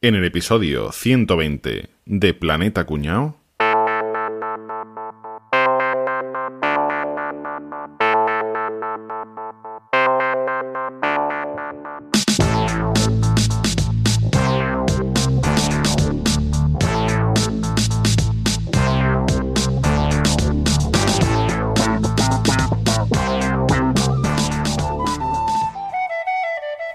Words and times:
En 0.00 0.14
el 0.14 0.24
episodio 0.24 0.92
120 0.92 1.88
de 2.06 2.34
Planeta 2.34 2.86
Cuñao. 2.86 3.36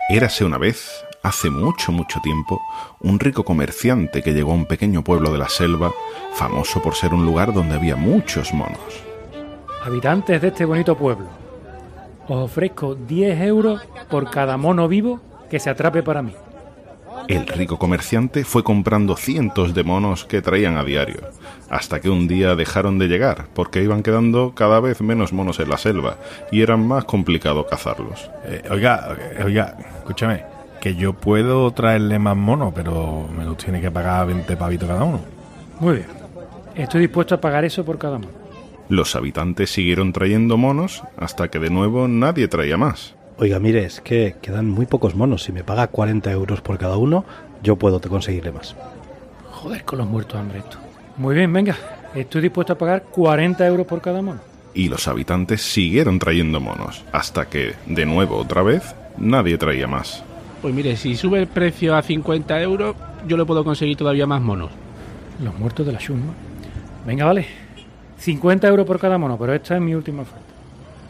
Érase 0.09 0.45
una 0.45 0.57
vez, 0.57 0.92
hace 1.23 1.49
mucho, 1.49 1.91
mucho 1.91 2.19
tiempo, 2.19 2.61
un 2.99 3.19
rico 3.19 3.43
comerciante 3.43 4.21
que 4.21 4.33
llegó 4.33 4.51
a 4.51 4.55
un 4.55 4.65
pequeño 4.65 5.03
pueblo 5.03 5.31
de 5.31 5.39
la 5.39 5.49
selva, 5.49 5.91
famoso 6.33 6.81
por 6.81 6.95
ser 6.95 7.13
un 7.13 7.25
lugar 7.25 7.53
donde 7.53 7.75
había 7.75 7.95
muchos 7.95 8.53
monos. 8.53 8.77
Habitantes 9.83 10.41
de 10.41 10.49
este 10.49 10.65
bonito 10.65 10.97
pueblo, 10.97 11.27
os 12.27 12.37
ofrezco 12.37 12.95
10 12.95 13.41
euros 13.41 13.81
por 14.09 14.29
cada 14.29 14.57
mono 14.57 14.87
vivo 14.87 15.19
que 15.49 15.59
se 15.59 15.69
atrape 15.69 16.03
para 16.03 16.21
mí. 16.21 16.33
El 17.27 17.47
rico 17.47 17.77
comerciante 17.79 18.43
fue 18.43 18.63
comprando 18.63 19.15
cientos 19.15 19.73
de 19.73 19.83
monos 19.83 20.25
que 20.25 20.41
traían 20.41 20.77
a 20.77 20.83
diario, 20.83 21.21
hasta 21.69 22.01
que 22.01 22.09
un 22.09 22.27
día 22.27 22.55
dejaron 22.55 22.97
de 22.97 23.07
llegar, 23.07 23.47
porque 23.53 23.81
iban 23.81 24.03
quedando 24.03 24.53
cada 24.55 24.81
vez 24.81 24.99
menos 25.01 25.31
monos 25.31 25.59
en 25.59 25.69
la 25.69 25.77
selva 25.77 26.17
y 26.51 26.61
era 26.61 26.75
más 26.75 27.05
complicado 27.05 27.65
cazarlos. 27.65 28.29
Eh, 28.43 28.63
oiga, 28.69 29.15
oiga, 29.43 29.77
escúchame, 29.99 30.43
que 30.83 30.95
yo 30.95 31.13
puedo 31.13 31.71
traerle 31.71 32.19
más 32.19 32.35
monos, 32.35 32.73
pero 32.75 33.25
me 33.33 33.45
los 33.45 33.55
tiene 33.55 33.79
que 33.79 33.89
pagar 33.89 34.27
20 34.27 34.57
pavitos 34.57 34.89
cada 34.89 35.05
uno. 35.05 35.21
Muy 35.79 35.95
bien. 35.95 36.07
Estoy 36.75 36.99
dispuesto 36.99 37.35
a 37.35 37.39
pagar 37.39 37.63
eso 37.63 37.85
por 37.85 37.97
cada 37.97 38.17
mono. 38.17 38.33
Los 38.89 39.15
habitantes 39.15 39.71
siguieron 39.71 40.11
trayendo 40.11 40.57
monos 40.57 41.01
hasta 41.15 41.47
que 41.47 41.59
de 41.59 41.69
nuevo 41.69 42.09
nadie 42.09 42.49
traía 42.49 42.75
más. 42.75 43.15
Oiga, 43.37 43.59
mire, 43.59 43.85
es 43.85 44.01
que 44.01 44.35
quedan 44.41 44.69
muy 44.69 44.85
pocos 44.85 45.15
monos. 45.15 45.43
Si 45.43 45.53
me 45.53 45.63
paga 45.63 45.87
40 45.87 46.29
euros 46.33 46.59
por 46.59 46.77
cada 46.77 46.97
uno, 46.97 47.23
yo 47.63 47.77
puedo 47.77 48.01
te 48.01 48.09
conseguirle 48.09 48.51
más. 48.51 48.75
Joder, 49.51 49.85
con 49.85 49.99
los 49.99 50.07
muertos 50.09 50.37
hambre 50.37 50.59
esto. 50.59 50.79
Muy 51.15 51.33
bien, 51.33 51.53
venga. 51.53 51.77
Estoy 52.13 52.41
dispuesto 52.41 52.73
a 52.73 52.77
pagar 52.77 53.03
40 53.03 53.65
euros 53.65 53.87
por 53.87 54.01
cada 54.01 54.21
mono. 54.21 54.41
Y 54.73 54.89
los 54.89 55.07
habitantes 55.07 55.61
siguieron 55.61 56.19
trayendo 56.19 56.59
monos, 56.59 57.05
hasta 57.13 57.47
que, 57.47 57.73
de 57.85 58.05
nuevo 58.05 58.35
otra 58.35 58.63
vez, 58.63 58.93
nadie 59.17 59.57
traía 59.57 59.87
más. 59.87 60.25
Pues 60.63 60.73
mire, 60.73 60.95
si 60.95 61.17
sube 61.17 61.39
el 61.39 61.47
precio 61.47 61.93
a 61.93 62.01
50 62.01 62.61
euros, 62.61 62.95
yo 63.27 63.35
le 63.35 63.43
puedo 63.43 63.65
conseguir 63.65 63.97
todavía 63.97 64.25
más 64.25 64.41
monos. 64.41 64.71
Los 65.43 65.59
muertos 65.59 65.85
de 65.85 65.91
la 65.91 65.99
chusma. 65.99 66.31
Venga, 67.05 67.25
vale. 67.25 67.45
50 68.19 68.69
euros 68.69 68.87
por 68.87 68.97
cada 68.97 69.17
mono, 69.17 69.37
pero 69.37 69.53
esta 69.53 69.75
es 69.75 69.81
mi 69.81 69.93
última 69.93 70.21
oferta. 70.21 70.39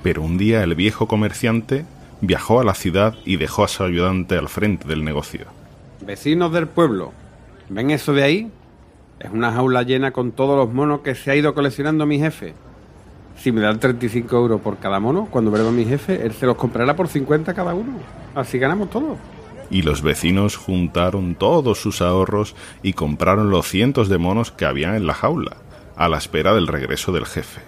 Pero 0.02 0.24
un 0.24 0.40
día 0.40 0.64
el 0.64 0.74
viejo 0.74 1.08
comerciante 1.08 1.86
viajó 2.20 2.62
a 2.62 2.64
la 2.64 2.74
ciudad 2.74 3.14
y 3.26 3.38
dejó 3.38 3.64
a 3.64 3.68
su 3.68 3.84
ayudante 3.84 4.40
al 4.40 4.50
frente 4.50 4.88
del 4.88 5.04
negocio. 5.04 5.42
Vecinos 6.02 6.52
del 6.52 6.68
pueblo, 6.68 7.12
¿ven 7.70 7.92
eso 7.92 8.12
de 8.12 8.24
ahí? 8.24 8.52
Es 9.20 9.30
una 9.30 9.52
jaula 9.52 9.84
llena 9.84 10.10
con 10.10 10.32
todos 10.32 10.58
los 10.58 10.74
monos 10.74 11.02
que 11.02 11.14
se 11.14 11.30
ha 11.30 11.36
ido 11.36 11.54
coleccionando 11.54 12.08
mi 12.08 12.18
jefe. 12.18 12.56
Si 13.38 13.52
me 13.52 13.62
dan 13.62 13.80
35 13.80 14.36
euros 14.36 14.62
por 14.62 14.80
cada 14.80 15.00
mono, 15.00 15.28
cuando 15.30 15.52
vuelva 15.52 15.70
mi 15.70 15.86
jefe, 15.86 16.26
él 16.26 16.34
se 16.34 16.48
los 16.48 16.56
comprará 16.56 16.96
por 16.96 17.08
50 17.08 17.54
cada 17.54 17.76
uno. 17.76 18.00
Así 18.34 18.58
ganamos 18.58 18.90
todos. 18.90 19.20
Y 19.74 19.82
los 19.82 20.04
vecinos 20.04 20.56
juntaron 20.56 21.34
todos 21.34 21.80
sus 21.80 22.04
ahorros 22.04 22.56
y 22.84 22.94
compraron 22.94 23.50
los 23.50 23.68
cientos 23.68 24.08
de 24.08 24.20
monos 24.20 24.52
que 24.52 24.66
había 24.66 24.96
en 24.96 25.08
la 25.08 25.16
jaula, 25.16 25.58
a 25.96 26.08
la 26.08 26.18
espera 26.18 26.54
del 26.54 26.68
regreso 26.68 27.12
del 27.12 27.26
jefe. 27.26 27.60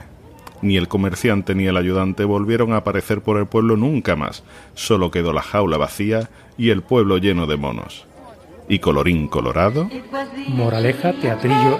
Ni 0.61 0.77
el 0.77 0.87
comerciante 0.87 1.55
ni 1.55 1.65
el 1.65 1.77
ayudante 1.77 2.23
volvieron 2.23 2.73
a 2.73 2.77
aparecer 2.77 3.21
por 3.21 3.39
el 3.39 3.47
pueblo 3.47 3.75
nunca 3.75 4.15
más, 4.15 4.43
solo 4.75 5.09
quedó 5.09 5.33
la 5.33 5.41
jaula 5.41 5.77
vacía 5.77 6.29
y 6.59 6.69
el 6.69 6.83
pueblo 6.83 7.17
lleno 7.17 7.47
de 7.47 7.57
monos. 7.57 8.05
Y 8.69 8.77
colorín 8.77 9.27
colorado, 9.27 9.89
Moraleja, 10.47 11.11
teatrillo. 11.13 11.79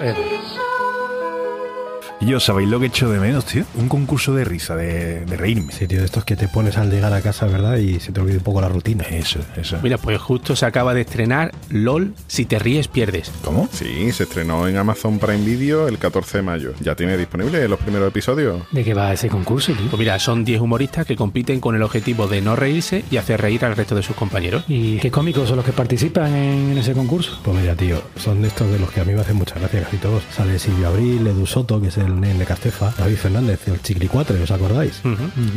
Y 2.18 2.26
yo, 2.26 2.40
¿sabéis 2.40 2.70
lo 2.70 2.80
que 2.80 2.86
echo 2.86 3.10
de 3.10 3.20
menos, 3.20 3.44
tío? 3.44 3.64
Un 3.74 3.88
concurso 3.90 4.34
de 4.34 4.42
risa, 4.44 4.74
de, 4.74 5.26
de 5.26 5.36
reírme. 5.36 5.70
Sí, 5.72 5.86
tío, 5.86 5.98
de 5.98 6.06
estos 6.06 6.24
que 6.24 6.34
te 6.34 6.48
pones 6.48 6.78
al 6.78 6.90
llegar 6.90 7.12
a 7.12 7.20
casa, 7.20 7.46
¿verdad? 7.46 7.76
Y 7.76 8.00
se 8.00 8.10
te 8.10 8.20
olvida 8.22 8.38
un 8.38 8.42
poco 8.42 8.62
la 8.62 8.70
rutina. 8.70 9.04
Eso, 9.04 9.40
eso. 9.54 9.78
Mira, 9.82 9.98
pues 9.98 10.18
justo 10.18 10.56
se 10.56 10.64
acaba 10.64 10.94
de 10.94 11.02
estrenar 11.02 11.52
LOL, 11.68 12.14
si 12.26 12.46
te 12.46 12.58
ríes 12.58 12.88
pierdes. 12.88 13.30
¿Cómo? 13.44 13.68
sí, 13.70 14.10
se 14.12 14.22
estrenó 14.22 14.66
en 14.66 14.78
Amazon 14.78 15.18
Prime 15.18 15.44
Video 15.44 15.88
el 15.88 15.98
14 15.98 16.38
de 16.38 16.42
mayo. 16.42 16.72
Ya 16.80 16.94
tiene 16.94 17.18
disponible 17.18 17.68
los 17.68 17.78
primeros 17.78 18.08
episodios. 18.08 18.62
¿De 18.72 18.82
qué 18.82 18.94
va 18.94 19.12
ese 19.12 19.28
concurso, 19.28 19.72
tío? 19.74 19.90
Pues 19.90 19.98
mira, 20.00 20.18
son 20.18 20.42
10 20.42 20.62
humoristas 20.62 21.04
que 21.06 21.16
compiten 21.16 21.60
con 21.60 21.76
el 21.76 21.82
objetivo 21.82 22.26
de 22.28 22.40
no 22.40 22.56
reírse 22.56 23.04
y 23.10 23.18
hacer 23.18 23.42
reír 23.42 23.62
al 23.66 23.76
resto 23.76 23.94
de 23.94 24.02
sus 24.02 24.16
compañeros. 24.16 24.64
¿Y 24.68 24.96
qué 25.00 25.10
cómicos 25.10 25.48
son 25.48 25.56
los 25.56 25.66
que 25.66 25.72
participan 25.72 26.34
en 26.34 26.78
ese 26.78 26.94
concurso? 26.94 27.38
Pues 27.44 27.58
mira, 27.60 27.74
tío, 27.76 28.00
son 28.16 28.40
de 28.40 28.48
estos 28.48 28.70
de 28.70 28.78
los 28.78 28.90
que 28.90 29.02
a 29.02 29.04
mí 29.04 29.12
me 29.12 29.20
hacen 29.20 29.36
mucha 29.36 29.58
gracia 29.58 29.82
casi 29.82 29.98
todos. 29.98 30.22
Sale 30.34 30.58
Silvio 30.58 30.88
Abril, 30.88 31.26
Edu 31.26 31.44
Soto, 31.46 31.78
que 31.78 31.88
es 31.88 32.05
el 32.06 32.20
nen 32.20 32.38
de 32.38 32.44
Castefa, 32.44 32.94
David 32.96 33.16
Fernández, 33.16 33.68
el 33.68 33.82
Chiglicuatre, 33.82 34.40
¿os 34.40 34.50
acordáis? 34.50 35.02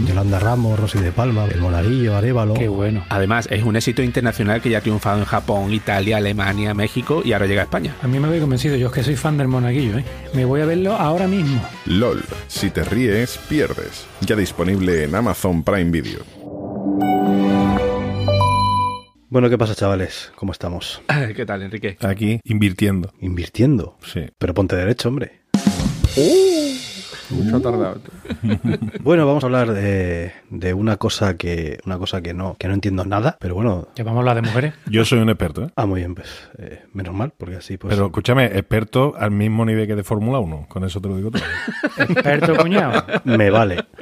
Yolanda 0.06 0.40
Ramos, 0.40 0.80
Rosy 0.80 1.00
de 1.00 1.12
Palma, 1.12 1.46
el 1.46 1.62
Monaguillo, 1.62 2.16
Arevalo. 2.16 2.54
Qué 2.56 2.68
bueno. 2.68 3.06
Además, 3.10 3.48
es 3.52 3.64
un 3.64 3.76
éxito 3.76 4.02
internacional 4.02 4.62
que 4.62 4.70
ya 4.70 4.80
ha 4.80 4.82
triunfado 4.82 5.20
en 5.20 5.26
Japón, 5.26 5.74
Italia, 5.74 6.18
Alemania, 6.18 6.74
México 6.74 7.22
y 7.24 7.34
ahora 7.34 7.46
llega 7.48 7.62
a 7.62 7.66
España. 7.66 7.96
A 8.02 8.08
mí 8.08 8.20
me 8.20 8.28
había 8.28 8.42
convencido, 8.42 8.76
yo 8.76 8.88
es 8.88 8.94
que 8.94 9.04
soy 9.04 9.16
fan 9.16 9.38
del 9.38 9.48
monaguillo, 9.48 9.98
¿eh? 10.00 10.06
Me 10.34 10.46
voy 10.46 10.62
a 10.62 10.66
verlo 10.66 10.96
ahora 10.96 11.28
mismo. 11.28 11.62
LOL, 11.86 12.24
si 12.48 12.70
te 12.70 12.84
ríes, 12.84 13.40
pierdes. 13.48 14.06
Ya 14.22 14.36
disponible 14.36 15.04
en 15.04 15.16
Amazon 15.16 15.64
Prime 15.64 15.92
Video. 15.92 16.20
Bueno, 19.32 19.48
¿qué 19.48 19.60
pasa, 19.60 19.76
chavales? 19.76 20.32
¿Cómo 20.36 20.52
estamos? 20.52 21.04
¿Qué 21.36 21.46
tal, 21.46 21.62
Enrique? 21.62 21.98
Aquí, 22.02 22.40
invirtiendo. 22.44 23.14
Invirtiendo. 23.22 23.96
Sí. 24.04 24.22
Pero 24.40 24.56
ponte 24.56 24.76
derecho, 24.76 25.10
hombre. 25.10 25.42
Mucho 27.30 27.58
ha 27.58 27.62
tardado. 27.62 28.02
Bueno, 29.02 29.26
vamos 29.26 29.44
a 29.44 29.48
hablar 29.48 29.72
de, 29.74 30.32
de 30.50 30.74
una 30.74 30.98
cosa 30.98 31.38
que 31.38 31.80
una 31.86 31.98
cosa 31.98 32.22
que 32.22 32.34
no 32.34 32.56
que 32.58 32.68
no 32.68 32.74
entiendo 32.74 33.06
nada, 33.06 33.38
pero 33.40 33.56
bueno. 33.56 33.88
Ya 33.96 34.04
vamos 34.04 34.18
a 34.18 34.20
hablar 34.22 34.36
de 34.36 34.42
mujeres. 34.50 34.74
Yo 34.88 35.06
soy 35.06 35.20
un 35.20 35.30
experto, 35.30 35.64
¿eh? 35.64 35.70
Ah, 35.76 35.86
muy 35.86 36.02
bien, 36.02 36.16
pues 36.16 36.28
eh, 36.58 36.84
menos 36.94 37.14
mal, 37.14 37.32
porque 37.38 37.56
así 37.58 37.78
pues. 37.78 37.94
Pero 37.94 38.08
escúchame, 38.08 38.46
experto 38.46 39.14
al 39.18 39.32
mismo 39.32 39.66
nivel 39.66 39.88
que 39.88 39.96
de 39.96 40.04
Fórmula 40.04 40.40
1. 40.40 40.66
Con 40.68 40.84
eso 40.84 41.00
te 41.02 41.08
lo 41.08 41.18
digo 41.18 41.32
todo. 41.32 41.44
Experto 41.98 42.56
cuñado. 42.58 43.04
me 43.26 43.50
vale. 43.50 43.86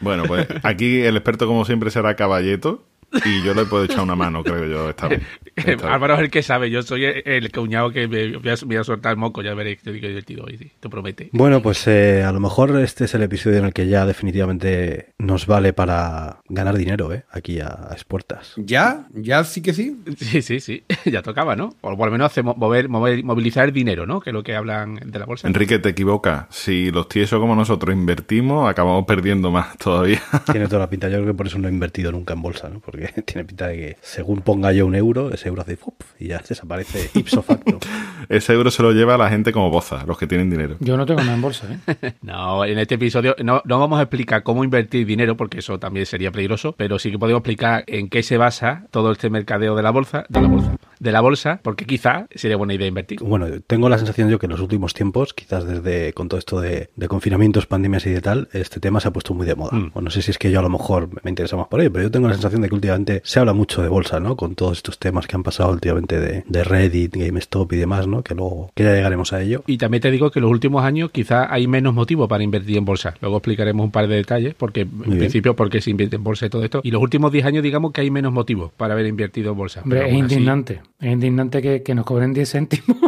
Bueno, 0.00 0.24
pues 0.24 0.46
aquí 0.62 1.00
el 1.00 1.16
experto 1.16 1.46
como 1.46 1.64
siempre 1.64 1.90
será 1.90 2.14
Caballeto 2.14 2.84
y 3.24 3.42
yo 3.42 3.54
le 3.54 3.64
puedo 3.64 3.84
echar 3.84 4.00
una 4.00 4.16
mano, 4.16 4.42
creo 4.42 4.66
yo, 4.66 4.90
esta 4.90 5.08
vez. 5.08 5.22
Esta 5.56 5.72
vez. 5.72 5.84
Álvaro 5.84 6.14
es 6.14 6.20
el 6.20 6.30
que 6.30 6.42
sabe, 6.42 6.70
yo 6.70 6.82
soy 6.82 7.04
el, 7.04 7.22
el 7.24 7.52
cuñado 7.52 7.90
que 7.90 8.08
me 8.08 8.36
voy 8.36 8.50
a, 8.50 8.56
voy 8.64 8.76
a 8.76 8.84
soltar 8.84 9.12
el 9.12 9.18
moco, 9.18 9.42
ya 9.42 9.54
veréis 9.54 9.80
que 9.80 10.00
qué 10.00 10.08
divertido 10.08 10.44
hoy, 10.44 10.58
sí, 10.58 10.70
te 10.78 10.88
promete. 10.88 11.30
Bueno, 11.32 11.62
pues 11.62 11.86
eh, 11.88 12.22
a 12.22 12.32
lo 12.32 12.40
mejor 12.40 12.78
este 12.80 13.04
es 13.04 13.14
el 13.14 13.22
episodio 13.22 13.58
en 13.58 13.64
el 13.64 13.72
que 13.72 13.86
ya 13.88 14.04
definitivamente 14.04 15.14
nos 15.18 15.46
vale 15.46 15.72
para 15.72 16.40
ganar 16.48 16.76
dinero, 16.76 17.12
¿eh? 17.12 17.24
Aquí 17.30 17.60
a, 17.60 17.68
a 17.90 17.92
expuertas. 17.92 18.52
¿Ya? 18.56 19.06
¿Ya 19.14 19.44
sí 19.44 19.62
que 19.62 19.72
sí? 19.72 19.96
Sí, 20.18 20.42
sí, 20.42 20.60
sí, 20.60 20.84
ya 21.04 21.22
tocaba, 21.22 21.56
¿no? 21.56 21.74
O 21.80 21.90
lo 22.06 22.12
menos 22.12 22.26
hacemos 22.26 22.56
mover, 22.56 22.88
mover, 22.88 23.22
movilizar 23.24 23.72
dinero, 23.72 24.06
¿no? 24.06 24.20
Que 24.20 24.30
es 24.30 24.34
lo 24.34 24.42
que 24.42 24.54
hablan 24.54 24.94
de 24.94 25.18
la 25.18 25.26
bolsa. 25.26 25.48
Enrique, 25.48 25.78
te 25.78 25.90
equivocas. 25.90 26.46
Si 26.50 26.90
los 26.90 27.08
tiesos 27.08 27.40
como 27.40 27.54
nosotros 27.54 27.94
invertimos, 27.94 28.70
acabamos 28.70 29.04
perdiendo 29.06 29.50
más 29.50 29.76
todavía. 29.78 30.22
Tiene 30.50 30.66
toda 30.68 30.80
la 30.80 30.90
pinta. 30.90 31.08
Yo 31.08 31.16
creo 31.16 31.26
que 31.26 31.34
por 31.34 31.46
eso 31.46 31.58
no 31.58 31.68
he 31.68 31.70
invertido 31.70 32.12
nunca 32.12 32.34
en 32.34 32.42
bolsa, 32.42 32.68
¿no? 32.68 32.80
Porque 32.80 33.05
tiene 33.26 33.44
pinta 33.44 33.68
de 33.68 33.76
que 33.76 33.96
según 34.00 34.40
ponga 34.42 34.72
yo 34.72 34.86
un 34.86 34.94
euro, 34.94 35.32
ese 35.32 35.48
euro 35.48 35.62
hace 35.62 35.78
y 36.18 36.28
ya 36.28 36.42
desaparece 36.46 37.10
ipso 37.14 37.42
facto. 37.42 37.78
Ese 38.28 38.54
euro 38.54 38.72
se 38.72 38.82
lo 38.82 38.90
lleva 38.90 39.16
la 39.16 39.28
gente 39.28 39.52
como 39.52 39.70
boza, 39.70 40.04
los 40.04 40.18
que 40.18 40.26
tienen 40.26 40.50
dinero. 40.50 40.76
Yo 40.80 40.96
no 40.96 41.06
tengo 41.06 41.20
nada 41.20 41.34
en 41.34 41.42
bolsa, 41.42 41.68
¿eh? 41.86 42.14
No, 42.22 42.64
en 42.64 42.76
este 42.78 42.96
episodio 42.96 43.36
no, 43.44 43.62
no 43.64 43.78
vamos 43.78 44.00
a 44.00 44.02
explicar 44.02 44.42
cómo 44.42 44.64
invertir 44.64 45.06
dinero, 45.06 45.36
porque 45.36 45.60
eso 45.60 45.78
también 45.78 46.06
sería 46.06 46.32
peligroso, 46.32 46.74
pero 46.76 46.98
sí 46.98 47.12
que 47.12 47.18
podemos 47.18 47.40
explicar 47.40 47.84
en 47.86 48.08
qué 48.08 48.24
se 48.24 48.36
basa 48.36 48.86
todo 48.90 49.12
este 49.12 49.30
mercadeo 49.30 49.76
de 49.76 49.82
la 49.82 49.90
bolsa, 49.90 50.26
de 50.28 50.40
la 50.40 50.48
bolsa, 50.48 50.76
de 50.98 51.12
la 51.12 51.20
bolsa, 51.20 51.60
porque 51.62 51.84
quizá 51.84 52.26
sería 52.34 52.56
buena 52.56 52.74
idea 52.74 52.88
invertir. 52.88 53.20
Bueno, 53.22 53.46
tengo 53.66 53.88
la 53.88 53.98
sensación 53.98 54.28
yo 54.28 54.40
que 54.40 54.46
en 54.46 54.52
los 54.52 54.60
últimos 54.60 54.92
tiempos, 54.92 55.32
quizás 55.32 55.64
desde 55.64 56.12
con 56.12 56.28
todo 56.28 56.38
esto 56.38 56.60
de, 56.60 56.90
de 56.96 57.08
confinamientos, 57.08 57.66
pandemias 57.66 58.06
y 58.06 58.10
de 58.10 58.22
tal, 58.22 58.48
este 58.52 58.80
tema 58.80 58.98
se 58.98 59.08
ha 59.08 59.12
puesto 59.12 59.34
muy 59.34 59.46
de 59.46 59.54
moda. 59.54 59.76
Mm. 59.76 59.90
O 59.94 60.00
no 60.00 60.10
sé 60.10 60.22
si 60.22 60.32
es 60.32 60.38
que 60.38 60.50
yo 60.50 60.58
a 60.58 60.62
lo 60.62 60.70
mejor 60.70 61.10
me 61.22 61.30
interesa 61.30 61.56
más 61.56 61.68
por 61.68 61.80
ello, 61.80 61.92
pero 61.92 62.04
yo 62.04 62.10
tengo 62.10 62.26
la 62.26 62.34
sensación 62.34 62.62
de 62.62 62.68
que 62.68 62.74
últimamente 62.74 62.95
se 63.24 63.38
habla 63.40 63.52
mucho 63.52 63.82
de 63.82 63.88
bolsa, 63.88 64.20
¿no? 64.20 64.36
Con 64.36 64.54
todos 64.54 64.76
estos 64.78 64.98
temas 64.98 65.26
que 65.26 65.36
han 65.36 65.42
pasado 65.42 65.70
últimamente 65.72 66.18
de, 66.20 66.44
de 66.46 66.64
Reddit, 66.64 67.14
GameStop 67.16 67.72
y 67.72 67.76
demás, 67.76 68.06
¿no? 68.06 68.22
Que 68.22 68.34
luego, 68.34 68.70
que 68.74 68.84
ya 68.84 68.92
llegaremos 68.94 69.32
a 69.32 69.42
ello. 69.42 69.62
Y 69.66 69.78
también 69.78 70.00
te 70.00 70.10
digo 70.10 70.30
que 70.30 70.38
en 70.38 70.44
los 70.44 70.50
últimos 70.52 70.84
años 70.84 71.10
quizá 71.10 71.52
hay 71.52 71.66
menos 71.66 71.94
motivo 71.94 72.28
para 72.28 72.42
invertir 72.44 72.76
en 72.76 72.84
bolsa. 72.84 73.14
Luego 73.20 73.36
explicaremos 73.38 73.84
un 73.84 73.90
par 73.90 74.06
de 74.08 74.16
detalles, 74.16 74.54
porque 74.54 74.82
en 74.82 75.00
bien. 75.00 75.18
principio 75.18 75.54
porque 75.56 75.80
se 75.80 75.90
invierte 75.90 76.16
en 76.16 76.24
bolsa 76.24 76.46
y 76.46 76.50
todo 76.50 76.64
esto. 76.64 76.80
Y 76.82 76.90
los 76.90 77.02
últimos 77.02 77.32
10 77.32 77.46
años 77.46 77.62
digamos 77.62 77.92
que 77.92 78.00
hay 78.02 78.10
menos 78.10 78.32
motivos 78.32 78.72
para 78.76 78.94
haber 78.94 79.06
invertido 79.06 79.52
en 79.52 79.58
bolsa. 79.58 79.80
Hombre, 79.82 80.00
es 80.00 80.06
así- 80.06 80.16
indignante. 80.18 80.80
Es 81.00 81.12
indignante 81.12 81.60
que, 81.62 81.82
que 81.82 81.94
nos 81.94 82.04
cobren 82.06 82.32
10 82.32 82.50
céntimos. 82.50 82.96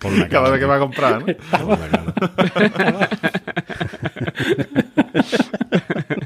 Por 0.00 0.12
la 0.12 0.28
Cada 0.28 0.44
cara, 0.44 0.50
vez 0.50 0.60
que 0.60 0.66
va 0.66 0.76
a 0.76 0.78
comprar, 0.78 1.18
¿no? 1.20 1.26
por 1.66 1.78
la 1.78 1.88
cara. 1.88 3.08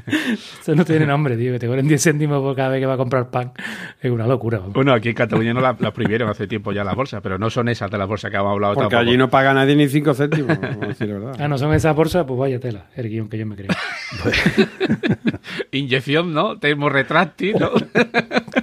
Eso 0.61 0.75
no 0.75 0.85
tiene 0.85 1.05
nombre, 1.05 1.37
tío. 1.37 1.53
Que 1.53 1.59
te 1.59 1.67
cobren 1.67 1.87
10 1.87 2.01
céntimos 2.03 2.41
por 2.41 2.55
cada 2.55 2.69
vez 2.69 2.79
que 2.79 2.85
va 2.85 2.93
a 2.93 2.97
comprar 2.97 3.29
pan. 3.29 3.51
Es 4.01 4.11
una 4.11 4.27
locura. 4.27 4.59
vamos. 4.59 4.73
Bueno, 4.73 4.93
aquí 4.93 5.09
en 5.09 5.15
Cataluña 5.15 5.53
no 5.53 5.61
las 5.61 5.79
la 5.79 5.91
prohibieron 5.91 6.29
hace 6.29 6.47
tiempo 6.47 6.71
ya 6.71 6.83
las 6.83 6.95
bolsas, 6.95 7.21
pero 7.21 7.37
no 7.37 7.49
son 7.49 7.69
esas 7.69 7.89
de 7.89 7.97
las 7.97 8.07
bolsas 8.07 8.31
que 8.31 8.37
hemos 8.37 8.51
hablado 8.51 8.73
Porque 8.75 8.89
tampoco. 8.89 9.09
allí 9.09 9.17
no 9.17 9.29
paga 9.29 9.53
nadie 9.53 9.75
ni 9.75 9.87
5 9.87 10.13
céntimos, 10.13 10.59
vamos 10.59 10.83
a 10.83 10.87
decir 10.87 11.07
la 11.07 11.13
verdad. 11.15 11.35
Ah, 11.39 11.47
no 11.47 11.57
son 11.57 11.73
esas 11.73 11.95
bolsas, 11.95 12.25
pues 12.25 12.39
vaya 12.39 12.59
tela. 12.59 12.85
El 12.95 13.09
guion 13.09 13.29
que 13.29 13.37
yo 13.37 13.45
me 13.45 13.55
creo. 13.55 13.69
Inyección, 15.71 16.33
¿no? 16.33 16.57
Termorretráctil, 16.59 17.55
¿no? 17.59 17.71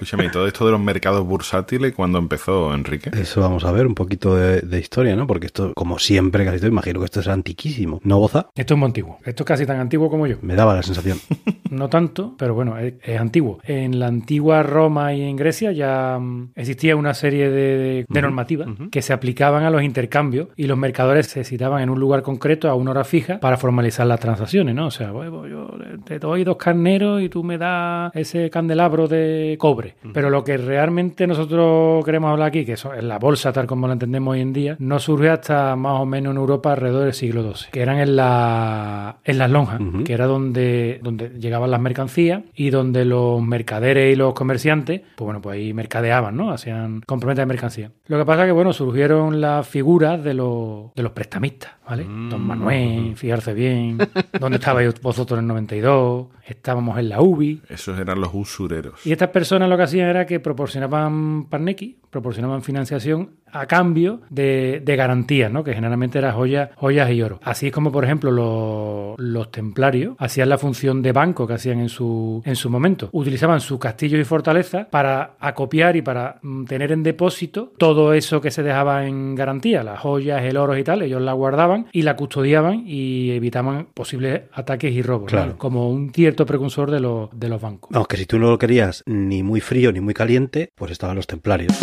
Escúchame, 0.00 0.24
y 0.24 0.30
todo 0.30 0.46
esto 0.46 0.64
de 0.64 0.72
los 0.72 0.80
mercados 0.80 1.26
bursátiles, 1.26 1.92
¿cuándo 1.92 2.18
empezó, 2.18 2.72
Enrique? 2.72 3.10
Eso 3.12 3.42
vamos 3.42 3.64
a 3.64 3.70
ver, 3.70 3.86
un 3.86 3.94
poquito 3.94 4.34
de, 4.34 4.62
de 4.62 4.78
historia, 4.80 5.14
¿no? 5.14 5.26
Porque 5.26 5.44
esto, 5.44 5.74
como 5.74 5.98
siempre, 5.98 6.42
casi 6.46 6.56
todo, 6.56 6.68
imagino 6.68 7.00
que 7.00 7.04
esto 7.04 7.20
es 7.20 7.28
antiquísimo. 7.28 8.00
¿No, 8.02 8.18
Boza? 8.18 8.48
Esto 8.54 8.72
es 8.72 8.78
muy 8.78 8.86
antiguo. 8.86 9.18
Esto 9.26 9.42
es 9.42 9.46
casi 9.46 9.66
tan 9.66 9.78
antiguo 9.78 10.08
como 10.08 10.26
yo. 10.26 10.38
Me 10.40 10.54
daba 10.54 10.74
la 10.74 10.82
sensación. 10.82 11.20
No 11.70 11.88
tanto, 11.88 12.34
pero 12.38 12.54
bueno, 12.54 12.78
es, 12.78 12.94
es 13.02 13.20
antiguo. 13.20 13.58
En 13.64 13.98
la 13.98 14.06
antigua 14.06 14.62
Roma 14.62 15.14
y 15.14 15.22
en 15.22 15.36
Grecia 15.36 15.72
ya 15.72 16.18
mm, 16.18 16.52
existía 16.56 16.96
una 16.96 17.14
serie 17.14 17.50
de, 17.50 18.06
de 18.08 18.22
normativas 18.22 18.68
que 18.90 19.02
se 19.02 19.12
aplicaban 19.12 19.64
a 19.64 19.70
los 19.70 19.82
intercambios 19.82 20.48
y 20.56 20.66
los 20.66 20.78
mercadores 20.78 21.26
se 21.26 21.44
citaban 21.44 21.82
en 21.82 21.90
un 21.90 22.00
lugar 22.00 22.22
concreto 22.22 22.68
a 22.68 22.74
una 22.74 22.90
hora 22.90 23.04
fija 23.04 23.40
para 23.40 23.56
formalizar 23.56 24.06
las 24.06 24.20
transacciones, 24.20 24.74
¿no? 24.74 24.86
O 24.86 24.90
sea, 24.90 25.12
bueno, 25.12 25.46
yo 25.46 25.68
te 26.04 26.18
doy 26.18 26.44
dos 26.44 26.56
carneros 26.56 27.22
y 27.22 27.28
tú 27.28 27.42
me 27.42 27.58
das 27.58 28.10
ese 28.14 28.50
candelabro 28.50 29.08
de 29.08 29.56
cobre. 29.58 29.94
Pero 30.12 30.30
lo 30.30 30.44
que 30.44 30.56
realmente 30.56 31.26
nosotros 31.26 32.04
queremos 32.04 32.30
hablar 32.30 32.48
aquí, 32.48 32.64
que 32.64 32.72
eso 32.72 32.92
es 32.94 33.04
la 33.04 33.18
bolsa 33.18 33.52
tal 33.52 33.66
como 33.66 33.86
la 33.86 33.94
entendemos 33.94 34.32
hoy 34.32 34.40
en 34.40 34.52
día, 34.52 34.76
no 34.78 34.98
surge 34.98 35.30
hasta 35.30 35.76
más 35.76 36.00
o 36.00 36.06
menos 36.06 36.32
en 36.32 36.38
Europa 36.38 36.72
alrededor 36.72 37.04
del 37.04 37.14
siglo 37.14 37.42
XII, 37.42 37.70
que 37.70 37.80
eran 37.80 37.98
en, 37.98 38.16
la, 38.16 39.16
en 39.24 39.38
las 39.38 39.50
lonjas, 39.50 39.80
que 40.04 40.12
era 40.12 40.26
donde, 40.26 41.00
donde 41.02 41.38
llegaban 41.60 41.70
las 41.70 41.80
mercancías 41.80 42.42
y 42.54 42.70
donde 42.70 43.04
los 43.04 43.42
mercaderes 43.42 44.12
y 44.12 44.16
los 44.16 44.32
comerciantes, 44.34 45.02
pues 45.16 45.24
bueno, 45.24 45.40
pues 45.40 45.54
ahí 45.54 45.74
mercadeaban, 45.74 46.36
¿no? 46.36 46.50
Hacían 46.50 47.02
comprometas 47.02 47.42
de 47.42 47.46
mercancía. 47.46 47.90
Lo 48.06 48.18
que 48.18 48.24
pasa 48.24 48.46
que, 48.46 48.52
bueno, 48.52 48.72
surgieron 48.72 49.40
las 49.40 49.66
figuras 49.68 50.22
de 50.24 50.34
los, 50.34 50.94
de 50.94 51.02
los 51.02 51.12
prestamistas, 51.12 51.72
¿vale? 51.86 52.04
Don 52.04 52.40
Manuel, 52.40 53.14
fijarse 53.16 53.52
bien, 53.52 53.98
¿dónde 54.38 54.58
estabais 54.58 55.00
vosotros 55.00 55.38
en 55.38 55.44
el 55.44 55.48
92? 55.48 56.28
Estábamos 56.50 56.98
en 56.98 57.08
la 57.08 57.22
UBI. 57.22 57.62
Esos 57.68 57.98
eran 57.98 58.20
los 58.20 58.30
usureros. 58.32 59.06
Y 59.06 59.12
estas 59.12 59.30
personas 59.30 59.68
lo 59.68 59.76
que 59.76 59.84
hacían 59.84 60.08
era 60.08 60.26
que 60.26 60.40
proporcionaban 60.40 61.46
parnequi, 61.46 61.98
proporcionaban 62.10 62.62
financiación 62.62 63.30
a 63.52 63.66
cambio 63.66 64.20
de, 64.30 64.80
de 64.84 64.96
garantías, 64.96 65.50
¿no? 65.50 65.64
Que 65.64 65.74
generalmente 65.74 66.18
eran 66.18 66.34
joyas, 66.34 66.70
joyas 66.76 67.10
y 67.10 67.22
oro. 67.22 67.40
Así 67.42 67.68
es 67.68 67.72
como, 67.72 67.90
por 67.90 68.04
ejemplo, 68.04 68.30
los, 68.30 69.18
los 69.18 69.50
templarios 69.50 70.14
hacían 70.18 70.48
la 70.48 70.58
función 70.58 71.02
de 71.02 71.12
banco 71.12 71.46
que 71.46 71.54
hacían 71.54 71.80
en 71.80 71.88
su, 71.88 72.42
en 72.44 72.56
su 72.56 72.70
momento. 72.70 73.08
Utilizaban 73.12 73.60
sus 73.60 73.78
castillos 73.78 74.20
y 74.20 74.24
fortalezas 74.24 74.86
para 74.86 75.34
acopiar 75.40 75.96
y 75.96 76.02
para 76.02 76.38
mm, 76.42 76.64
tener 76.64 76.92
en 76.92 77.02
depósito 77.02 77.72
todo 77.76 78.12
eso 78.12 78.40
que 78.40 78.50
se 78.50 78.62
dejaba 78.62 79.06
en 79.06 79.34
garantía, 79.34 79.82
las 79.82 80.00
joyas, 80.00 80.42
el 80.42 80.56
oro 80.56 80.76
y 80.76 80.84
tal. 80.84 81.02
Ellos 81.02 81.22
la 81.22 81.32
guardaban 81.32 81.86
y 81.92 82.02
la 82.02 82.16
custodiaban 82.16 82.84
y 82.86 83.30
evitaban 83.32 83.88
posibles 83.94 84.42
ataques 84.52 84.92
y 84.92 85.02
robos, 85.02 85.32
¿no? 85.32 85.38
Claro. 85.38 85.58
como 85.58 85.90
un 85.90 86.12
cierto 86.12 86.39
precursor 86.46 86.90
de 86.90 87.00
los, 87.00 87.30
de 87.32 87.48
los 87.48 87.60
bancos. 87.60 87.90
Vamos, 87.92 88.08
que 88.08 88.16
si 88.16 88.26
tú 88.26 88.38
no 88.38 88.50
lo 88.50 88.58
querías 88.58 89.02
ni 89.06 89.42
muy 89.42 89.60
frío 89.60 89.92
ni 89.92 90.00
muy 90.00 90.14
caliente, 90.14 90.70
pues 90.74 90.92
estaban 90.92 91.16
los 91.16 91.26
templarios. 91.26 91.72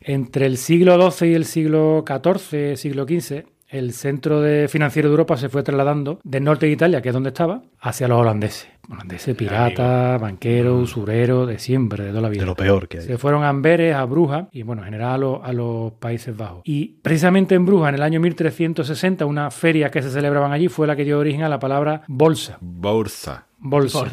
Entre 0.00 0.46
el 0.46 0.56
siglo 0.56 1.10
XII 1.10 1.30
y 1.30 1.34
el 1.34 1.44
siglo 1.44 2.04
XIV, 2.06 2.76
siglo 2.76 3.04
XV, 3.04 3.44
el 3.68 3.92
centro 3.92 4.40
de 4.40 4.68
financiero 4.68 5.08
de 5.08 5.12
Europa 5.14 5.36
se 5.36 5.48
fue 5.48 5.62
trasladando 5.62 6.20
del 6.22 6.44
norte 6.44 6.66
de 6.66 6.72
Italia, 6.72 7.02
que 7.02 7.08
es 7.08 7.12
donde 7.12 7.30
estaba, 7.30 7.62
hacia 7.80 8.06
los 8.08 8.20
holandeses. 8.20 8.68
Holandeses, 8.88 9.34
piratas, 9.36 10.20
banqueros, 10.20 10.82
usureros, 10.82 11.48
de 11.48 11.58
siempre, 11.58 12.04
de 12.04 12.10
toda 12.10 12.22
la 12.22 12.28
vida. 12.28 12.40
De 12.42 12.46
lo 12.46 12.54
peor 12.54 12.86
que 12.86 12.98
hay. 12.98 13.04
Se 13.06 13.18
fueron 13.18 13.42
a 13.42 13.48
Amberes, 13.48 13.94
a 13.96 14.04
Brujas 14.04 14.46
y, 14.52 14.62
bueno, 14.62 14.82
en 14.82 14.86
general 14.86 15.10
a, 15.14 15.18
los- 15.18 15.40
a 15.42 15.52
los 15.52 15.92
Países 15.94 16.36
Bajos. 16.36 16.60
Y 16.64 16.96
precisamente 17.02 17.56
en 17.56 17.66
Brujas, 17.66 17.88
en 17.88 17.94
el 17.96 18.02
año 18.02 18.20
1360, 18.20 19.26
una 19.26 19.50
feria 19.50 19.90
que 19.90 20.02
se 20.02 20.10
celebraban 20.10 20.52
allí 20.52 20.68
fue 20.68 20.86
la 20.86 20.94
que 20.94 21.04
dio 21.04 21.18
origen 21.18 21.42
a 21.42 21.48
la 21.48 21.58
palabra 21.58 22.02
bolsa. 22.06 22.58
Bolsa. 22.60 23.46
Bolsa. 23.58 24.04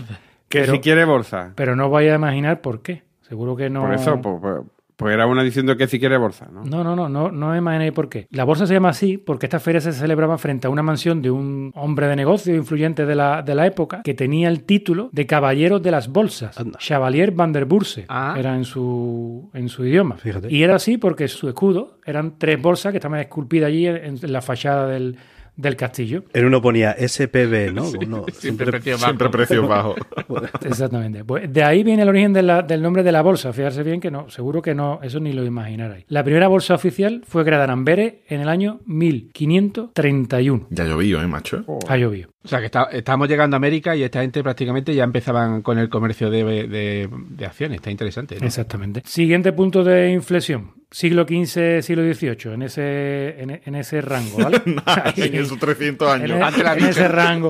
Que 0.50 0.62
Pero- 0.62 0.74
si 0.74 0.80
quiere 0.80 1.06
bolsa. 1.06 1.52
Pero 1.56 1.76
no 1.76 1.90
vaya 1.92 2.14
a 2.14 2.16
imaginar 2.16 2.62
por 2.62 2.82
qué. 2.82 3.04
Seguro 3.22 3.56
que 3.56 3.70
no. 3.70 3.82
Por 3.82 3.94
eso, 3.94 4.20
pues- 4.22 4.62
pues 4.96 5.14
era 5.14 5.26
una 5.26 5.44
diciendo 5.44 5.76
que 5.78 5.88
si 5.88 6.00
quiere 6.00 6.18
bolsa, 6.18 6.48
¿no? 6.52 6.64
No, 6.64 6.84
no, 6.84 6.96
no, 6.96 7.10
no, 7.10 7.32
no 7.32 7.56
imaginéis 7.58 7.92
por 7.94 8.10
qué. 8.10 8.28
La 8.32 8.44
bolsa 8.44 8.66
se 8.68 8.74
llama 8.74 8.90
así 8.90 9.18
porque 9.18 9.46
esta 9.48 9.60
feria 9.60 9.82
se 9.82 9.92
celebraba 9.92 10.38
frente 10.38 10.68
a 10.68 10.70
una 10.70 10.84
mansión 10.84 11.22
de 11.22 11.32
un 11.32 11.72
hombre 11.76 12.08
de 12.08 12.16
negocio 12.16 12.56
influyente 12.56 13.06
de 13.06 13.16
la, 13.16 13.42
de 13.42 13.56
la 13.56 13.66
época 13.68 14.02
que 14.04 14.14
tenía 14.14 14.50
el 14.50 14.64
título 14.64 15.10
de 15.12 15.26
Caballero 15.26 15.80
de 15.80 15.92
las 15.92 16.08
Bolsas. 16.10 16.58
Anda. 16.60 16.78
Chevalier 16.80 17.32
van 17.32 17.54
der 17.54 17.66
Bourse 17.66 18.06
Ah. 18.10 18.36
era 18.38 18.56
en 18.56 18.66
su, 18.66 19.50
en 19.54 19.70
su 19.70 19.86
idioma. 19.86 20.18
Fíjate. 20.18 20.48
Y 20.54 20.64
era 20.64 20.76
así 20.76 20.98
porque 20.98 21.28
su 21.28 21.48
escudo 21.50 21.98
eran 22.06 22.38
tres 22.38 22.62
bolsas 22.62 22.92
que 22.92 22.98
estaban 22.98 23.20
esculpidas 23.20 23.68
allí 23.70 23.88
en, 23.88 24.18
en 24.22 24.34
la 24.34 24.42
fachada 24.42 24.88
del, 24.88 25.18
del 25.56 25.76
castillo. 25.76 26.24
En 26.34 26.46
uno 26.46 26.62
ponía 26.62 26.94
SPB, 26.98 27.72
¿no? 27.74 27.84
Uno- 27.90 28.26
Siempre 28.34 28.68
precio 28.68 28.94
bajo. 28.94 29.06
Siempre 29.06 29.30
precios 29.30 29.68
bajos. 29.68 29.96
Exactamente. 30.66 31.24
Pues 31.24 31.52
de 31.52 31.64
ahí 31.64 31.84
viene 31.84 32.02
el 32.04 32.10
origen 32.10 32.34
de 32.34 32.42
la- 32.44 32.62
del 32.62 32.82
nombre 32.82 33.04
de 33.04 33.12
la 33.12 33.22
bolsa. 33.22 33.54
Fijarse 33.54 33.84
bien 33.84 34.00
que 34.02 34.10
no, 34.12 34.30
seguro 34.30 34.62
que 34.62 34.74
no, 34.74 35.00
eso 35.04 35.20
ni 35.20 35.32
lo 35.34 35.44
imaginarais. 35.46 36.06
La 36.08 36.24
primera 36.24 36.48
bolsa 36.48 36.74
oficial 36.74 37.24
fue 37.28 37.44
creada 37.46 37.66
en 37.66 37.70
Amberes 37.72 38.14
en 38.28 38.42
el 38.42 38.50
año 38.50 38.80
1531. 38.86 40.68
Ya 40.70 40.86
llovió, 40.86 41.22
¿eh, 41.22 41.28
macho? 41.28 41.64
Ha 41.88 41.98
llovido. 41.98 42.30
O 42.46 42.48
sea, 42.48 42.60
que 42.60 42.66
está- 42.66 42.90
estamos 42.92 43.30
llegando 43.30 43.56
a 43.56 43.58
América 43.58 43.96
y 43.96 44.04
esta 44.04 44.20
gente 44.22 44.44
prácticamente 44.44 44.94
ya 44.94 45.06
empezaban 45.06 45.62
con 45.62 45.78
el 45.80 45.88
comercio 45.90 46.30
de, 46.30 46.44
de- 46.68 47.10
de 47.30 47.46
acciones. 47.46 47.78
Está 47.78 47.90
interesante, 47.90 48.38
¿no? 48.40 48.46
Exactamente. 48.46 49.02
Siguiente 49.06 49.54
punto 49.54 49.84
de 49.84 50.12
inflexión. 50.12 50.72
Siglo 50.92 51.24
XV, 51.24 51.82
siglo 51.82 52.04
XVIII, 52.14 52.54
en 52.54 52.62
ese, 52.64 53.42
en, 53.42 53.62
en 53.66 53.76
ese 53.76 54.02
rango, 54.02 54.38
¿vale? 54.40 54.62
Ahí, 54.86 55.14
en 55.18 55.36
esos 55.36 55.58
300 55.58 56.16
en, 56.18 56.22
años. 56.24 56.38
e- 56.38 56.44
Antes 56.44 56.64
la 56.64 56.74
en 56.74 56.86
ese 56.86 57.08
rango. 57.08 57.50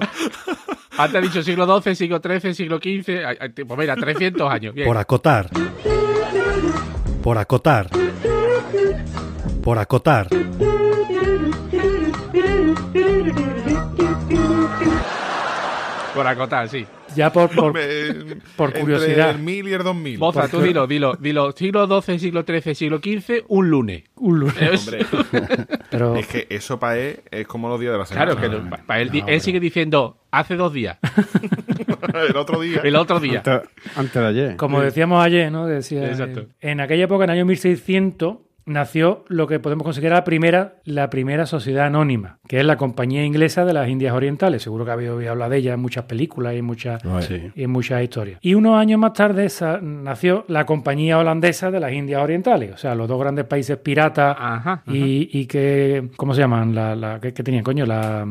Antes 0.98 1.16
ha 1.16 1.22
dicho 1.22 1.42
siglo 1.42 1.82
XII, 1.82 1.96
siglo 1.96 2.22
XIII, 2.24 2.54
siglo 2.54 2.78
XV. 2.78 3.66
Pues 3.68 3.80
mira, 3.80 3.96
300 3.96 4.52
años. 4.52 4.76
Bien. 4.76 4.86
Por 4.88 4.98
acotar. 4.98 5.50
Por 7.24 7.38
acotar. 7.40 7.90
Por 9.64 9.80
acotar. 9.80 10.28
Por 16.14 16.28
acotar, 16.28 16.70
sí. 16.70 16.86
Ya 17.16 17.32
por, 17.32 17.50
por, 17.50 17.66
Hombre, 17.66 18.38
por 18.56 18.70
entre 18.70 18.82
curiosidad. 18.82 19.32
el 19.32 19.40
1000 19.40 19.68
y 19.68 19.74
el 19.74 19.84
2000. 19.84 20.18
Boza, 20.18 20.48
tú 20.48 20.62
dilo, 20.62 20.88
dilo, 20.88 21.16
dilo. 21.16 21.52
Siglo 21.52 22.02
XII, 22.02 22.20
siglo 22.20 22.44
XIII, 22.44 22.76
siglo 22.76 22.98
XV, 23.00 23.44
un 23.48 23.70
lunes. 23.70 24.04
un 24.16 24.40
lunes. 24.40 24.58
Es- 24.62 24.88
Hombre, 24.88 25.06
Pero 25.92 26.16
es 26.16 26.28
que 26.28 26.48
eso 26.50 26.80
para 26.80 26.98
él 26.98 27.20
es 27.30 27.46
como 27.48 27.70
los 27.70 27.80
días 27.80 27.92
de 27.94 28.00
la 28.00 28.06
semana. 28.06 28.36
Claro, 28.36 28.42
que 28.42 28.50
no- 28.70 28.78
para 28.86 29.02
él, 29.02 29.24
él 29.28 29.42
sigue 29.42 29.60
diciendo 29.60 30.18
hace 30.32 30.56
dos 30.56 30.74
días, 30.74 30.98
el 32.30 32.36
otro 32.36 32.60
día. 32.62 32.82
el 32.84 32.96
otro 32.96 33.20
día. 33.20 33.44
Antes, 33.46 33.70
antes 33.96 34.14
de 34.14 34.28
ayer. 34.28 34.56
como 34.58 34.82
decíamos 34.82 35.24
ayer, 35.24 35.52
¿no? 35.52 35.68
Decía, 35.68 36.08
Exacto. 36.08 36.42
eh, 36.42 36.48
en 36.62 36.82
aquella 36.82 37.04
época, 37.06 37.24
en 37.26 37.30
el 37.32 37.36
año 37.38 37.46
1600, 37.46 38.38
nació 38.66 39.26
lo 39.28 39.48
que 39.48 39.60
podemos 39.60 39.84
considerar 39.84 40.20
la 40.20 40.24
primera, 40.24 40.76
la 40.86 41.10
primera 41.10 41.46
sociedad 41.46 41.86
anónima, 41.86 42.38
que 42.48 42.60
es 42.60 42.66
la 42.66 42.78
Compañía 42.78 43.26
Inglesa 43.26 43.66
de 43.66 43.74
las 43.74 43.90
Indias 43.90 44.14
Orientales. 44.14 44.62
Seguro 44.64 44.86
que 44.86 44.92
habéis 44.92 45.10
oído 45.10 45.32
hablar 45.32 45.50
de 45.50 45.58
ella 45.58 45.74
en 45.74 45.80
muchas 45.80 46.06
películas 46.06 46.54
y 46.54 46.58
en 46.60 46.66
muchas, 46.66 47.02
Sí. 47.22 47.52
y 47.56 47.64
en 47.64 47.70
muchas 47.72 48.04
historias. 48.04 48.40
Y 48.42 48.54
unos 48.54 48.78
años 48.80 49.00
más 49.00 49.14
tarde 49.14 49.46
esa- 49.46 49.80
nació 49.82 50.46
la 50.48 50.66
Compañía 50.66 51.18
Holandesa 51.18 51.72
de 51.72 51.80
las 51.80 51.92
Indias 51.94 52.22
Orientales, 52.22 52.74
o 52.74 52.78
sea, 52.78 52.96
los 52.96 53.08
dos 53.08 53.20
grandes 53.20 53.46
países 53.46 53.78
piratas 53.78 54.36
Ajá, 54.40 54.56
ajá. 54.74 54.84
y, 54.88 55.30
y 55.38 55.46
que, 55.46 56.10
¿cómo 56.16 56.34
se 56.34 56.42
llaman? 56.42 56.74
La, 56.74 56.96
la, 56.96 57.20
que, 57.20 57.34
que 57.34 57.44
tenían, 57.44 57.64
coño? 57.64 57.86
La, 57.86 58.26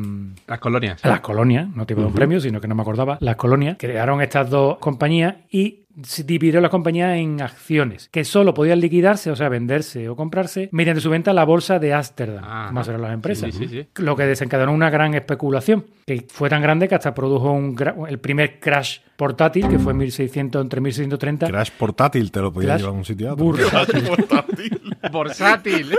Las 0.46 0.58
colonias. 0.58 1.04
las 1.04 1.20
colonias, 1.20 1.68
no 1.74 1.86
tipo 1.86 2.00
de 2.00 2.06
un 2.06 2.14
premio, 2.14 2.40
sino 2.40 2.60
que 2.60 2.68
no 2.68 2.74
me 2.74 2.82
acordaba, 2.82 3.18
las 3.20 3.36
colonias, 3.36 3.76
crearon 3.78 4.20
estas 4.22 4.48
dos 4.50 4.78
compañías 4.78 5.34
y 5.50 5.81
dividió 5.94 6.60
la 6.60 6.68
compañía 6.70 7.16
en 7.16 7.40
acciones 7.42 8.08
que 8.10 8.24
solo 8.24 8.54
podían 8.54 8.80
liquidarse, 8.80 9.30
o 9.30 9.36
sea, 9.36 9.48
venderse 9.48 10.08
o 10.08 10.16
comprarse 10.16 10.68
mediante 10.72 11.00
su 11.00 11.10
venta 11.10 11.32
a 11.32 11.34
la 11.34 11.44
bolsa 11.44 11.78
de 11.78 11.92
Ámsterdam, 11.92 12.42
Ajá. 12.44 12.68
como 12.68 12.80
eran 12.80 13.02
las 13.02 13.12
empresas. 13.12 13.54
Sí, 13.54 13.66
sí, 13.66 13.68
sí. 13.68 13.86
Lo 14.02 14.16
que 14.16 14.24
desencadenó 14.24 14.72
una 14.72 14.90
gran 14.90 15.14
especulación, 15.14 15.84
que 16.06 16.26
fue 16.28 16.48
tan 16.48 16.62
grande 16.62 16.88
que 16.88 16.94
hasta 16.94 17.14
produjo 17.14 17.52
un 17.52 17.76
el 18.08 18.18
primer 18.18 18.58
crash 18.60 18.98
portátil, 19.16 19.68
que 19.68 19.78
fue 19.78 19.92
en 19.92 19.98
1600, 19.98 20.62
entre 20.62 20.80
1630. 20.80 21.46
Crash 21.48 21.70
portátil 21.78 22.30
te 22.32 22.40
lo 22.40 22.52
podías 22.52 22.70
Crash 22.70 22.80
llevar 22.80 22.94
a 22.94 22.98
un 22.98 23.04
sitio 23.04 23.36
bursátil. 23.36 24.10
Borsátil. 25.12 25.96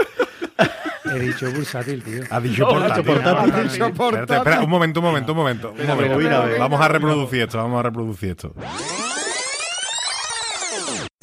He 1.14 1.20
dicho 1.20 1.52
bursátil, 1.52 2.02
tío. 2.04 2.24
Ha 2.30 2.40
dicho 2.40 2.68
portátil. 2.68 3.04
dicho 3.04 3.14
portátil. 3.14 3.52
Ah, 3.54 3.58
Ha 3.60 3.64
dicho 3.64 3.94
portátil. 3.94 4.20
Espérate, 4.22 4.36
espera, 4.38 4.62
un 4.64 4.70
momento, 4.70 5.00
un 5.00 5.06
momento, 5.06 5.32
un 5.34 5.38
momento. 5.38 5.74
Un 5.80 5.88
momento. 5.88 6.60
Vamos 6.60 6.82
a 6.82 6.88
reproducir 6.88 7.42
esto, 7.44 7.58
vamos 7.58 7.80
a 7.80 7.84
reproducir 7.84 8.30
esto. 8.32 8.54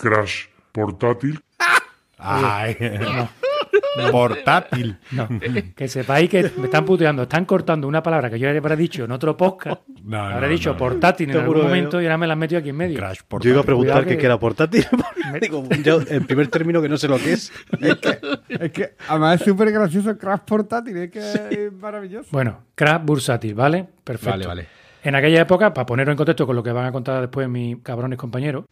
Crash 0.01 0.47
portátil. 0.73 1.41
Ay, 2.19 2.77
Portátil. 4.11 4.97
No, 5.13 5.29
que 5.75 5.89
sepáis 5.89 6.29
que 6.31 6.51
me 6.59 6.67
están 6.67 6.85
puteando, 6.85 7.23
están 7.23 7.45
cortando 7.45 7.89
una 7.89 8.03
palabra 8.03 8.31
que 8.31 8.39
yo 8.39 8.49
habré 8.49 8.77
dicho 8.77 9.05
en 9.05 9.11
otro 9.13 9.37
podcast. 9.37 9.83
No, 10.05 10.21
habré 10.23 10.47
no, 10.49 10.53
dicho 10.53 10.71
no. 10.73 10.77
portátil 10.77 11.31
en 11.31 11.39
algún 11.39 11.57
que 11.57 11.63
momento 11.63 12.01
y 12.01 12.05
ahora 12.05 12.19
me 12.19 12.27
la 12.27 12.35
han 12.35 12.39
metido 12.39 12.59
aquí 12.61 12.69
en 12.71 12.77
medio. 12.77 12.99
Crash 12.99 13.19
Yo 13.19 13.25
portátil. 13.29 13.51
iba 13.53 13.61
a 13.61 13.65
preguntar 13.65 14.05
qué 14.05 14.11
que- 14.11 14.19
que 14.19 14.27
era 14.27 14.39
portátil. 14.39 14.87
Digo, 15.41 15.65
yo, 15.85 16.01
el 16.09 16.25
primer 16.27 16.49
término 16.49 16.81
que 16.83 16.89
no 16.89 16.97
sé 16.97 17.09
lo 17.09 17.19
que 17.19 17.33
es. 17.33 17.53
Es 18.49 18.73
que 18.73 18.95
además 19.09 19.41
es 19.41 19.47
súper 19.47 19.71
gracioso 19.71 20.17
Crash 20.19 20.41
portátil, 20.41 20.97
es 20.97 21.11
que 21.11 21.21
es 21.67 21.73
maravilloso. 21.73 22.29
Bueno, 22.33 22.65
crash 22.75 23.01
bursátil, 23.03 23.55
¿vale? 23.55 23.87
Perfecto. 24.05 24.31
Vale, 24.31 24.47
vale. 24.47 24.67
En 25.03 25.15
aquella 25.15 25.41
época, 25.43 25.73
para 25.73 25.87
ponerlo 25.87 26.13
en 26.13 26.17
contexto 26.17 26.47
con 26.47 26.57
lo 26.57 26.63
que 26.63 26.73
van 26.73 26.85
a 26.87 26.93
contar 26.93 27.21
después 27.23 27.49
mis 27.49 27.79
cabrones 27.83 28.19
compañeros, 28.19 28.65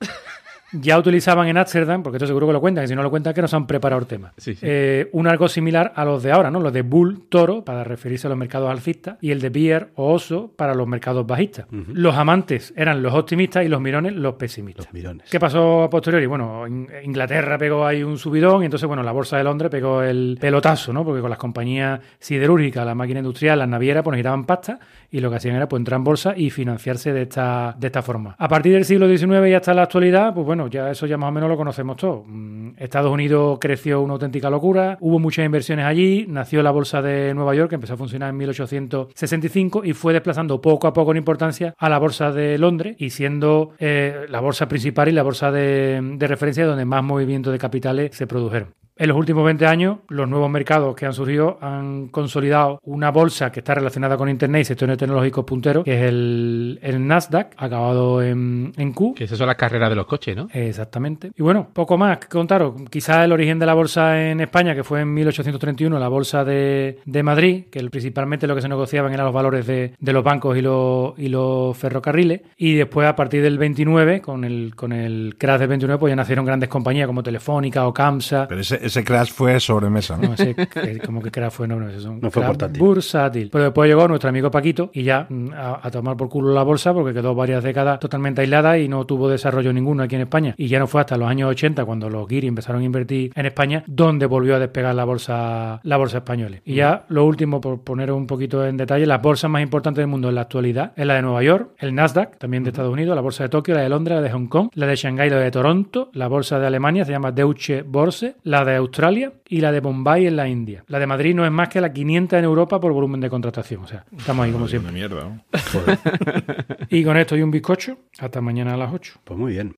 ya 0.73 0.99
utilizaban 0.99 1.49
en 1.49 1.57
Ámsterdam, 1.57 2.03
porque 2.03 2.17
esto 2.17 2.27
seguro 2.27 2.47
que 2.47 2.53
lo 2.53 2.61
cuentan, 2.61 2.85
que 2.85 2.89
si 2.89 2.95
no 2.95 3.03
lo 3.03 3.11
cuentan, 3.11 3.33
que 3.35 3.41
nos 3.43 3.55
han 3.55 3.67
preparado 3.67 4.01
el 4.01 4.07
tema. 4.07 4.33
Sí, 4.37 4.55
sí. 4.55 4.61
Eh, 4.69 5.09
un 5.13 5.27
algo 5.27 5.49
similar 5.49 5.93
a 5.97 6.05
los 6.05 6.23
de 6.23 6.33
ahora, 6.33 6.51
¿no? 6.51 6.61
Los 6.61 6.73
de 6.73 6.83
bull, 6.83 7.23
toro, 7.29 7.65
para 7.65 7.85
referirse 7.85 8.27
a 8.27 8.31
los 8.31 8.39
mercados 8.39 8.71
alcistas, 8.71 9.17
y 9.21 9.31
el 9.31 9.41
de 9.41 9.49
bear 9.51 9.89
o 9.95 10.13
oso 10.13 10.53
para 10.57 10.75
los 10.75 10.87
mercados 10.87 11.27
bajistas. 11.27 11.67
Los 11.93 12.15
amantes 12.17 12.73
eran 12.77 13.03
los 13.03 13.15
optimistas 13.15 13.65
y 13.65 13.69
los 13.69 13.81
mirones 13.81 14.15
los 14.15 14.35
pesimistas. 14.35 14.87
Los 14.87 14.95
mirones. 14.95 15.31
¿Qué 15.31 15.41
pasó 15.41 15.85
a 15.85 15.91
posteriori? 15.91 16.27
Bueno, 16.27 16.67
In- 16.67 16.89
Inglaterra 17.05 17.57
pegó 17.59 17.87
ahí 17.87 18.03
un 18.03 18.19
subidón 18.19 18.63
y 18.63 18.67
entonces, 18.67 18.87
bueno, 18.87 19.03
la 19.03 19.13
bolsa 19.13 19.37
de 19.39 19.45
Londres 19.45 19.71
pegó 19.71 20.03
el 20.03 20.37
pelotazo, 20.41 20.93
¿no? 20.93 21.05
Porque 21.05 21.21
con 21.21 21.31
las 21.31 21.39
compañías 21.39 22.01
siderúrgicas, 22.19 22.85
la 22.85 22.95
máquina 22.95 23.21
industrial, 23.21 23.59
las 23.59 23.69
navieras, 23.69 24.03
pues 24.03 24.13
necesitaban 24.13 24.45
pasta 24.45 24.79
y 25.11 25.21
lo 25.21 25.31
que 25.31 25.37
hacían 25.37 25.57
era 25.57 25.69
pues 25.69 25.81
entrar 25.81 25.99
en 25.99 26.05
bolsa 26.05 26.35
y 26.37 26.51
financiarse 26.51 27.13
de 27.13 27.23
esta, 27.23 27.75
de 27.79 27.87
esta 27.87 28.03
forma. 28.03 28.35
A 28.39 28.49
partir 28.49 28.73
del 28.73 28.85
siglo 28.85 29.09
XIX 29.09 29.49
y 29.49 29.55
hasta 29.55 29.75
la 29.75 29.83
actualidad, 29.83 30.35
pues 30.35 30.47
bueno, 30.47 30.69
ya 30.69 30.91
eso 30.91 31.07
ya 31.07 31.17
más 31.17 31.29
o 31.29 31.33
menos 31.33 31.49
lo 31.49 31.57
conocemos 31.57 31.97
todos. 31.97 32.25
Mm, 32.27 32.71
Estados 32.77 33.13
Unidos 33.13 33.59
creció 33.61 34.03
una 34.03 34.15
auténtica 34.15 34.51
locura, 34.51 34.99
hubo 35.01 35.19
muchas 35.19 35.47
inversiones 35.47 35.87
allí, 35.87 36.27
nació 36.29 36.63
la 36.63 36.71
bolsa 36.71 37.03
de 37.03 37.35
Nueva 37.35 37.55
York, 37.55 37.71
que 37.71 37.77
empezó 37.77 37.95
a 37.95 37.97
funcionar 37.97 38.31
en 38.31 38.37
1865 38.37 39.85
y 39.85 39.93
fue 39.93 40.13
desplazando 40.13 40.61
poco 40.61 40.87
a 40.87 40.93
poco 40.93 41.13
en 41.13 41.19
importancia 41.19 41.75
a 41.79 41.89
la 41.89 41.99
bolsa 41.99 42.33
de 42.33 42.59
Londres 42.59 42.97
y 42.99 43.11
siendo 43.11 43.73
eh, 43.79 44.27
la 44.29 44.41
bolsa 44.41 44.69
principal 44.69 45.09
y 45.09 45.13
la 45.13 45.23
bolsa 45.23 45.51
de 45.51 46.17
referencia 46.21 46.67
donde 46.67 46.85
más 46.85 47.03
movimientos 47.03 47.53
de 47.53 47.59
capitales 47.59 48.17
se 48.17 48.27
produjeron. 48.27 48.75
En 49.01 49.09
los 49.09 49.17
últimos 49.17 49.45
20 49.45 49.65
años, 49.65 49.99
los 50.09 50.29
nuevos 50.29 50.51
mercados 50.51 50.97
que 50.97 51.07
han 51.07 51.13
surgido 51.13 51.57
han 51.61 52.09
consolidado 52.09 52.81
una 52.83 53.13
bolsa 53.13 53.53
que 53.53 53.61
está 53.61 53.75
relacionada 53.75 54.17
con 54.17 54.29
Internet 54.29 54.63
y 54.63 54.65
sectores 54.65 54.99
tecnológicos 54.99 55.45
punteros, 55.45 55.85
que 55.85 55.95
es 55.95 56.09
el, 56.09 56.81
el 56.83 57.07
Nasdaq, 57.07 57.55
acabado 57.57 58.21
en, 58.21 58.73
en 58.77 58.93
Q. 58.93 59.15
Que 59.15 59.23
esas 59.23 59.39
son 59.39 59.47
las 59.47 59.55
carreras 59.55 59.89
de 59.91 59.95
los 59.95 60.05
coches, 60.05 60.37
¿no? 60.37 60.49
Exactamente. 60.53 61.31
Y 61.37 61.43
bueno, 61.43 61.69
poco 61.73 61.97
más 61.97 62.19
que 62.19 62.27
contaros. 62.27 62.75
Quizás 62.91 63.25
el 63.25 63.31
origen 63.31 63.61
de 63.61 63.67
la 63.67 63.75
bolsa 63.75 64.21
en 64.21 64.41
España, 64.41 64.75
que 64.75 64.83
fue 64.83 65.03
en 65.03 65.15
1831, 65.15 65.97
la 65.97 66.09
bolsa 66.09 66.45
de, 66.45 66.99
de 67.05 67.23
Madrid, 67.23 67.67
que 67.71 67.89
principalmente 67.91 68.49
lo 68.49 68.57
que 68.57 68.63
se 68.63 68.69
negociaban 68.69 69.13
eran 69.13 69.27
los 69.27 69.35
valores 69.35 69.65
de, 69.65 69.95
de 69.97 70.13
los 70.13 70.25
bancos 70.25 70.59
y 70.59 70.61
los, 70.61 71.17
y 71.17 71.29
los 71.29 71.77
ferrocarriles. 71.77 72.41
Y 72.57 72.75
después, 72.75 73.07
a 73.07 73.15
partir 73.15 73.45
del 73.45 73.59
29, 73.59 74.23
con 74.23 74.43
el, 74.43 74.75
con 74.75 74.93
el 74.93 75.37
crash 75.39 75.61
del 75.61 75.69
29, 75.69 76.01
pues 76.01 76.11
ya 76.11 76.17
nacieron 76.17 76.45
grandes 76.45 76.69
compañías 76.69 77.07
como 77.07 77.23
Telefónica 77.23 77.87
o 77.87 77.95
Camsa. 77.95 78.49
Pero 78.49 78.61
ese, 78.61 78.88
ese 78.89 79.05
crash 79.05 79.31
fue 79.33 79.59
sobremesa, 79.61 80.17
¿no? 80.17 80.29
No 80.31 80.37
sé, 80.37 80.55
que- 80.55 80.99
como 80.99 81.23
que 81.23 81.31
crash 81.31 81.51
fue, 81.53 81.67
no, 81.69 81.77
no, 81.79 82.31
fue 82.31 82.43
portátil. 82.43 82.79
bursátil. 82.83 83.49
Pero 83.51 83.65
después 83.65 83.89
llegó 83.89 84.07
nuestro 84.09 84.29
amigo 84.29 84.51
Paquito 84.51 84.91
y 84.93 85.03
ya 85.05 85.27
mm, 85.29 85.53
a, 85.55 85.81
a 85.83 85.91
tomar 85.91 86.17
por 86.17 86.29
culo 86.29 86.53
la 86.53 86.63
bolsa 86.63 86.93
porque 86.93 87.15
quedó 87.15 87.35
varias 87.35 87.63
décadas 87.65 88.01
totalmente 88.01 88.41
aislada 88.43 88.79
y 88.79 88.89
no 88.89 89.05
tuvo 89.07 89.29
desarrollo 89.29 89.73
ninguno 89.73 90.03
aquí 90.03 90.17
en 90.17 90.23
España. 90.23 90.55
Y 90.59 90.69
ya 90.69 90.79
no 90.79 90.87
fue 90.87 91.01
hasta 91.01 91.17
los 91.17 91.29
años 91.29 91.51
80 91.51 91.85
cuando 91.85 92.11
los 92.11 92.27
guiri 92.29 92.47
empezaron 92.49 92.83
a 92.83 92.85
invertir 92.85 93.33
en 93.35 93.47
España 93.47 93.85
donde 93.87 94.27
volvió 94.27 94.57
a 94.57 94.59
despegar 94.59 94.95
la 94.95 95.05
bolsa 95.05 95.81
la 95.83 95.97
bolsa 95.97 96.19
española. 96.19 96.59
Y 96.65 96.75
ya 96.75 97.05
lo 97.09 97.25
último, 97.25 97.61
por 97.61 97.81
poner 97.83 98.11
un 98.13 98.27
poquito 98.27 98.65
en 98.67 98.77
detalle, 98.77 99.07
las 99.07 99.21
bolsas 99.23 99.51
más 99.51 99.63
importantes 99.63 100.03
del 100.03 100.09
mundo 100.09 100.29
en 100.29 100.35
la 100.35 100.43
actualidad 100.43 100.93
es 100.97 101.07
la 101.07 101.15
de 101.15 101.23
Nueva 101.23 101.43
York, 101.43 101.71
el 101.79 101.95
Nasdaq, 101.95 102.39
también 102.39 102.63
de 102.65 102.71
Estados 102.71 102.93
Unidos, 102.93 103.15
la 103.15 103.21
bolsa 103.23 103.45
de 103.45 103.49
Tokio, 103.49 103.75
la 103.75 103.83
de 103.83 103.89
Londres, 103.89 104.17
la 104.17 104.23
de 104.23 104.31
Hong 104.31 104.47
Kong, 104.47 104.69
la 104.75 104.87
de 104.87 104.97
Shanghái, 104.97 105.31
la 105.31 105.37
de 105.39 105.51
Toronto, 105.51 106.11
la 106.15 106.29
bolsa 106.29 106.59
de 106.59 106.67
Alemania 106.67 107.05
se 107.05 107.13
llama 107.13 107.33
Deutsche 107.33 107.83
Börse, 107.83 108.37
la 108.45 108.65
de 108.65 108.78
Australia 108.79 109.33
y 109.49 109.61
la 109.61 109.73
de 109.73 109.81
Bombay 109.81 110.27
en 110.27 110.37
la 110.37 110.49
India. 110.49 110.85
La 110.89 110.99
de 110.99 111.07
Madrid 111.07 111.35
no 111.35 111.45
es 111.45 111.51
más 111.53 111.69
que 111.69 111.81
la 111.81 111.93
500 111.93 112.39
en 112.39 112.45
Europa 112.45 112.81
por 112.81 112.93
volumen 112.93 113.21
de 113.21 113.29
contratación. 113.31 113.83
O 113.85 113.87
sea, 113.87 114.05
estamos 114.17 114.45
ahí 114.45 114.51
como 114.53 114.65
Una 114.65 114.71
siempre. 114.71 114.93
mierda. 114.93 115.25
¿no? 115.25 115.43
Y 116.91 117.05
con 117.05 117.17
esto 117.17 117.37
y 117.37 117.43
un 117.43 117.51
bizcocho, 117.51 117.99
hasta 118.19 118.41
mañana 118.41 118.75
a 118.75 118.77
las 118.77 118.93
8. 118.93 119.21
Pues 119.25 119.39
muy 119.39 119.53
bien. 119.53 119.75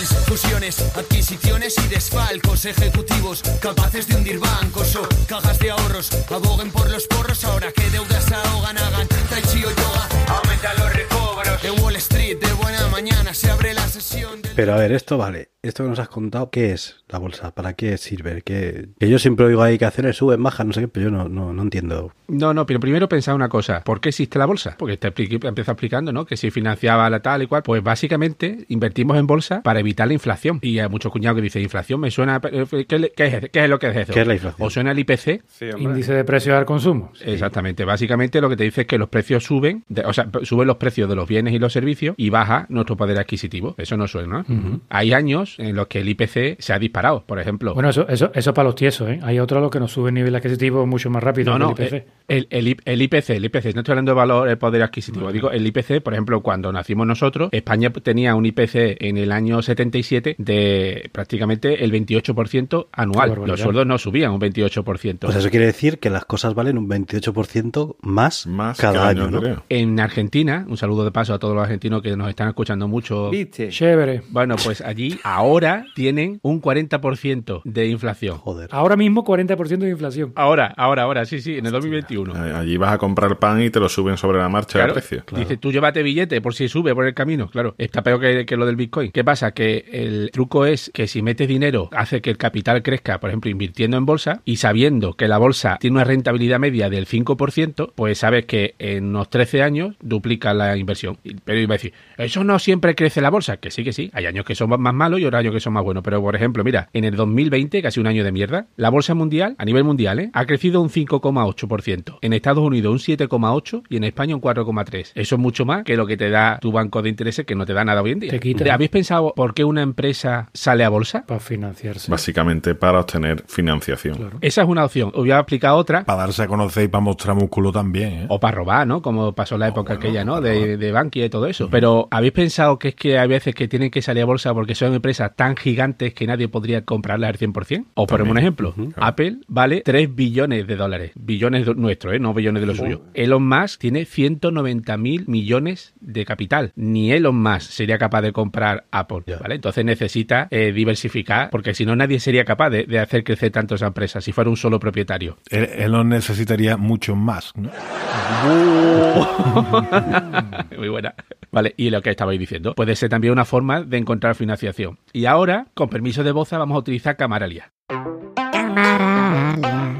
Deals, 0.00 0.24
fusiones, 0.26 0.96
adquisiciones 0.96 1.76
y 1.78 1.88
desfalcos 1.88 2.64
ejecutivos 2.64 3.42
capaces 3.60 4.08
de 4.08 4.16
hundir 4.16 4.38
bancos 4.38 4.96
o 4.96 5.06
cajas 5.28 5.58
de 5.58 5.70
ahorros. 5.70 6.10
Aboguen 6.30 6.70
por 6.70 6.90
los 6.90 7.06
porros 7.06 7.44
ahora 7.44 7.70
que 7.72 7.90
deudas 7.90 8.24
se 8.24 8.34
ahogan, 8.34 8.78
hagan 8.78 9.06
tai 9.08 9.42
chi 9.42 9.58
o 9.58 9.68
yoga. 9.68 10.08
Aumenta 10.28 10.72
los 10.78 10.94
recobros. 10.94 11.64
En 11.64 11.82
Wall 11.82 11.96
Street 11.96 12.38
de 12.38 12.52
buena 12.54 12.88
mañana 12.88 13.34
se 13.34 13.50
abre 13.50 13.74
la 13.74 13.86
sesión 13.86 14.40
del... 14.40 14.52
Pero 14.54 14.72
a 14.72 14.76
ver, 14.76 14.92
esto 14.92 15.18
vale. 15.18 15.50
Esto 15.62 15.84
que 15.84 15.90
nos 15.90 15.98
has 15.98 16.08
contado, 16.08 16.50
¿qué 16.50 16.72
es 16.72 17.04
la 17.08 17.18
bolsa? 17.18 17.54
¿Para 17.54 17.74
qué 17.74 17.98
sirve? 17.98 18.40
¿Qué... 18.40 18.88
Que 18.98 19.10
yo 19.10 19.18
siempre 19.18 19.44
oigo 19.44 19.62
ahí 19.62 19.76
que 19.76 19.84
acciones 19.84 20.16
suben, 20.16 20.42
bajan, 20.42 20.68
no 20.68 20.72
sé 20.72 20.80
qué, 20.80 20.88
pero 20.88 21.04
yo 21.04 21.10
no, 21.10 21.28
no, 21.28 21.52
no 21.52 21.62
entiendo. 21.62 22.14
No, 22.28 22.54
no, 22.54 22.64
pero 22.64 22.80
primero 22.80 23.10
pensaba 23.10 23.36
una 23.36 23.50
cosa. 23.50 23.82
¿Por 23.84 24.00
qué 24.00 24.08
existe 24.08 24.38
la 24.38 24.46
bolsa? 24.46 24.76
Porque 24.78 24.96
te 24.96 25.08
empieza 25.08 25.72
explicando, 25.72 26.12
¿no? 26.12 26.24
Que 26.24 26.38
si 26.38 26.50
financiaba 26.50 27.10
la 27.10 27.20
tal 27.20 27.42
y 27.42 27.46
cual. 27.46 27.62
Pues 27.62 27.82
básicamente 27.82 28.64
invertimos 28.68 29.18
en 29.18 29.26
bolsa 29.26 29.60
para 29.62 29.80
evitar 29.80 29.89
la 29.94 30.12
inflación. 30.14 30.58
Y 30.62 30.78
hay 30.78 30.88
muchos 30.88 31.12
cuñados 31.12 31.36
que 31.36 31.42
dicen, 31.42 31.62
inflación 31.62 32.00
me 32.00 32.10
suena... 32.10 32.40
eh, 32.50 32.66
¿Qué, 32.88 32.96
es, 32.96 33.50
qué 33.50 33.64
es 33.64 33.68
lo 33.70 33.78
que 33.78 33.88
es 33.88 33.96
eso? 33.96 34.12
¿Qué 34.12 34.20
es 34.22 34.26
la 34.26 34.34
inflación? 34.34 34.66
¿O 34.66 34.70
suena 34.70 34.92
el 34.92 34.98
IPC? 34.98 35.42
Sí. 35.48 35.66
Índice 35.78 36.14
de 36.14 36.24
precios 36.24 36.56
al 36.56 36.64
consumo. 36.64 37.12
Exactamente. 37.24 37.84
Básicamente 37.84 38.40
lo 38.40 38.48
que 38.48 38.56
te 38.56 38.64
dice 38.64 38.82
es 38.82 38.86
que 38.86 38.98
los 38.98 39.08
precios 39.08 39.44
suben, 39.44 39.84
de- 39.88 40.02
o 40.04 40.12
sea, 40.12 40.28
suben 40.42 40.66
los 40.66 40.76
precios 40.76 41.08
de 41.08 41.14
los 41.16 41.28
bienes 41.28 41.54
y 41.54 41.58
los 41.58 41.72
servicios 41.72 42.14
y 42.16 42.30
baja 42.30 42.66
nuestro 42.68 42.96
poder 42.96 43.18
adquisitivo. 43.18 43.74
Eso 43.78 43.96
no 43.96 44.06
suena, 44.08 44.44
¿no? 44.48 44.80
Hay 44.88 45.12
años 45.12 45.56
en 45.58 45.76
los 45.76 45.86
que 45.88 46.00
el 46.00 46.08
IPC 46.08 46.56
se 46.60 46.72
ha 46.72 46.78
disparado, 46.78 47.24
por 47.26 47.38
ejemplo. 47.38 47.74
Bueno, 47.74 47.88
eso, 47.90 48.06
eso, 48.08 48.30
eso 48.34 48.54
para 48.54 48.66
los 48.66 48.74
tiesos, 48.74 49.08
¿eh? 49.08 49.20
Hay 49.22 49.38
otros 49.38 49.58
a 49.58 49.60
los 49.62 49.70
que 49.70 49.80
nos 49.80 49.92
suben 49.92 50.14
nivel 50.14 50.34
adquisitivo 50.34 50.86
mucho 50.86 51.10
más 51.10 51.22
rápido 51.22 51.52
No, 51.58 51.58
no, 51.70 51.74
que 51.74 51.82
el 51.82 51.88
IPC. 51.88 51.94
eh, 51.94 52.06
el, 52.28 52.46
el, 52.50 52.76
el 52.84 53.02
IPC, 53.02 53.30
el 53.30 53.44
IPC, 53.46 53.74
no 53.74 53.80
estoy 53.80 53.92
hablando 53.92 54.12
de 54.12 54.16
valor, 54.16 54.48
el 54.48 54.58
poder 54.58 54.82
adquisitivo. 54.82 55.30
Digo, 55.32 55.50
el 55.50 55.66
IPC, 55.66 56.00
por 56.02 56.12
ejemplo, 56.12 56.40
cuando 56.42 56.72
nacimos 56.72 57.06
nosotros, 57.06 57.48
España 57.52 57.90
tenía 57.90 58.34
un 58.34 58.46
IPC 58.46 58.96
en 59.00 59.16
el 59.18 59.32
año 59.32 59.62
77 59.80 60.36
de 60.38 61.08
prácticamente 61.12 61.84
el 61.84 61.92
28% 61.92 62.68
Qué 62.68 62.88
anual. 62.92 63.34
Los 63.46 63.60
sueldos 63.60 63.86
no 63.86 63.98
subían 63.98 64.32
un 64.32 64.40
28%. 64.40 65.18
Pues 65.20 65.36
eso 65.36 65.50
quiere 65.50 65.66
decir 65.66 65.98
que 65.98 66.10
las 66.10 66.24
cosas 66.24 66.54
valen 66.54 66.76
un 66.78 66.88
28% 66.88 67.96
más, 68.02 68.46
Más 68.46 68.78
cada 68.78 69.08
año, 69.08 69.30
¿no? 69.30 69.40
en 69.68 70.00
Argentina, 70.00 70.64
un 70.68 70.76
saludo 70.76 71.04
de 71.04 71.12
paso 71.12 71.34
a 71.34 71.38
todos 71.38 71.54
los 71.54 71.62
argentinos 71.62 72.02
que 72.02 72.16
nos 72.16 72.28
están 72.28 72.48
escuchando 72.48 72.88
mucho. 72.88 73.30
¿Viste? 73.30 73.68
Chévere. 73.70 74.22
Bueno, 74.30 74.56
pues 74.62 74.80
allí 74.80 75.18
ahora 75.24 75.86
tienen 75.94 76.38
un 76.42 76.60
40% 76.60 77.62
de 77.64 77.86
inflación. 77.86 78.38
Joder. 78.38 78.68
Ahora 78.72 78.96
mismo 78.96 79.24
40% 79.24 79.78
de 79.78 79.90
inflación. 79.90 80.32
Ahora, 80.36 80.72
ahora, 80.76 81.02
ahora, 81.04 81.24
sí, 81.24 81.40
sí, 81.40 81.56
en 81.58 81.66
el 81.66 81.72
2021. 81.72 82.46
Eh, 82.46 82.52
Allí 82.60 82.76
vas 82.76 82.92
a 82.92 82.98
comprar 82.98 83.38
pan 83.38 83.62
y 83.62 83.70
te 83.70 83.80
lo 83.80 83.88
suben 83.88 84.16
sobre 84.16 84.38
la 84.38 84.48
marcha 84.48 84.78
Claro, 84.78 84.94
de 84.94 85.00
precio. 85.00 85.24
Dice, 85.36 85.56
tú 85.56 85.72
llévate 85.72 86.02
billete 86.02 86.40
por 86.40 86.54
si 86.54 86.68
sube 86.68 86.94
por 86.94 87.06
el 87.06 87.14
camino. 87.14 87.48
Claro, 87.48 87.74
está 87.78 88.02
peor 88.02 88.20
que, 88.20 88.44
que 88.44 88.56
lo 88.56 88.66
del 88.66 88.76
Bitcoin. 88.76 89.10
¿Qué 89.10 89.24
pasa? 89.24 89.52
Que 89.52 89.69
el 89.90 90.30
truco 90.32 90.66
es 90.66 90.90
que 90.94 91.06
si 91.06 91.22
metes 91.22 91.48
dinero, 91.48 91.88
hace 91.92 92.20
que 92.20 92.30
el 92.30 92.36
capital 92.36 92.82
crezca, 92.82 93.20
por 93.20 93.30
ejemplo, 93.30 93.50
invirtiendo 93.50 93.96
en 93.96 94.06
bolsa 94.06 94.42
y 94.44 94.56
sabiendo 94.56 95.14
que 95.14 95.28
la 95.28 95.38
bolsa 95.38 95.78
tiene 95.80 95.96
una 95.96 96.04
rentabilidad 96.04 96.58
media 96.58 96.90
del 96.90 97.06
5%, 97.06 97.92
pues 97.94 98.18
sabes 98.18 98.46
que 98.46 98.74
en 98.78 99.06
unos 99.06 99.30
13 99.30 99.62
años 99.62 99.96
duplica 100.00 100.54
la 100.54 100.76
inversión. 100.76 101.18
Pero 101.44 101.58
iba 101.58 101.74
a 101.74 101.78
decir, 101.78 101.92
eso 102.16 102.44
no 102.44 102.58
siempre 102.58 102.94
crece 102.94 103.20
la 103.20 103.30
bolsa. 103.30 103.58
Que 103.58 103.70
sí, 103.70 103.84
que 103.84 103.92
sí. 103.92 104.10
Hay 104.12 104.26
años 104.26 104.44
que 104.44 104.54
son 104.54 104.70
más 104.70 104.94
malos 104.94 105.20
y 105.20 105.24
otros 105.24 105.40
años 105.40 105.54
que 105.54 105.60
son 105.60 105.72
más 105.72 105.84
buenos. 105.84 106.02
Pero, 106.02 106.20
por 106.20 106.36
ejemplo, 106.36 106.64
mira, 106.64 106.88
en 106.92 107.04
el 107.04 107.16
2020, 107.16 107.82
casi 107.82 108.00
un 108.00 108.06
año 108.06 108.24
de 108.24 108.32
mierda, 108.32 108.66
la 108.76 108.90
bolsa 108.90 109.14
mundial, 109.14 109.54
a 109.58 109.64
nivel 109.64 109.84
mundial, 109.84 110.18
¿eh? 110.18 110.30
ha 110.32 110.46
crecido 110.46 110.80
un 110.80 110.88
5,8%. 110.88 112.18
En 112.20 112.32
Estados 112.32 112.64
Unidos 112.64 112.92
un 112.92 113.16
7,8% 113.16 113.82
y 113.88 113.96
en 113.96 114.04
España 114.04 114.34
un 114.34 114.42
4,3%. 114.42 115.12
Eso 115.14 115.34
es 115.34 115.40
mucho 115.40 115.64
más 115.64 115.84
que 115.84 115.96
lo 115.96 116.06
que 116.06 116.16
te 116.16 116.30
da 116.30 116.58
tu 116.60 116.72
banco 116.72 117.02
de 117.02 117.08
intereses 117.08 117.46
que 117.46 117.54
no 117.54 117.66
te 117.66 117.72
da 117.72 117.84
nada 117.84 118.02
hoy 118.02 118.12
en 118.12 118.20
día. 118.20 118.30
Te 118.30 118.40
quita. 118.40 118.72
¿Habéis 118.72 118.90
pensado 118.90 119.32
por 119.34 119.54
qué 119.54 119.59
una 119.64 119.82
empresa 119.82 120.48
sale 120.52 120.84
a 120.84 120.88
bolsa? 120.88 121.24
Para 121.26 121.40
financiarse. 121.40 122.10
Básicamente 122.10 122.74
para 122.74 123.00
obtener 123.00 123.44
financiación. 123.46 124.30
Esa 124.40 124.62
es 124.62 124.68
una 124.68 124.84
opción. 124.84 125.08
Os 125.08 125.20
voy 125.20 125.30
a 125.30 125.38
explicar 125.38 125.72
otra. 125.72 126.04
Para 126.04 126.22
darse 126.22 126.42
a 126.42 126.46
conocer 126.46 126.84
y 126.84 126.88
para 126.88 127.02
mostrar 127.02 127.36
músculo 127.36 127.72
también, 127.72 128.12
¿eh? 128.12 128.26
O 128.28 128.40
para 128.40 128.56
robar, 128.56 128.86
¿no? 128.86 129.02
Como 129.02 129.34
pasó 129.34 129.54
en 129.56 129.60
la 129.60 129.68
época 129.68 129.94
aquella, 129.94 130.24
¿no? 130.24 130.40
De, 130.40 130.76
de 130.76 130.92
Bankia 130.92 131.26
y 131.26 131.30
todo 131.30 131.46
eso. 131.46 131.68
Pero 131.70 132.08
¿habéis 132.10 132.32
pensado 132.32 132.78
que 132.78 132.88
es 132.88 132.94
que 132.94 133.18
hay 133.18 133.28
veces 133.28 133.54
que 133.54 133.68
tienen 133.68 133.90
que 133.90 134.02
salir 134.02 134.22
a 134.22 134.26
bolsa 134.26 134.52
porque 134.54 134.74
son 134.74 134.94
empresas 134.94 135.32
tan 135.36 135.56
gigantes 135.56 136.14
que 136.14 136.26
nadie 136.26 136.48
podría 136.48 136.84
comprarlas 136.84 137.30
al 137.30 137.38
100%? 137.38 137.86
O 137.94 138.06
ponemos 138.06 138.32
un 138.32 138.38
ejemplo. 138.38 138.74
Apple 138.96 139.38
vale 139.48 139.82
3 139.82 140.14
billones 140.14 140.66
de 140.66 140.76
dólares. 140.76 141.12
Billones 141.14 141.66
nuestros, 141.76 142.14
¿eh? 142.14 142.18
no 142.18 142.34
billones 142.34 142.60
de 142.60 142.66
los 142.66 142.76
suyos. 142.76 143.00
Elon 143.14 143.46
Musk 143.46 143.80
tiene 143.80 144.04
190 144.04 144.96
mil 144.96 145.24
millones 145.26 145.94
de 146.00 146.24
capital. 146.24 146.72
Ni 146.76 147.12
Elon 147.12 147.40
Musk 147.40 147.70
sería 147.70 147.98
capaz 147.98 148.22
de 148.22 148.32
comprar 148.32 148.84
Apple. 148.90 149.22
¿vale? 149.40 149.49
Entonces 149.54 149.84
necesita 149.84 150.48
eh, 150.50 150.72
diversificar 150.72 151.50
porque 151.50 151.74
si 151.74 151.84
no 151.84 151.96
nadie 151.96 152.20
sería 152.20 152.44
capaz 152.44 152.70
de, 152.70 152.84
de 152.84 152.98
hacer 152.98 153.24
crecer 153.24 153.50
tanto 153.50 153.74
esa 153.74 153.86
empresa 153.86 154.20
si 154.20 154.32
fuera 154.32 154.50
un 154.50 154.56
solo 154.56 154.78
propietario. 154.78 155.36
Él, 155.50 155.68
él 155.76 155.92
no 155.92 156.04
necesitaría 156.04 156.76
mucho 156.76 157.16
más. 157.16 157.52
¿no? 157.56 157.70
Muy 160.76 160.88
buena. 160.88 161.14
Vale, 161.52 161.74
y 161.76 161.90
lo 161.90 162.00
que 162.00 162.10
estabais 162.10 162.38
diciendo, 162.38 162.74
puede 162.74 162.94
ser 162.94 163.08
también 163.08 163.32
una 163.32 163.44
forma 163.44 163.82
de 163.82 163.98
encontrar 163.98 164.36
financiación. 164.36 164.98
Y 165.12 165.26
ahora, 165.26 165.66
con 165.74 165.88
permiso 165.88 166.22
de 166.22 166.32
Boza, 166.32 166.58
vamos 166.58 166.76
a 166.76 166.78
utilizar. 166.78 167.16
Camaralia, 167.16 167.72
camaralia. 167.88 169.99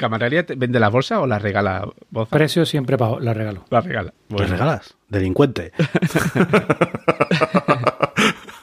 ¿Camaralia 0.00 0.46
te 0.46 0.54
vende 0.54 0.80
las 0.80 0.90
bolsas 0.90 1.18
o 1.18 1.26
las 1.26 1.42
regala 1.42 1.86
Boza? 2.08 2.34
Precio 2.34 2.64
siempre 2.64 2.96
pago, 2.96 3.20
la 3.20 3.34
regalo. 3.34 3.66
Las 3.68 3.84
regala. 3.84 4.14
¿Te 4.34 4.46
regalas? 4.46 4.96
Delincuente. 5.10 5.72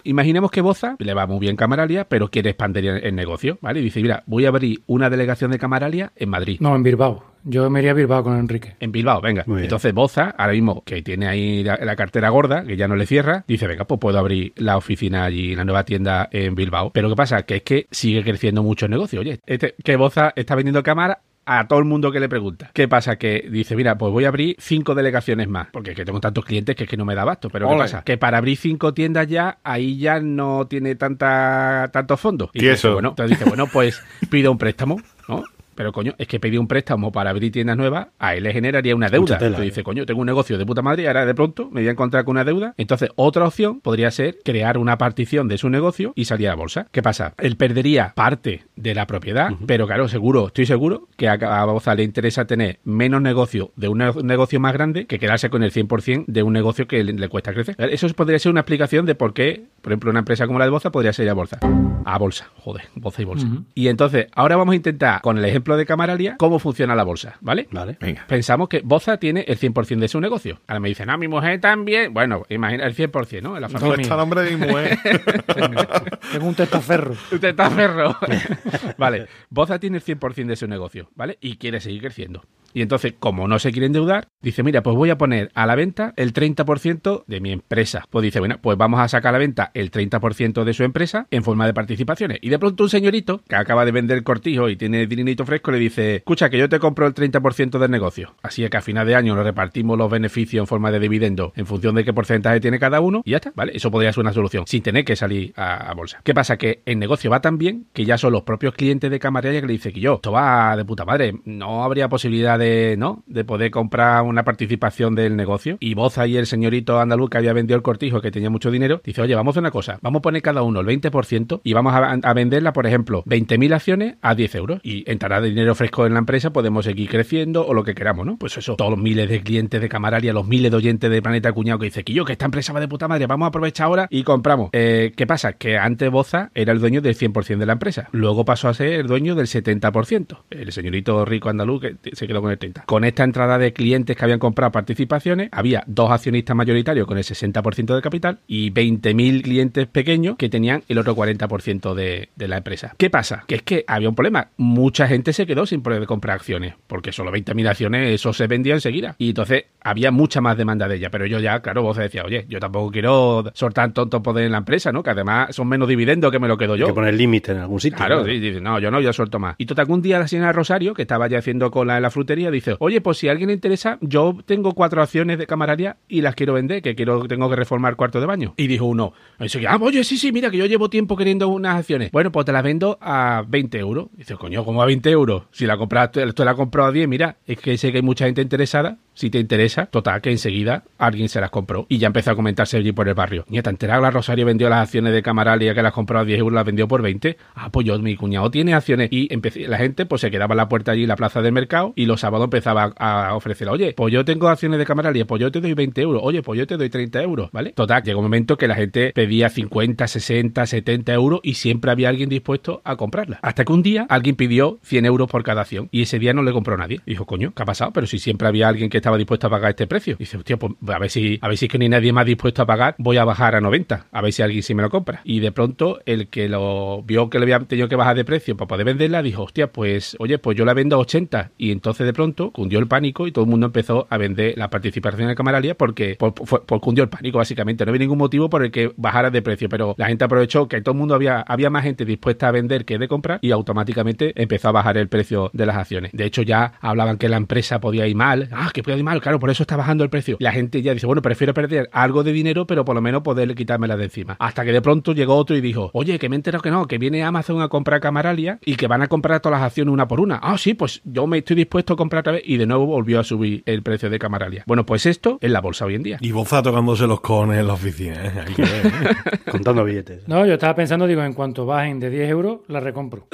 Imaginemos 0.04 0.50
que 0.50 0.62
Boza 0.62 0.96
le 0.98 1.14
va 1.14 1.28
muy 1.28 1.38
bien 1.38 1.56
Camaralia, 1.56 2.06
pero 2.06 2.32
quiere 2.32 2.52
expandir 2.52 2.88
el, 2.88 3.14
negocio, 3.14 3.60
¿vale? 3.62 3.82
Y 3.82 3.84
dice, 3.84 4.02
mira, 4.02 4.24
voy 4.26 4.46
a 4.46 4.48
abrir 4.48 4.82
una 4.88 5.10
delegación 5.10 5.52
de 5.52 5.60
Camaralia 5.60 6.12
en 6.16 6.30
Madrid. 6.30 6.58
No, 6.62 6.76
en 6.76 6.82
Bilbao. 6.82 7.24
Yo 7.44 7.70
me 7.70 7.80
iría 7.80 7.92
a 7.92 7.94
Bilbao 7.94 8.24
con 8.24 8.38
Enrique. 8.40 8.76
En 8.80 8.92
Bilbao, 8.92 9.22
venga. 9.22 9.44
Entonces 9.48 9.94
Boza, 9.94 10.34
ahora 10.38 10.54
mismo 10.54 10.82
que 10.86 11.02
tiene 11.02 11.28
ahí 11.28 11.64
la, 11.64 11.78
la 11.78 11.96
cartera 11.96 12.30
gorda, 12.30 12.64
que 12.64 12.78
ya 12.78 12.88
no 12.88 12.96
le 12.96 13.06
cierra, 13.06 13.44
dice, 13.48 13.68
venga, 13.68 13.86
pues 13.86 14.00
puedo 14.00 14.18
abrir 14.18 14.54
la 14.56 14.78
oficina 14.78 15.26
allí, 15.26 15.56
la 15.56 15.66
nueva 15.66 15.84
tienda 15.84 16.30
en 16.32 16.56
Bilbao. 16.56 16.92
Pero 16.92 17.10
¿qué 17.10 17.16
pasa? 17.16 17.44
Que 17.44 17.58
es 17.58 17.62
que 17.64 17.88
sigue 17.92 18.24
creciendo 18.24 18.64
mucho 18.64 18.86
el 18.86 18.92
negocio. 18.92 19.20
Oye, 19.20 19.40
este, 19.46 19.76
que 19.84 19.96
Boza 19.98 20.34
está 20.36 20.56
vendiendo 20.56 20.82
cámara 20.84 21.20
a 21.48 21.66
todo 21.68 21.80
el 21.80 21.86
mundo 21.86 22.12
que 22.12 22.20
le 22.20 22.28
pregunta. 22.28 22.70
¿Qué 22.74 22.88
pasa? 22.90 23.16
Que 23.18 23.48
dice, 23.50 23.76
mira, 23.76 23.98
pues 23.98 24.12
voy 24.12 24.26
a 24.26 24.28
abrir 24.28 24.58
cinco 24.60 24.94
delegaciones 24.94 25.48
más, 25.48 25.70
porque 25.72 25.92
es 25.92 25.96
que 25.96 26.04
tengo 26.04 26.20
tantos 26.20 26.44
clientes 26.44 26.76
que 26.76 26.84
es 26.84 26.90
que 26.90 26.98
no 26.98 27.06
me 27.06 27.16
da 27.16 27.22
abasto. 27.22 27.50
Pero 27.50 27.70
¿qué 27.70 27.78
pasa? 27.78 28.04
Que 28.04 28.18
para 28.18 28.38
abrir 28.38 28.58
cinco 28.58 28.94
tiendas 28.94 29.28
ya, 29.28 29.58
ahí 29.64 29.98
ya 29.98 30.20
no 30.20 30.68
tiene 30.68 30.96
tanta 30.96 31.90
tantos 31.94 32.20
fondos. 32.20 32.50
Y 32.54 32.60
¿Y 32.60 32.62
dice, 32.64 32.74
eso? 32.74 32.94
bueno, 32.94 33.10
entonces 33.10 33.40
dice, 33.40 33.50
bueno, 33.50 33.68
pues 33.68 34.04
pido 34.30 34.52
un 34.52 34.58
préstamo, 34.58 35.02
¿no? 35.30 35.44
Pero 35.78 35.94
coño, 35.94 36.14
es 36.18 36.28
que 36.28 36.40
pedir 36.40 36.60
un 36.60 36.68
préstamo 36.68 37.12
para 37.12 37.30
abrir 37.30 37.52
tiendas 37.52 37.78
nuevas, 37.78 38.08
a 38.20 38.36
él 38.36 38.44
le 38.44 38.52
generaría 38.52 38.96
una 38.96 39.08
deuda. 39.10 39.36
Entonces 39.36 39.60
¿eh? 39.60 39.64
dice, 39.64 39.84
coño, 39.84 40.06
tengo 40.06 40.20
un 40.20 40.26
negocio 40.26 40.58
de 40.58 40.66
puta 40.66 40.82
madre 40.82 41.04
y 41.04 41.06
ahora 41.06 41.26
de 41.26 41.34
pronto 41.36 41.70
me 41.72 41.82
voy 41.82 41.88
a 41.88 41.92
encontrar 41.92 42.26
con 42.26 42.34
una 42.34 42.44
deuda. 42.44 42.74
Entonces, 42.78 43.10
otra 43.16 43.46
opción 43.46 43.80
podría 43.80 44.12
ser 44.12 44.40
crear 44.44 44.78
una 44.78 44.98
partición 44.98 45.48
de 45.48 45.58
su 45.58 45.70
negocio 45.70 46.12
y 46.16 46.26
salir 46.26 46.50
a 46.50 46.56
bolsa. 46.56 46.88
¿Qué 46.92 47.02
pasa? 47.02 47.34
Él 47.38 47.56
perdería 47.56 48.14
parte 48.16 48.64
de 48.76 48.96
la 48.96 49.06
propiedad, 49.08 49.52
pero 49.66 49.86
claro, 49.88 50.08
seguro, 50.08 50.48
estoy 50.48 50.66
seguro 50.66 51.08
que 51.16 51.30
a 51.30 51.66
Boza 51.66 51.94
le 51.96 52.04
interesa 52.04 52.46
tener 52.46 52.80
menos 52.84 53.22
negocio 53.22 53.72
de 53.76 53.88
un 53.88 54.00
ne- 54.00 54.12
negocio 54.24 54.60
más 54.60 54.74
grande 54.74 55.06
que 55.06 55.20
quedarse 55.20 55.50
con 55.50 55.62
el 55.64 55.72
100% 55.72 56.26
de 56.28 56.44
un 56.44 56.54
negocio 56.54 56.88
que 56.88 57.04
le, 57.04 57.14
le 57.14 57.30
cuesta 57.30 57.54
crecer. 57.54 57.76
Eso 57.78 58.08
podría 58.10 58.40
ser 58.40 58.52
una 58.52 58.62
explicación 58.62 59.06
de 59.06 59.14
por 59.16 59.34
qué, 59.34 59.66
por 59.82 59.92
ejemplo, 59.92 60.10
una 60.10 60.20
empresa 60.20 60.48
como 60.48 60.58
la 60.60 60.66
de 60.66 60.72
Boza 60.72 60.92
podría 60.92 61.14
ser 61.14 61.30
a 61.30 61.34
bolsa. 61.34 61.60
A 62.06 62.18
bolsa, 62.18 62.50
joder, 62.58 62.86
bolsa 62.96 63.22
y 63.22 63.26
bolsa. 63.26 63.48
Y 63.76 63.88
entonces, 63.90 64.28
ahora 64.34 64.56
vamos 64.56 64.74
a 64.74 64.76
intentar, 64.78 65.22
con 65.22 65.38
el 65.38 65.46
ejemplo 65.46 65.67
de 65.76 65.86
Camaralia, 65.86 66.36
cómo 66.38 66.60
funciona 66.60 66.96
la 66.96 67.04
bolsa, 67.04 67.38
¿vale? 67.42 67.68
Vale. 67.72 67.98
Venga. 68.00 68.26
Pensamos 68.28 68.70
que 68.70 68.82
Boza 68.84 69.18
tiene 69.18 69.42
el 69.48 69.60
100% 69.60 70.00
de 70.00 70.08
su 70.08 70.22
negocio. 70.22 70.60
Ahora 70.68 70.80
me 70.80 70.90
dicen, 70.90 71.10
ah, 71.10 71.18
mi 71.18 71.28
mujer 71.28 71.60
también. 71.60 72.14
Bueno, 72.14 72.44
imagina 72.50 72.86
el 72.86 72.96
100%, 72.96 73.42
¿no? 73.42 73.56
En 73.56 73.62
la 73.62 73.70
familia. 73.70 73.88
¿Dónde 73.90 74.02
está 74.04 74.14
el 74.14 74.20
nombre 74.20 74.42
de 74.44 74.56
mi 74.56 74.68
mujer? 74.68 75.00
Tengo 76.32 76.48
un 76.48 76.56
testaferro. 76.56 77.12
Usted 77.32 77.50
está 77.50 77.70
ferro. 77.70 78.16
vale, 78.98 79.28
Boza 79.50 79.80
tiene 79.80 79.98
el 79.98 80.04
100% 80.04 80.46
de 80.46 80.56
su 80.56 80.68
negocio, 80.68 81.10
¿vale? 81.16 81.38
Y 81.42 81.58
quiere 81.58 81.80
seguir 81.80 82.02
creciendo. 82.02 82.44
Y 82.74 82.84
entonces, 82.84 83.16
como 83.18 83.48
no 83.48 83.58
se 83.58 83.72
quiere 83.72 83.88
endeudar, 83.88 84.28
dice, 84.40 84.62
mira, 84.62 84.84
pues 84.84 84.96
voy 84.96 85.10
a 85.10 85.18
poner 85.18 85.50
a 85.56 85.66
la 85.66 85.74
venta 85.74 86.14
el 86.16 86.32
30% 86.32 87.24
de 87.26 87.40
mi 87.40 87.52
empresa. 87.52 88.06
Pues 88.12 88.22
dice, 88.22 88.38
bueno, 88.38 88.60
pues 88.62 88.78
vamos 88.78 89.00
a 89.00 89.08
sacar 89.08 89.30
a 89.30 89.32
la 89.32 89.38
venta 89.40 89.72
el 89.74 89.90
30% 89.90 90.64
de 90.64 90.74
su 90.76 90.84
empresa 90.84 91.26
en 91.32 91.44
forma 91.44 91.66
de 91.66 91.74
participaciones. 91.74 92.38
Y 92.40 92.50
de 92.50 92.60
pronto 92.60 92.84
un 92.84 92.90
señorito 92.90 93.42
que 93.48 93.56
acaba 93.56 93.84
de 93.84 93.92
vender 93.92 94.22
cortijo 94.22 94.70
y 94.70 94.76
tiene 94.76 95.08
dinerito 95.08 95.44
fresco 95.44 95.57
le 95.66 95.80
dice, 95.80 96.16
escucha, 96.18 96.50
que 96.50 96.58
yo 96.58 96.70
te 96.70 96.80
compro 96.80 97.08
el 97.08 97.14
30% 97.14 97.80
del 97.80 97.92
negocio. 97.92 98.36
Así 98.42 98.64
es 98.64 98.70
que 98.70 98.78
a 98.78 98.82
final 98.82 99.06
de 99.06 99.16
año 99.16 99.36
nos 99.36 99.44
repartimos 99.44 99.98
los 99.98 100.10
beneficios 100.10 100.62
en 100.62 100.68
forma 100.68 100.92
de 100.92 101.00
dividendo 101.00 101.54
en 101.56 101.66
función 101.66 101.96
de 101.96 102.04
qué 102.04 102.14
porcentaje 102.14 102.60
tiene 102.60 102.80
cada 102.80 103.02
uno 103.02 103.22
y 103.26 103.32
ya 103.32 103.38
está, 103.38 103.52
¿vale? 103.56 103.74
Eso 103.76 103.92
podría 103.92 104.12
ser 104.14 104.22
una 104.22 104.34
solución, 104.34 104.66
sin 104.68 104.82
tener 104.82 105.06
que 105.06 105.16
salir 105.16 105.54
a, 105.56 105.94
bolsa. 105.94 106.20
¿Qué 106.24 106.34
pasa? 106.34 106.58
Que 106.58 106.82
el 106.86 107.00
negocio 107.00 107.32
va 107.32 107.42
tan 107.42 107.58
bien 107.58 107.88
que 107.94 108.06
ya 108.06 108.18
son 108.18 108.34
los 108.34 108.44
propios 108.44 108.74
clientes 108.74 109.10
de 109.10 109.20
Camaralia 109.20 109.62
que 109.62 109.68
le 109.68 109.74
dicen 109.74 109.94
que 109.94 110.00
yo, 110.00 110.16
esto 110.16 110.32
va 110.32 110.76
de 110.76 110.86
puta 110.86 111.06
madre, 111.06 111.36
no 111.46 111.84
habría 111.84 112.10
posibilidad 112.10 112.60
de, 112.60 112.96
¿no? 112.98 113.24
De 113.26 113.44
poder 113.44 113.72
comprar 113.72 114.24
una 114.24 114.44
participación 114.44 115.16
del 115.16 115.36
negocio. 115.36 115.78
Y 115.80 115.94
Boza 115.94 116.28
y 116.28 116.38
el 116.38 116.46
señorito 116.46 117.00
andaluz 117.00 117.30
que 117.30 117.38
había 117.38 117.54
vendido 117.54 117.76
el 117.76 117.84
cortijo, 117.84 118.22
que 118.22 118.32
tenía 118.32 118.50
mucho 118.50 118.72
dinero, 118.72 119.02
dice, 119.04 119.22
oye, 119.22 119.36
vamos 119.36 119.52
a 119.52 119.54
hacer 119.54 119.62
una 119.62 119.72
cosa, 119.72 120.00
vamos 120.02 120.20
a 120.20 120.22
poner 120.22 120.42
cada 120.42 120.62
uno 120.62 120.82
el 120.82 120.88
20% 120.88 121.62
y 121.64 121.74
vamos 121.74 121.94
a, 121.94 122.12
a 122.12 122.34
venderla, 122.34 122.74
por 122.74 122.86
ejemplo, 122.86 123.24
20.000 123.26 123.74
acciones 123.74 124.16
a 124.22 124.36
10 124.36 124.56
euros. 124.56 124.80
Y 124.84 125.10
entrará 125.10 125.42
de 125.42 125.47
dinero 125.50 125.76
fresco 125.76 126.06
en 126.06 126.14
la 126.14 126.20
empresa, 126.20 126.52
podemos 126.52 126.86
seguir 126.86 127.10
creciendo 127.10 127.66
o 127.66 127.74
lo 127.74 127.84
que 127.84 127.96
queramos, 127.96 128.26
¿no? 128.26 128.38
Pues 128.38 128.58
eso, 128.58 128.76
todos 128.76 128.92
los 128.92 129.00
miles 129.00 129.30
de 129.30 129.42
clientes 129.42 129.82
de 129.82 129.90
Camaralia, 129.90 130.34
los 130.34 130.48
miles 130.48 130.72
de 130.72 130.78
oyentes 130.78 131.10
de 131.10 131.22
Planeta 131.22 131.52
Cuñado 131.52 131.80
que 131.80 131.86
dice 131.86 132.04
que 132.04 132.14
yo, 132.14 132.26
que 132.26 132.34
esta 132.34 132.46
empresa 132.46 132.74
va 132.74 132.80
de 132.80 132.88
puta 132.88 133.08
madre, 133.08 133.28
vamos 133.28 133.46
a 133.46 133.50
aprovechar 133.50 133.88
ahora 133.88 134.08
y 134.10 134.24
compramos. 134.24 134.70
Eh, 134.74 135.14
¿Qué 135.16 135.28
pasa? 135.28 135.54
Que 135.54 135.78
antes 135.78 136.10
Boza 136.12 136.52
era 136.54 136.72
el 136.72 136.80
dueño 136.80 137.02
del 137.02 137.16
100% 137.16 137.58
de 137.58 137.66
la 137.66 137.74
empresa. 137.74 138.10
Luego 138.12 138.46
pasó 138.46 138.70
a 138.70 138.74
ser 138.74 138.94
el 138.94 139.08
dueño 139.08 139.36
del 139.36 139.48
70%. 139.48 140.38
El 140.50 140.72
señorito 140.72 141.26
rico 141.26 141.50
andaluz 141.50 141.82
que 141.82 142.16
se 142.16 142.28
quedó 142.28 142.42
con 142.42 142.52
el 142.52 142.60
30%. 142.60 142.86
Con 142.86 143.04
esta 143.04 143.24
entrada 143.24 143.58
de 143.58 143.74
clientes 143.74 144.16
que 144.16 144.24
habían 144.24 144.40
comprado 144.40 144.72
participaciones, 144.72 145.50
había 145.52 145.84
dos 145.88 146.12
accionistas 146.12 146.56
mayoritarios 146.56 147.08
con 147.08 147.18
el 147.18 147.24
60% 147.24 147.96
de 147.96 148.02
capital 148.02 148.40
y 148.48 148.72
20.000 148.72 149.44
clientes 149.44 149.88
pequeños 149.88 150.36
que 150.38 150.50
tenían 150.50 150.84
el 150.88 150.98
otro 150.98 151.16
40% 151.16 151.94
de, 151.94 152.30
de 152.36 152.48
la 152.48 152.58
empresa. 152.58 152.96
¿Qué 152.98 153.10
pasa? 153.10 153.44
Que 153.48 153.56
es 153.56 153.62
que 153.64 153.84
había 153.88 154.10
un 154.10 154.16
problema. 154.16 154.50
Mucha 154.58 155.08
gente 155.08 155.27
se 155.34 155.46
quedó 155.46 155.66
sin 155.66 155.82
poder 155.82 156.06
comprar 156.06 156.36
acciones, 156.36 156.76
porque 156.88 157.12
solo 157.12 157.32
20.000 157.32 157.68
acciones, 157.68 158.14
eso 158.14 158.34
se 158.34 158.48
vendía 158.48 158.74
enseguida. 158.74 159.16
Y 159.18 159.30
entonces 159.30 159.66
había 159.82 160.12
mucha 160.12 160.42
más 160.42 160.58
demanda 160.58 160.88
de 160.88 160.96
ella. 160.96 161.10
Pero 161.10 161.26
yo 161.26 161.40
ya, 161.40 161.62
claro, 161.62 161.84
vos 161.84 161.98
decía, 161.98 162.24
oye, 162.24 162.46
yo 162.50 162.60
tampoco 162.60 162.92
quiero 162.92 163.46
soltar 163.54 163.94
tanto 163.94 164.22
poder 164.22 164.46
en 164.46 164.52
la 164.52 164.60
empresa, 164.60 164.92
¿no? 164.92 165.04
Que 165.04 165.12
además 165.12 165.56
son 165.56 165.68
menos 165.68 165.88
dividendos 165.88 166.32
que 166.32 166.40
me 166.40 166.48
lo 166.48 166.58
quedo 166.58 166.74
Hay 166.74 166.80
yo. 166.80 166.88
que 166.88 166.94
poner 166.94 167.14
límite 167.14 167.52
en 167.52 167.60
algún 167.60 167.80
sitio. 167.80 167.98
Claro, 167.98 168.20
¿no? 168.20 168.26
sí, 168.26 168.40
dice, 168.40 168.62
no, 168.62 168.80
yo 168.80 168.92
no, 168.92 169.00
yo 169.02 169.14
suelto 169.14 169.40
más. 169.40 169.56
Y 169.58 169.66
total, 169.66 169.88
un 169.90 170.02
día 170.02 170.20
la 170.20 170.28
señora 170.28 170.52
Rosario, 170.52 170.94
que 170.94 171.04
estaba 171.04 171.28
ya 171.28 171.40
haciendo 171.40 171.72
cola 171.72 171.98
en 171.98 172.04
la 172.04 172.10
frutería, 172.10 172.52
dice, 172.52 172.76
oye, 172.80 173.02
pues 173.02 173.18
si 173.18 173.28
a 173.28 173.32
alguien 173.32 173.48
le 173.48 173.54
interesa, 173.54 173.98
yo 174.02 174.36
tengo 174.46 174.74
cuatro 174.74 175.02
acciones 175.02 175.38
de 175.38 175.48
camararia 175.48 175.98
y 176.08 176.22
las 176.22 176.36
quiero 176.36 176.54
vender, 176.54 176.82
que 176.82 176.96
quiero, 176.96 177.28
tengo 177.28 177.50
que 177.50 177.56
reformar 177.56 177.96
cuarto 177.96 178.20
de 178.20 178.26
baño. 178.26 178.54
Y 178.58 178.68
dijo 178.68 178.86
uno, 178.86 179.14
ah, 179.40 179.78
oye, 179.82 180.04
sí, 180.04 180.18
sí, 180.18 180.32
mira, 180.32 180.52
que 180.52 180.58
yo 180.58 180.66
llevo 180.66 180.90
tiempo 180.90 181.16
queriendo 181.16 181.48
unas 181.48 181.78
acciones. 181.78 182.12
Bueno, 182.12 182.32
pues 182.32 182.46
te 182.46 182.52
las 182.52 182.64
vendo 182.64 182.98
a 183.02 183.44
20 183.48 183.78
euros. 183.80 184.08
Dice, 184.14 184.36
coño, 184.36 184.64
¿cómo 184.64 184.82
a 184.82 184.86
20 184.86 185.10
euros? 185.10 185.17
Si 185.52 185.66
la 185.66 185.78
compras, 185.78 186.12
tú 186.12 186.44
la 186.44 186.52
has 186.52 186.58
comprado 186.58 186.90
a 186.90 186.92
10, 186.92 187.08
mira, 187.08 187.38
es 187.46 187.58
que 187.60 187.78
sé 187.78 187.92
que 187.92 187.98
hay 187.98 188.04
mucha 188.04 188.26
gente 188.26 188.42
interesada. 188.42 188.98
Si 189.18 189.32
te 189.32 189.40
interesa, 189.40 189.88
total, 189.88 190.22
que 190.22 190.30
enseguida 190.30 190.84
alguien 191.00 191.28
se 191.28 191.42
las 191.42 191.50
compró 191.50 191.88
y 191.90 191.98
ya 191.98 192.06
empezó 192.06 192.30
a 192.30 192.36
comentarse 192.36 192.78
allí 192.78 192.92
por 192.92 193.08
el 193.08 193.16
barrio. 193.16 193.46
Nieta, 193.50 193.72
enterado, 193.72 194.00
la 194.04 194.12
Rosario 194.12 194.46
vendió 194.46 194.70
las 194.70 194.84
acciones 194.84 195.12
de 195.12 195.24
Camaralia 195.24 195.74
que 195.74 195.82
las 195.82 195.92
compró 195.92 196.20
a 196.20 196.24
10 196.24 196.38
euros, 196.38 196.54
las 196.54 196.66
vendió 196.66 196.88
por 196.88 197.02
20. 197.02 197.36
Ah, 197.56 197.72
pues 197.72 197.88
yo, 197.88 197.98
mi 197.98 198.16
cuñado 198.16 198.52
tiene 198.52 198.76
acciones. 198.76 199.10
Y 199.12 199.34
empecé, 199.34 199.68
la 199.68 199.80
gente 199.80 200.06
pues 200.06 200.22
se 200.22 200.30
quedaba 200.30 200.54
en 200.54 200.58
la 200.58 200.70
puerta 200.70 200.92
allí 200.92 201.02
en 201.02 201.08
la 201.08 201.16
plaza 201.16 201.42
del 201.42 201.52
mercado 201.52 201.94
y 201.96 202.06
los 202.06 202.22
sábados 202.22 202.46
empezaba 202.46 202.94
a, 202.96 203.30
a 203.30 203.36
ofrecer, 203.36 203.68
oye, 203.70 203.96
pues 203.98 204.14
yo 204.14 204.24
tengo 204.24 204.50
acciones 204.50 204.78
de 204.78 204.86
Camaralia, 204.86 205.26
pues 205.26 205.42
yo 205.42 205.52
te 205.52 205.62
doy 205.62 205.74
20 205.74 206.00
euros, 206.00 206.22
oye, 206.24 206.44
pues 206.44 206.60
yo 206.60 206.68
te 206.68 206.78
doy 206.78 206.92
30 206.92 207.20
euros, 207.24 207.50
¿vale? 207.52 207.72
Total, 207.72 208.04
llegó 208.04 208.20
un 208.20 208.26
momento 208.26 208.56
que 208.56 208.68
la 208.68 208.76
gente 208.76 209.14
pedía 209.16 209.50
50, 209.50 210.08
60, 210.08 210.64
70 210.64 211.12
euros 211.14 211.40
y 211.42 211.56
siempre 211.56 211.90
había 211.90 212.10
alguien 212.10 212.30
dispuesto 212.30 212.84
a 212.84 212.96
comprarla. 212.96 213.40
Hasta 213.42 213.66
que 213.66 213.74
un 213.74 213.82
día 213.82 214.06
alguien 214.10 214.36
pidió 214.36 214.78
100 214.84 215.06
euros 215.06 215.28
por 215.28 215.42
cada 215.42 215.62
acción 215.62 215.90
y 215.92 216.04
ese 216.04 216.20
día 216.20 216.34
no 216.34 216.44
le 216.44 216.52
compró 216.52 216.78
nadie. 216.78 217.02
Dijo, 217.08 217.26
coño, 217.26 217.54
¿qué 217.56 217.64
ha 217.64 217.66
pasado? 217.66 217.92
Pero 217.94 218.06
si 218.06 218.20
siempre 218.20 218.48
había 218.48 218.68
alguien 218.68 218.92
que 218.92 219.07
estaba 219.08 219.18
dispuesto 219.18 219.48
a 219.48 219.50
pagar 219.50 219.70
este 219.70 219.88
precio. 219.88 220.18
Dice, 220.20 220.36
hostia, 220.36 220.58
pues 220.58 220.74
a 220.86 221.00
ver 221.00 221.10
si, 221.10 221.40
a 221.42 221.48
ver 221.48 221.58
si 221.58 221.66
es 221.66 221.72
que 221.72 221.78
ni 221.78 221.88
nadie 221.88 222.12
más 222.12 222.26
dispuesto 222.26 222.62
a 222.62 222.66
pagar, 222.66 222.96
voy 222.98 223.16
a 223.16 223.24
bajar 223.24 223.56
a 223.56 223.62
90, 223.62 224.08
a 224.12 224.22
ver 224.22 224.34
si 224.34 224.42
alguien 224.42 224.62
sí 224.62 224.76
me 224.76 224.82
lo 224.82 224.90
compra. 224.90 225.22
Y 225.24 225.40
de 225.40 225.54
pronto 225.54 226.02
el 226.06 226.28
que 226.28 226.50
lo 226.50 227.04
vio 227.04 227.30
que 227.30 227.40
le 227.40 227.44
había 227.44 227.60
tenido 227.66 227.88
que 227.88 227.96
bajar 227.96 228.18
de 228.18 228.26
precio 228.26 228.58
para 228.58 228.68
poder 228.68 228.86
venderla, 228.86 229.22
dijo, 229.22 229.44
hostia, 229.44 229.72
pues, 229.72 230.18
oye, 230.20 230.40
pues 230.40 230.58
yo 230.58 230.66
la 230.66 230.74
vendo 230.74 230.98
a 230.98 231.00
80. 231.00 231.52
Y 231.58 231.72
entonces 231.72 232.06
de 232.06 232.12
pronto 232.12 232.52
cundió 232.52 232.80
el 232.80 232.88
pánico 232.88 233.28
y 233.28 233.32
todo 233.32 233.46
el 233.46 233.50
mundo 233.50 233.68
empezó 233.68 234.08
a 234.10 234.18
vender 234.18 234.58
la 234.58 234.70
participación 234.70 235.30
de 235.30 235.36
Camaralia 235.36 235.76
porque 235.76 236.18
por, 236.20 236.34
cundió 236.82 237.06
el 237.06 237.10
pánico, 237.10 237.38
básicamente. 237.38 237.86
No 237.86 237.92
había 237.92 238.00
ningún 238.00 238.18
motivo 238.18 238.50
por 238.50 238.62
el 238.62 238.72
que 238.72 238.92
bajara 238.98 239.30
de 239.30 239.42
precio, 239.42 239.70
pero 239.70 239.96
la 239.98 240.08
gente 240.08 240.26
aprovechó 240.26 240.68
que 240.68 240.82
todo 240.82 240.92
el 240.92 240.98
mundo 240.98 241.16
había, 241.16 241.40
había 241.42 241.70
más 241.70 241.84
gente 241.84 242.04
dispuesta 242.04 242.50
a 242.50 242.52
vender 242.52 242.84
que 242.84 242.98
de 242.98 243.08
comprar 243.08 243.40
y 243.42 243.52
automáticamente 243.52 244.34
empezó 244.36 244.68
a 244.68 244.74
bajar 244.74 244.98
el 244.98 245.08
precio 245.08 245.50
de 245.54 245.66
las 245.66 245.78
acciones. 245.78 246.12
De 246.12 246.26
hecho, 246.26 246.42
ya 246.42 246.74
hablaban 246.82 247.18
que 247.18 247.30
la 247.30 247.38
empresa 247.38 247.80
podía 247.80 248.06
ir 248.06 248.18
mal, 248.18 248.50
ah, 248.52 248.72
que 248.74 248.84
puede 248.84 248.97
animal, 248.98 249.22
claro, 249.22 249.40
por 249.40 249.50
eso 249.50 249.64
está 249.64 249.76
bajando 249.76 250.04
el 250.04 250.10
precio. 250.10 250.38
La 250.40 250.52
gente 250.52 250.82
ya 250.82 250.94
dice, 250.94 251.06
bueno, 251.06 251.22
prefiero 251.22 251.54
perder 251.54 251.90
algo 251.92 252.24
de 252.24 252.32
dinero, 252.34 252.68
pero 252.68 252.86
por 252.86 252.96
lo 252.96 253.02
menos 253.02 253.22
poderle 253.22 253.56
quitármela 253.56 253.98
de 253.98 254.06
encima. 254.06 254.36
Hasta 254.40 254.66
que 254.66 254.72
de 254.72 254.82
pronto 254.82 255.14
llegó 255.14 255.36
otro 255.36 255.56
y 255.56 255.62
dijo, 255.62 255.90
oye, 255.94 256.20
que 256.20 256.30
me 256.30 256.36
he 256.36 256.38
enterado 256.38 256.62
que 256.62 256.72
no, 256.72 256.88
que 256.88 256.98
viene 256.98 257.24
Amazon 257.24 257.62
a 257.62 257.70
comprar 257.70 258.02
Camaralia 258.02 258.60
y 258.66 258.76
que 258.76 258.88
van 258.88 259.02
a 259.02 259.08
comprar 259.08 259.40
todas 259.40 259.60
las 259.60 259.68
acciones 259.68 259.94
una 259.94 260.08
por 260.08 260.20
una. 260.20 260.40
Ah, 260.42 260.58
sí, 260.58 260.74
pues 260.74 261.02
yo 261.04 261.28
me 261.28 261.40
estoy 261.40 261.56
dispuesto 261.56 261.94
a 261.94 261.98
comprar 261.98 262.22
otra 262.22 262.34
vez 262.34 262.44
y 262.46 262.58
de 262.58 262.66
nuevo 262.66 262.86
volvió 262.86 263.20
a 263.20 263.24
subir 263.24 263.64
el 263.66 263.84
precio 263.84 264.10
de 264.10 264.20
Camaralia. 264.20 264.64
Bueno, 264.68 264.86
pues 264.86 265.06
esto 265.06 265.38
es 265.42 265.52
la 265.52 265.62
bolsa 265.62 265.86
hoy 265.86 265.96
en 265.96 266.04
día. 266.04 266.18
Y 266.22 266.32
Boza 266.32 266.62
tocándose 266.62 267.08
los 267.08 267.22
cojones 267.22 267.60
en 267.60 267.68
la 267.68 267.74
oficina, 267.74 268.16
¿eh? 268.16 268.32
Hay 268.48 268.54
que 268.54 268.62
ver, 268.62 268.86
¿eh? 268.86 269.42
Contando 269.52 269.84
billetes. 269.84 270.28
No, 270.28 270.46
yo 270.46 270.54
estaba 270.54 270.76
pensando, 270.76 271.08
digo, 271.08 271.24
en 271.24 271.34
cuanto 271.34 271.66
bajen 271.66 272.00
de 272.00 272.10
10 272.10 272.30
euros, 272.30 272.60
la 272.68 272.80
recompro. 272.80 273.28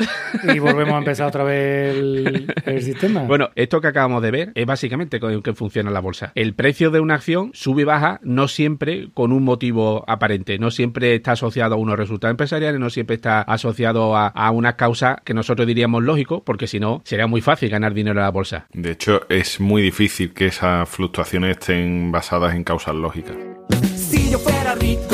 Y 0.44 0.60
volvemos 0.60 0.94
a 0.96 0.98
empezar 0.98 1.28
otra 1.28 1.44
vez 1.44 1.96
el, 1.96 2.54
el 2.66 2.82
sistema. 2.82 3.24
Bueno, 3.24 3.50
esto 3.56 3.82
que 3.82 3.88
acabamos 3.88 4.22
de 4.22 4.32
ver 4.32 4.52
es 4.56 4.66
básicamente 4.66 5.20
con 5.20 5.32
que 5.54 5.58
funciona 5.58 5.92
la 5.92 6.00
bolsa. 6.00 6.32
El 6.36 6.54
precio 6.54 6.92
de 6.92 7.00
una 7.00 7.16
acción 7.16 7.52
sube 7.54 7.84
y 7.84 7.86
baja 7.86 8.20
no 8.24 8.48
siempre 8.48 9.10
con 9.14 9.32
un 9.32 9.44
motivo 9.44 10.04
aparente, 10.08 10.58
no 10.58 10.72
siempre 10.72 11.16
está 11.16 11.34
asociado 11.34 11.76
a 11.76 11.78
unos 11.78 11.98
resultados 11.98 12.34
empresariales, 12.34 12.80
no 12.80 12.90
siempre 12.90 13.16
está 13.16 13.42
asociado 13.42 14.16
a, 14.16 14.28
a 14.28 14.52
una 14.52 14.76
causa 14.76 15.22
que 15.24 15.34
nosotros 15.34 15.68
diríamos 15.68 16.04
lógico, 16.04 16.44
porque 16.44 16.68
si 16.68 16.80
no, 16.80 17.02
sería 17.06 17.28
muy 17.28 17.42
fácil 17.42 17.70
ganar 17.70 17.94
dinero 17.94 18.20
en 18.20 18.26
la 18.26 18.32
bolsa. 18.32 18.68
De 18.74 18.92
hecho, 18.92 19.22
es 19.30 19.60
muy 19.60 19.82
difícil 19.82 20.34
que 20.34 20.48
esas 20.48 20.90
fluctuaciones 20.90 21.58
estén 21.58 22.12
basadas 22.12 22.56
en 22.56 22.64
causas 22.64 22.96
lógicas. 22.96 23.36
Si 23.96 24.32
yo 24.32 24.40
fuera 24.40 24.76
rico, 24.76 25.13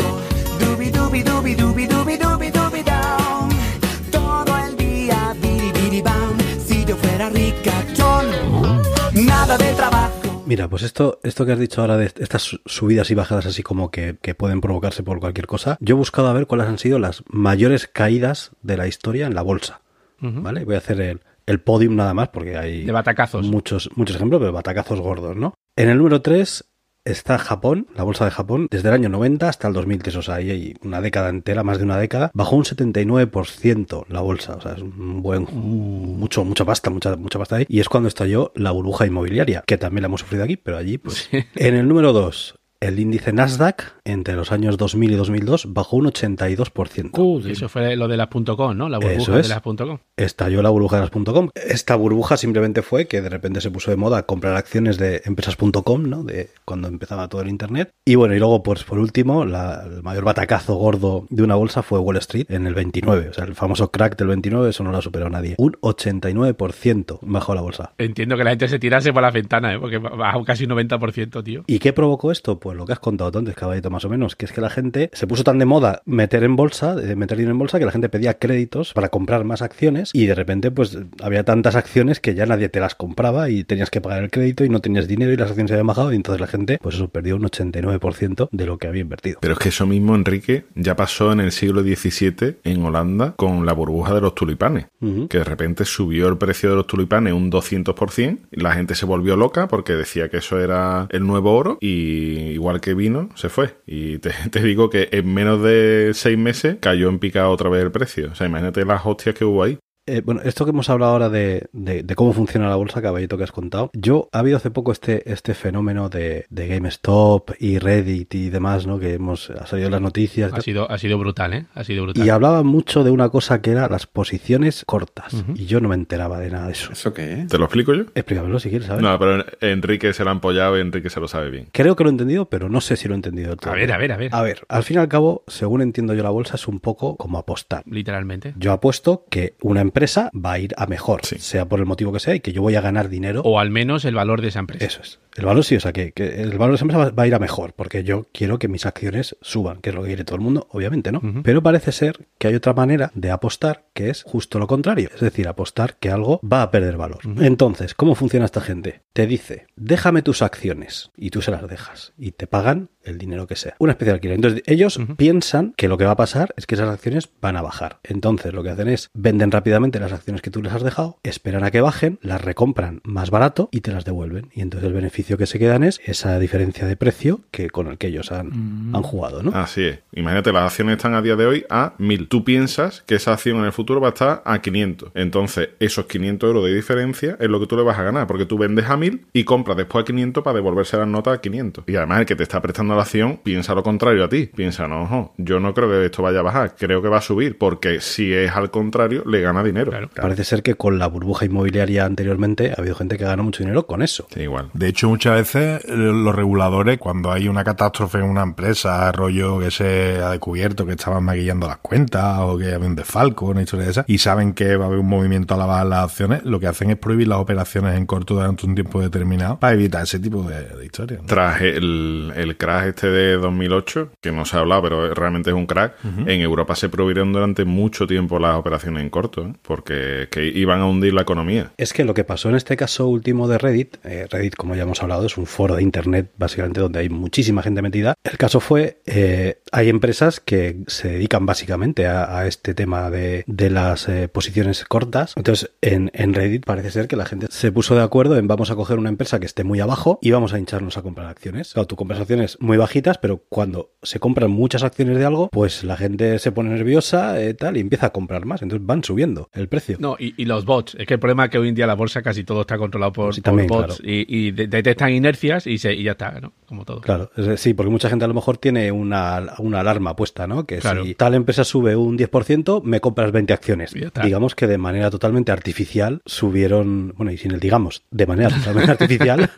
Mira, 10.50 10.68
pues 10.68 10.82
esto, 10.82 11.20
esto 11.22 11.46
que 11.46 11.52
has 11.52 11.60
dicho 11.60 11.80
ahora 11.82 11.96
de 11.98 12.06
estas 12.18 12.42
su- 12.42 12.60
subidas 12.66 13.12
y 13.12 13.14
bajadas 13.14 13.46
así 13.46 13.62
como 13.62 13.92
que, 13.92 14.18
que 14.20 14.34
pueden 14.34 14.62
provocarse 14.62 15.04
por 15.04 15.20
cualquier 15.20 15.46
cosa, 15.46 15.78
yo 15.80 15.94
he 15.94 15.98
buscado 15.98 16.28
a 16.28 16.34
ver 16.34 16.48
cuáles 16.48 16.66
han 16.66 16.80
sido 16.80 16.98
las 16.98 17.24
mayores 17.30 17.86
caídas 17.86 18.50
de 18.64 18.76
la 18.76 18.88
historia 18.88 19.28
en 19.28 19.36
la 19.36 19.44
bolsa. 19.44 19.82
¿Vale? 20.22 20.66
Voy 20.66 20.74
a 20.74 20.80
hacer 20.80 21.00
el, 21.02 21.22
el 21.46 21.60
podium 21.62 21.96
nada 21.96 22.14
más 22.16 22.30
porque 22.30 22.58
hay 22.58 22.84
De 22.84 22.92
batacazos. 22.92 23.46
muchos, 23.46 23.90
muchos 23.96 24.16
ejemplos, 24.16 24.40
pero 24.42 24.52
batacazos 24.52 25.00
gordos, 25.00 25.38
¿no? 25.38 25.54
En 25.76 25.88
el 25.90 25.98
número 26.00 26.22
3 26.24 26.66
está 27.06 27.38
Japón, 27.38 27.88
la 27.96 28.04
bolsa 28.04 28.26
de 28.26 28.32
Japón, 28.32 28.68
desde 28.70 28.90
el 28.90 28.96
año 28.96 29.10
90 29.10 29.48
hasta 29.48 29.68
el 29.68 29.74
2003, 29.74 30.16
o 30.16 30.22
sea, 30.22 30.36
ahí 30.36 30.52
hay 30.52 30.74
una 30.84 31.02
década 31.02 31.30
entera, 31.30 31.64
más 31.64 31.78
de 31.78 31.84
una 31.84 31.98
década, 31.98 32.32
bajó 32.34 32.56
un 32.56 32.64
79% 32.64 34.06
la 34.10 34.22
bolsa, 34.22 34.56
o 34.56 34.62
sea, 34.62 34.74
es 34.74 34.82
un 34.82 35.22
buen, 35.22 35.48
mucho, 35.52 36.44
mucha 36.44 36.66
pasta, 36.66 36.90
mucha, 36.90 37.16
mucha 37.16 37.40
pasta 37.40 37.58
ahí, 37.58 37.66
y 37.68 37.80
es 37.80 37.90
cuando 37.90 38.08
estalló 38.08 38.52
la 38.56 38.72
burbuja 38.72 39.06
inmobiliaria, 39.06 39.64
que 39.66 39.78
también 39.78 40.04
la 40.04 40.08
hemos 40.08 40.22
sufrido 40.22 40.44
aquí, 40.44 40.58
pero 40.58 40.78
allí, 40.78 40.98
pues. 40.98 41.30
En 41.56 41.76
el 41.76 41.88
número 41.88 42.14
2, 42.14 42.60
el 42.82 43.00
índice 43.00 43.34
Nasdaq, 43.34 43.99
entre 44.12 44.36
los 44.36 44.52
años 44.52 44.78
2000 44.78 45.12
y 45.12 45.16
2002, 45.16 45.74
bajó 45.74 45.98
un 45.98 46.06
82%. 46.08 47.12
Joder. 47.16 47.52
Eso 47.52 47.70
fue 47.70 47.96
lo 47.96 48.08
de 48.08 48.18
las 48.18 48.28
.com, 48.30 48.76
¿no? 48.78 48.90
La 48.90 48.98
burbuja 48.98 49.22
Eso 49.22 49.38
es. 49.40 49.48
de 49.48 49.54
las 49.56 49.62
.com. 49.62 49.98
estalló 50.18 50.62
la 50.62 50.70
burbuja 50.70 50.98
de 50.98 51.02
las 51.04 51.12
.com. 51.12 51.50
Esta 51.56 51.96
burbuja 51.96 52.38
simplemente 52.38 52.82
fue 52.82 53.08
que 53.08 53.22
de 53.22 53.30
repente 53.30 53.62
se 53.62 53.72
puso 53.72 53.92
de 53.92 53.98
moda 53.98 54.24
comprar 54.26 54.56
acciones 54.56 54.98
de 54.98 55.22
empresas.com, 55.26 56.04
¿no? 56.10 56.24
De 56.24 56.50
cuando 56.66 56.88
empezaba 56.88 57.28
todo 57.28 57.42
el 57.42 57.50
internet. 57.50 57.90
Y 58.06 58.16
bueno, 58.16 58.36
y 58.36 58.40
luego, 58.40 58.64
pues 58.64 58.84
por 58.84 59.00
último, 59.00 59.46
la- 59.46 59.84
el 59.86 60.04
mayor 60.04 60.24
batacazo 60.24 60.76
gordo 60.76 61.26
de 61.30 61.44
una 61.44 61.56
bolsa 61.56 61.84
fue 61.84 62.00
Wall 62.00 62.18
Street 62.18 62.46
en 62.50 62.68
el 62.68 62.74
29. 62.74 63.30
O 63.30 63.34
sea, 63.34 63.46
el 63.46 63.56
famoso 63.56 63.92
crack 63.92 64.18
del 64.18 64.28
29, 64.30 64.70
eso 64.70 64.84
no 64.84 64.92
lo 64.92 64.98
ha 64.98 65.02
superado 65.02 65.30
nadie. 65.30 65.56
Un 65.58 65.74
89% 65.82 67.20
bajó 67.22 67.56
la 67.56 67.62
bolsa. 67.62 67.94
Entiendo 67.98 68.38
que 68.38 68.44
la 68.44 68.52
gente 68.52 68.68
se 68.68 68.80
tirase 68.80 69.14
por 69.14 69.22
la 69.22 69.32
ventana, 69.32 69.74
¿eh? 69.74 69.80
Porque 69.80 69.98
bajó 69.98 70.44
casi 70.44 70.66
un 70.66 70.72
90%, 70.72 71.44
tío. 71.44 71.64
¿Y 71.68 71.80
qué 71.80 71.94
provocó 71.94 72.32
esto? 72.32 72.60
Pues 72.60 72.78
lo 72.78 72.86
que 72.86 72.94
has 72.94 73.00
contado 73.00 73.32
tú 73.32 73.40
antes, 73.40 73.56
caballito, 73.56 73.90
más 73.90 73.99
o 74.06 74.10
menos, 74.10 74.36
que 74.36 74.46
es 74.46 74.52
que 74.52 74.62
la 74.62 74.70
gente 74.70 75.10
se 75.14 75.28
puso 75.28 75.44
tan 75.44 75.60
de 75.60 75.66
moda 75.66 76.02
meter 76.06 76.44
en 76.44 76.56
bolsa, 76.56 76.96
de 76.96 77.16
meter 77.16 77.38
dinero 77.38 77.54
en 77.54 77.60
bolsa, 77.60 77.80
que 77.80 77.86
la 77.86 77.92
gente 77.92 78.10
pedía 78.10 78.36
créditos 78.36 78.94
para 78.94 79.10
comprar 79.10 79.44
más 79.44 79.62
acciones 79.62 80.12
y 80.14 80.26
de 80.26 80.36
repente 80.36 80.72
pues 80.72 80.98
había 81.22 81.44
tantas 81.44 81.76
acciones 81.76 82.20
que 82.20 82.36
ya 82.36 82.46
nadie 82.46 82.70
te 82.70 82.80
las 82.80 82.96
compraba 82.96 83.50
y 83.50 83.64
tenías 83.64 83.90
que 83.90 84.02
pagar 84.02 84.24
el 84.24 84.32
crédito 84.32 84.64
y 84.64 84.70
no 84.70 84.82
tenías 84.82 85.08
dinero 85.08 85.32
y 85.32 85.38
las 85.38 85.50
acciones 85.50 85.70
se 85.70 85.76
habían 85.76 85.88
bajado 85.88 86.14
y 86.14 86.16
entonces 86.16 86.42
la 86.42 86.48
gente 86.48 86.80
pues 86.82 86.96
eso 86.96 87.08
perdió 87.10 87.36
un 87.36 87.44
89% 87.44 88.50
de 88.52 88.66
lo 88.66 88.78
que 88.78 88.88
había 88.88 89.02
invertido. 89.02 89.40
Pero 89.42 89.54
es 89.54 89.60
que 89.60 89.70
eso 89.70 89.86
mismo, 89.86 90.16
Enrique, 90.16 90.66
ya 90.76 90.96
pasó 90.96 91.32
en 91.32 91.40
el 91.40 91.52
siglo 91.52 91.82
XVII 91.82 92.58
en 92.64 92.84
Holanda 92.84 93.34
con 93.36 93.66
la 93.66 93.74
burbuja 93.74 94.14
de 94.14 94.22
los 94.22 94.36
tulipanes. 94.36 94.88
Que 95.30 95.38
de 95.38 95.44
repente 95.44 95.86
subió 95.86 96.28
el 96.28 96.38
precio 96.38 96.70
de 96.70 96.76
los 96.76 96.88
tulipanes 96.88 97.34
un 97.34 97.52
200%. 97.52 98.38
Y 98.52 98.62
la 98.62 98.74
gente 98.74 98.96
se 98.96 99.06
volvió 99.06 99.36
loca 99.36 99.68
porque 99.68 99.94
decía 99.94 100.30
que 100.30 100.38
eso 100.38 100.60
era 100.60 101.08
el 101.10 101.26
nuevo 101.26 101.56
oro. 101.56 101.78
Y 101.80 102.52
igual 102.52 102.82
que 102.82 102.94
vino, 102.94 103.30
se 103.36 103.50
fue. 103.50 103.76
Y 103.92 104.20
te, 104.20 104.30
te 104.52 104.62
digo 104.62 104.92
que 104.92 105.10
en 105.12 105.34
menos 105.34 105.64
de 105.64 106.12
seis 106.14 106.38
meses 106.38 106.78
cayó 106.80 107.10
en 107.10 107.18
picado 107.18 107.50
otra 107.50 107.70
vez 107.70 107.84
el 107.84 107.92
precio. 107.92 108.30
O 108.32 108.36
sea, 108.36 108.46
imagínate 108.46 108.86
las 108.86 109.04
hostias 109.04 109.34
que 109.34 109.46
hubo 109.46 109.64
ahí. 109.64 109.80
Eh, 110.18 110.22
bueno, 110.22 110.42
esto 110.44 110.66
que 110.66 110.72
hemos 110.72 110.90
hablado 110.90 111.12
ahora 111.14 111.30
de, 111.30 111.68
de- 111.74 112.04
de 112.04 112.16
cómo 112.16 112.34
funciona 112.34 112.68
la 112.70 112.76
bolsa, 112.76 113.02
caballito, 113.02 113.38
que 113.38 113.44
has 113.44 113.52
contado. 113.52 113.90
Yo, 113.94 114.30
ha 114.32 114.40
habido 114.40 114.58
hace 114.58 114.72
poco 114.72 114.92
este, 114.92 115.32
este 115.32 115.54
fenómeno 115.54 116.10
de, 116.10 116.46
de 116.50 116.68
GameStop 116.68 117.52
y 117.60 117.80
Reddit 117.80 118.34
y 118.36 118.50
demás, 118.50 118.88
¿no? 118.88 119.00
Que 119.00 119.14
hemos 119.16 119.50
ha 119.52 119.66
salido 119.66 119.88
en 119.88 119.92
las 119.94 120.02
noticias. 120.02 120.52
Ha 120.54 120.62
sido, 120.62 120.90
ha 120.90 120.98
sido 120.98 121.18
brutal, 121.18 121.54
¿eh? 121.54 121.66
Ha 121.76 121.84
sido 121.84 122.04
brutal. 122.04 122.26
Y 122.26 122.30
hablaba 122.30 122.64
mucho 122.64 123.04
de 123.04 123.12
una 123.12 123.30
cosa 123.30 123.62
que 123.62 123.72
era 123.72 123.88
las 123.90 124.08
posiciones 124.08 124.84
cortas. 124.86 125.34
Y 125.56 125.66
yo 125.66 125.80
no 125.82 125.90
me 125.90 125.96
enteraba 125.96 126.40
de 126.40 126.50
nada 126.50 126.68
de 126.68 126.74
eso. 126.74 126.92
¿Eso 126.92 127.14
qué 127.14 127.42
es? 127.42 127.48
¿Te 127.48 127.58
lo 127.58 127.66
explico 127.66 127.94
yo? 127.94 128.04
Explícamelo 128.16 128.60
si 128.60 128.70
quieres, 128.70 128.88
¿sabes? 128.88 129.02
No, 129.04 129.18
pero 129.20 129.46
Enrique 129.62 130.14
se 130.14 130.24
lo 130.24 130.30
ha 130.30 130.34
empollado 130.34 130.78
y 130.78 130.82
Enrique 130.82 131.10
se 131.10 131.20
lo 131.20 131.28
sabe 131.28 131.50
bien. 131.50 131.68
Creo 131.72 131.96
que 131.96 132.04
lo 132.04 132.10
he 132.10 132.14
entendido, 132.14 132.46
pero 132.50 132.70
no 132.70 132.82
sé 132.82 132.96
si 132.96 133.08
lo 133.08 133.14
he 133.14 133.18
entendido 133.18 133.56
todo. 133.56 133.72
A 133.72 133.76
ver, 133.76 133.92
a 133.92 133.98
ver, 133.98 134.12
a 134.12 134.18
ver. 134.18 134.30
A 134.34 134.42
ver, 134.42 134.62
al 134.70 134.84
fin 134.84 134.98
y 134.98 135.00
al 135.00 135.08
cabo, 135.08 135.44
según 135.48 135.82
entiendo 135.82 136.14
yo 136.14 136.24
la 136.24 136.30
bolsa, 136.30 136.56
es 136.56 136.68
un 136.68 136.80
poco 136.80 137.16
como 137.18 137.38
apostar. 137.38 137.84
Literalmente. 137.86 138.54
Yo 138.58 138.72
apuesto 138.72 139.26
que 139.30 139.56
una 139.62 139.82
empresa 139.82 139.99
va 140.08 140.54
a 140.54 140.60
ir 140.60 140.74
a 140.78 140.86
mejor, 140.88 141.26
Sí. 141.26 141.38
sea 141.40 141.66
por 141.66 141.80
el 141.80 141.86
motivo 141.86 142.12
que 142.12 142.20
sea, 142.20 142.36
y 142.36 142.40
que 142.40 142.52
yo 142.54 142.62
voy 142.62 142.76
a 142.76 142.82
ganar 142.82 143.10
dinero. 143.10 143.42
O 143.44 143.60
al 143.60 143.70
menos 143.70 144.06
el 144.06 144.16
valor 144.16 144.42
de 144.42 144.50
esa 144.50 144.60
empresa. 144.60 144.86
Eso 144.86 145.02
es. 145.02 145.20
El 145.36 145.46
valor 145.46 145.64
sí, 145.64 145.76
o 145.76 145.80
sea, 145.80 145.94
que, 145.94 146.12
que 146.12 146.42
el 146.42 146.58
valor 146.58 146.72
de 146.72 146.76
esa 146.76 146.84
empresa 146.86 147.06
va, 147.06 147.10
va 147.12 147.24
a 147.24 147.28
ir 147.28 147.36
a 147.36 147.40
mejor, 147.40 147.74
porque 147.74 148.04
yo 148.04 148.28
quiero 148.34 148.60
que 148.60 148.68
mis 148.68 148.86
acciones 148.86 149.38
suban, 149.42 149.80
que 149.82 149.90
es 149.90 149.96
lo 149.96 150.02
que 150.02 150.08
quiere 150.08 150.24
todo 150.26 150.36
el 150.36 150.42
mundo, 150.42 150.68
obviamente, 150.72 151.12
¿no? 151.12 151.22
Pero 151.44 151.64
parece 151.64 151.92
ser 151.92 152.28
que 152.38 152.48
hay 152.48 152.56
otra 152.56 152.74
manera 152.74 153.12
de 153.16 153.32
apostar 153.32 153.86
que 153.94 154.10
es 154.10 154.24
justo 154.24 154.60
lo 154.60 154.68
contrario, 154.68 155.10
es 155.14 155.22
decir, 155.22 155.48
apostar 155.48 155.96
que 155.98 156.10
algo 156.12 156.42
va 156.42 156.62
a 156.64 156.72
perder 156.72 156.98
valor. 156.98 157.20
Entonces, 157.40 157.94
¿cómo 157.94 158.16
funciona 158.16 158.46
esta 158.46 158.60
gente? 158.62 159.02
Te 159.14 159.28
dice, 159.28 159.68
déjame 159.76 160.22
tus 160.24 160.42
acciones, 160.42 161.12
y 161.16 161.30
tú 161.30 161.42
se 161.42 161.52
las 161.52 161.68
dejas, 161.68 162.14
y 162.18 162.32
te 162.32 162.48
pagan 162.48 162.90
el 163.04 163.18
dinero 163.18 163.48
que 163.48 163.56
sea. 163.56 163.76
Una 163.80 163.94
especie 163.94 164.12
de 164.12 164.16
alquiler. 164.16 164.36
Entonces, 164.36 164.64
ellos 164.66 165.00
piensan 165.18 165.74
que 165.78 165.88
lo 165.88 165.98
que 165.98 166.06
va 166.06 166.12
a 166.12 166.18
pasar 166.18 166.54
es 166.58 166.66
que 166.66 166.76
esas 166.76 166.90
acciones 166.90 167.30
van 167.42 167.58
a 167.58 167.62
bajar. 167.62 168.00
Entonces, 168.04 168.54
lo 168.54 168.64
que 168.64 168.70
hacen 168.70 168.88
es 168.88 169.10
venden 169.14 169.52
rápidamente 169.52 170.00
las 170.00 170.14
acciones 170.14 170.42
que 170.42 170.52
tú 170.52 170.62
les 170.62 170.74
has 170.74 170.84
dejado, 170.84 171.18
esperan 171.24 171.64
a 171.64 171.72
que 171.72 171.82
bajen, 171.82 172.20
las 172.22 172.42
recompran 172.42 173.02
más 173.04 173.32
barato 173.32 173.70
y 173.72 173.82
te 173.82 173.92
las 173.92 174.06
devuelven. 174.06 174.50
Y 174.54 174.62
entonces 174.62 174.88
el 174.88 174.94
beneficio 174.94 175.38
que 175.38 175.46
se 175.46 175.60
quedan 175.60 175.84
es 175.84 176.00
esa 176.06 176.40
diferencia 176.40 176.86
de 176.86 176.96
precio 176.96 177.42
que 177.52 177.70
con 177.70 177.88
el 177.88 177.98
que 177.98 178.08
ellos 178.08 178.32
han, 178.32 178.92
han 178.94 179.04
jugado, 179.04 179.44
¿no? 179.44 179.52
Así 179.56 179.84
es. 179.84 180.00
Imagínate, 180.14 180.52
las 180.52 180.64
acciones 180.64 180.98
están 180.98 181.14
a 181.14 181.22
día 181.22 181.36
de 181.36 181.46
hoy 181.46 181.66
a 181.70 181.94
1000. 181.98 182.28
Tú 182.28 182.44
piensas 182.44 183.04
que 183.06 183.16
esa 183.16 183.34
acción 183.34 183.58
en 183.58 183.66
el 183.66 183.72
futuro 183.72 184.02
va 184.02 184.10
a 184.10 184.12
estar 184.12 184.42
a 184.46 184.62
500. 184.62 185.12
Entonces, 185.16 185.70
esos 185.80 186.06
500 186.06 186.48
euros 186.48 186.66
de 186.66 186.76
diferencia 186.76 187.38
es 187.40 187.50
lo 187.50 187.60
que 187.60 187.68
tú 187.68 187.76
le 187.76 187.84
vas 187.84 187.98
a 187.98 188.04
ganar, 188.04 188.28
porque 188.28 188.46
tú 188.46 188.58
vendes 188.58 188.90
a 188.90 188.98
1000 188.98 189.28
y 189.34 189.44
compras 189.44 189.78
después 189.78 190.04
a 190.04 190.06
500 190.06 190.44
para 190.44 190.56
devolverse 190.56 190.98
las 190.98 191.08
notas 191.08 191.36
a 191.36 191.42
500. 191.42 191.84
Y 191.88 191.96
además, 191.96 192.22
el 192.22 192.26
que 192.26 192.36
te 192.36 192.44
está 192.44 192.62
prestando 192.62 192.89
la 192.96 193.04
acción 193.04 193.40
piensa 193.44 193.74
lo 193.74 193.84
contrario 193.84 194.24
a 194.24 194.30
ti. 194.30 194.48
Piensa, 194.48 194.88
no, 194.88 195.04
ojo, 195.04 195.34
yo 195.38 195.60
no 195.60 195.74
creo 195.74 195.90
que 195.90 196.06
esto 196.06 196.24
vaya 196.24 196.40
a 196.40 196.44
bajar, 196.44 196.76
creo 196.78 197.02
que 197.02 197.10
va 197.10 197.18
a 197.18 197.22
subir, 197.22 197.58
porque 197.58 198.00
si 198.02 198.34
es 198.34 198.52
al 198.52 198.72
contrario, 198.72 199.24
le 199.26 199.42
gana 199.42 199.64
dinero. 199.64 199.92
Claro. 199.92 200.10
Parece 200.16 200.44
ser 200.44 200.64
que 200.64 200.76
con 200.76 201.00
la 201.00 201.08
burbuja 201.08 201.46
inmobiliaria 201.46 202.06
anteriormente 202.06 202.72
ha 202.72 202.80
habido 202.80 202.96
gente 202.96 203.18
que 203.18 203.24
ha 203.24 203.28
ganado 203.28 203.46
mucho 203.46 203.64
dinero 203.64 203.86
con 203.86 204.02
eso. 204.02 204.28
Sí, 204.34 204.42
igual. 204.42 204.70
De 204.74 204.88
hecho, 204.88 205.10
muchas 205.10 205.36
veces 205.36 205.86
eh, 205.86 205.96
los 205.96 206.36
reguladores, 206.36 206.98
cuando 206.98 207.32
hay 207.32 207.48
una 207.48 207.64
catástrofe 207.64 208.20
en 208.20 208.26
una 208.26 208.44
empresa, 208.44 209.12
rollo 209.12 209.60
que 209.60 209.72
se 209.72 210.22
ha 210.22 210.32
descubierto 210.32 210.86
que 210.86 210.94
estaban 210.94 211.24
maquillando 211.24 211.68
las 211.68 211.78
cuentas 211.78 212.40
o 212.40 212.58
que 212.58 212.74
había 212.74 212.88
un 212.88 212.96
desfalco, 212.96 213.48
una 213.48 213.62
historia 213.62 213.86
de 213.86 213.92
esa, 213.92 214.06
y 214.08 214.18
saben 214.18 214.54
que 214.54 214.76
va 214.76 214.86
a 214.86 214.88
haber 214.88 215.00
un 215.00 215.08
movimiento 215.08 215.54
a 215.54 215.58
la 215.58 215.66
baja 215.66 215.84
en 215.84 215.90
las 215.90 216.04
acciones, 216.04 216.44
lo 216.44 216.60
que 216.60 216.68
hacen 216.68 216.90
es 216.90 216.98
prohibir 216.98 217.28
las 217.28 217.40
operaciones 217.40 217.96
en 217.96 218.06
corto 218.06 218.36
durante 218.36 218.66
un 218.66 218.76
tiempo 218.76 219.02
determinado 219.02 219.60
para 219.60 219.74
evitar 219.74 220.04
ese 220.04 220.20
tipo 220.20 220.44
de, 220.44 220.64
de 220.64 220.86
historias. 220.86 221.22
¿no? 221.22 221.28
Tras 221.28 221.62
el, 221.62 222.34
el 222.36 222.58
crash 222.58 222.79
este 222.88 223.10
de 223.10 223.38
2008, 223.38 224.12
que 224.22 224.32
no 224.32 224.46
se 224.46 224.58
ha 224.58 224.60
hablado, 224.60 224.84
pero 224.84 225.14
realmente 225.14 225.50
es 225.50 225.56
un 225.56 225.66
crack, 225.66 225.96
en 226.04 226.42
Europa 226.42 226.76
se 226.76 226.90
prohibieron 226.90 227.34
durante 227.34 227.66
mucho 227.66 228.08
tiempo 228.08 228.40
las 228.40 228.56
operaciones 228.56 229.04
en 229.04 229.10
corto. 229.10 229.30
¿eh? 229.42 229.54
porque 229.62 230.28
que 230.32 230.48
iban 230.48 230.82
a 230.82 230.86
hundir 230.86 231.14
la 231.14 231.22
economía. 231.22 231.72
Es 231.78 231.94
que 231.94 232.04
lo 232.04 232.14
que 232.14 232.24
pasó 232.24 232.50
en 232.50 232.56
este 232.56 232.76
caso 232.78 233.08
último 233.08 233.48
de 233.48 233.58
Reddit, 233.58 233.98
eh, 234.04 234.28
Reddit, 234.30 234.56
como 234.56 234.76
ya 234.76 234.84
hemos 234.84 235.02
hablado, 235.02 235.26
es 235.26 235.38
un 235.38 235.46
foro 235.46 235.76
de 235.76 235.84
internet 235.84 236.32
básicamente 236.38 236.80
donde 236.80 237.00
hay 237.00 237.10
muchísima 237.10 237.62
gente 237.62 237.82
metida. 237.82 238.16
El 238.24 238.38
caso 238.38 238.60
fue, 238.60 239.02
eh, 239.06 239.60
hay 239.72 239.90
empresas 239.90 240.40
que 240.40 240.78
se 240.88 241.10
dedican 241.10 241.46
básicamente 241.46 242.08
a, 242.08 242.40
a 242.40 242.48
este 242.48 242.74
tema 242.74 243.10
de, 243.10 243.44
de 243.48 243.70
las 243.70 244.10
eh, 244.10 244.28
posiciones 244.28 244.84
cortas. 244.86 245.34
Entonces, 245.36 245.72
en, 245.82 246.12
en 246.14 246.34
Reddit 246.34 246.66
parece 246.66 246.92
ser 246.92 247.08
que 247.08 247.16
la 247.16 247.26
gente 247.26 247.48
se 247.50 247.72
puso 247.72 247.96
de 247.96 248.02
acuerdo 248.02 248.38
en 248.38 248.48
vamos 248.48 248.72
a 248.72 248.76
coger 248.76 248.98
una 248.98 249.10
empresa 249.10 249.40
que 249.40 249.46
esté 249.46 249.64
muy 249.64 249.80
abajo 249.80 250.20
y 250.22 250.32
vamos 250.32 250.54
a 250.54 250.60
hincharnos 250.60 250.98
a 250.98 251.02
comprar 251.02 251.28
acciones. 251.28 251.74
Claro, 251.74 251.88
tú 251.88 251.96
compras 251.96 252.20
acciones 252.20 252.58
muy 252.70 252.78
bajitas, 252.78 253.18
pero 253.18 253.44
cuando 253.50 253.92
se 254.04 254.20
compran 254.20 254.52
muchas 254.52 254.84
acciones 254.84 255.18
de 255.18 255.26
algo, 255.26 255.50
pues 255.52 255.84
la 255.84 255.98
gente 255.98 256.38
se 256.40 256.52
pone 256.52 256.70
nerviosa 256.70 257.42
eh, 257.42 257.54
tal 257.56 257.78
y 257.78 257.80
empieza 257.82 258.06
a 258.08 258.10
comprar 258.12 258.46
más. 258.46 258.62
Entonces 258.62 258.86
van 258.86 259.04
subiendo 259.04 259.50
el 259.54 259.68
precio. 259.68 259.98
No, 260.00 260.16
y, 260.20 260.34
y 260.38 260.46
los 260.46 260.66
bots. 260.66 260.96
Es 261.00 261.08
que 261.08 261.16
el 261.16 261.20
problema 261.20 261.46
es 261.46 261.50
que 261.52 261.58
hoy 261.58 261.70
en 261.70 261.76
día 261.76 261.88
la 261.88 261.96
bolsa 261.96 262.22
casi 262.22 262.44
todo 262.44 262.62
está 262.62 262.78
controlado 262.78 263.12
por, 263.12 263.34
Sí, 263.34 263.42
por 263.42 263.46
también, 263.46 263.68
bots 263.68 263.98
claro. 263.98 264.04
y, 264.04 264.26
y 264.48 264.52
de- 264.52 264.68
detectan 264.68 265.12
inercias 265.12 265.66
y, 265.68 265.78
se, 265.80 265.94
y 265.94 266.04
ya 266.04 266.12
está, 266.12 266.40
¿no? 266.40 266.54
Como 266.68 266.86
todo. 266.86 267.02
Claro, 267.02 267.32
sí, 267.58 267.74
porque 267.74 267.90
mucha 267.90 268.10
gente 268.10 268.26
a 268.26 268.28
lo 268.28 268.34
mejor 268.36 268.58
tiene 268.58 268.92
una, 268.92 269.54
una 269.58 269.80
alarma 269.80 270.16
puesta, 270.16 270.46
¿no? 270.46 270.66
Que 270.68 270.78
Claro. 270.78 271.04
si 271.04 271.16
tal 271.16 271.34
empresa 271.34 271.64
sube 271.64 271.96
un 271.96 272.18
10%, 272.18 272.84
me 272.84 273.02
compras 273.02 273.32
20 273.32 273.52
acciones. 273.54 273.94
Digamos 274.24 274.54
que 274.54 274.68
de 274.68 274.78
manera 274.78 275.10
totalmente 275.10 275.52
artificial 275.52 276.22
subieron, 276.26 277.14
bueno, 277.18 277.32
y 277.32 277.38
sin 277.38 277.52
el 277.52 277.60
digamos, 277.60 278.04
de 278.12 278.28
manera 278.28 278.50
totalmente 278.50 278.92
artificial, 279.00 279.50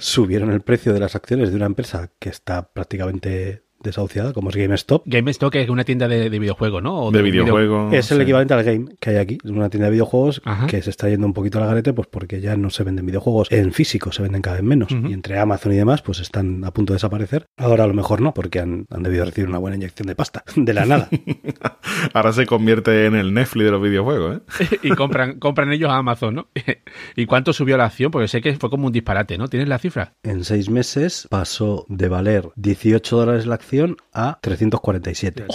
subieron 0.00 0.50
el 0.50 0.60
precio 0.62 0.92
de 0.92 1.00
las 1.00 1.14
acciones 1.14 1.50
de 1.50 1.56
una 1.56 1.66
empresa 1.66 2.10
que 2.18 2.28
está 2.28 2.47
prácticamente 2.72 3.64
desahuciada, 3.82 4.32
como 4.32 4.50
es 4.50 4.56
GameStop. 4.56 5.02
GameStop 5.06 5.54
es 5.56 5.68
una 5.68 5.84
tienda 5.84 6.08
de, 6.08 6.30
de 6.30 6.38
videojuegos, 6.38 6.82
¿no? 6.82 7.04
O 7.04 7.10
De 7.10 7.22
video- 7.22 7.44
videojuegos. 7.44 7.92
Es 7.94 8.10
el 8.10 8.18
sí. 8.18 8.22
equivalente 8.22 8.54
al 8.54 8.64
game 8.64 8.86
que 9.00 9.10
hay 9.10 9.16
aquí. 9.16 9.38
Es 9.44 9.50
una 9.50 9.68
tienda 9.70 9.86
de 9.86 9.92
videojuegos 9.92 10.40
Ajá. 10.44 10.66
que 10.66 10.82
se 10.82 10.90
está 10.90 11.08
yendo 11.08 11.26
un 11.26 11.32
poquito 11.34 11.58
a 11.58 11.62
la 11.62 11.66
garete, 11.68 11.92
pues 11.92 12.08
porque 12.10 12.40
ya 12.40 12.56
no 12.56 12.70
se 12.70 12.84
venden 12.84 13.06
videojuegos 13.06 13.50
en 13.52 13.72
físico, 13.72 14.12
se 14.12 14.22
venden 14.22 14.42
cada 14.42 14.56
vez 14.56 14.64
menos. 14.64 14.90
Y 14.90 15.12
entre 15.12 15.38
Amazon 15.38 15.72
y 15.72 15.76
demás, 15.76 16.02
pues 16.02 16.20
están 16.20 16.64
a 16.64 16.72
punto 16.72 16.92
de 16.92 16.96
desaparecer. 16.96 17.46
Ahora 17.56 17.84
a 17.84 17.86
lo 17.86 17.94
mejor 17.94 18.20
no, 18.20 18.34
porque 18.34 18.60
han, 18.60 18.86
han 18.90 19.02
debido 19.02 19.24
recibir 19.24 19.48
una 19.48 19.58
buena 19.58 19.76
inyección 19.76 20.06
de 20.08 20.14
pasta. 20.14 20.42
De 20.56 20.74
la 20.74 20.84
nada. 20.86 21.08
Ahora 22.14 22.32
se 22.32 22.46
convierte 22.46 23.06
en 23.06 23.14
el 23.14 23.32
Netflix 23.32 23.64
de 23.66 23.70
los 23.70 23.82
videojuegos, 23.82 24.36
¿eh? 24.60 24.78
y 24.82 24.90
compran, 24.90 25.38
compran 25.38 25.72
ellos 25.72 25.90
a 25.90 25.96
Amazon, 25.96 26.34
¿no? 26.34 26.48
¿Y 27.16 27.26
cuánto 27.26 27.52
subió 27.52 27.76
la 27.76 27.86
acción? 27.86 28.10
Porque 28.10 28.28
sé 28.28 28.40
que 28.40 28.54
fue 28.56 28.70
como 28.70 28.86
un 28.86 28.92
disparate, 28.92 29.38
¿no? 29.38 29.48
¿Tienes 29.48 29.68
la 29.68 29.78
cifra? 29.78 30.14
En 30.22 30.44
seis 30.44 30.68
meses 30.70 31.26
pasó 31.30 31.86
de 31.88 32.08
valer 32.08 32.48
18 32.56 33.16
dólares 33.16 33.46
la 33.46 33.54
acción 33.54 33.67
a 34.12 34.38
347. 34.42 35.46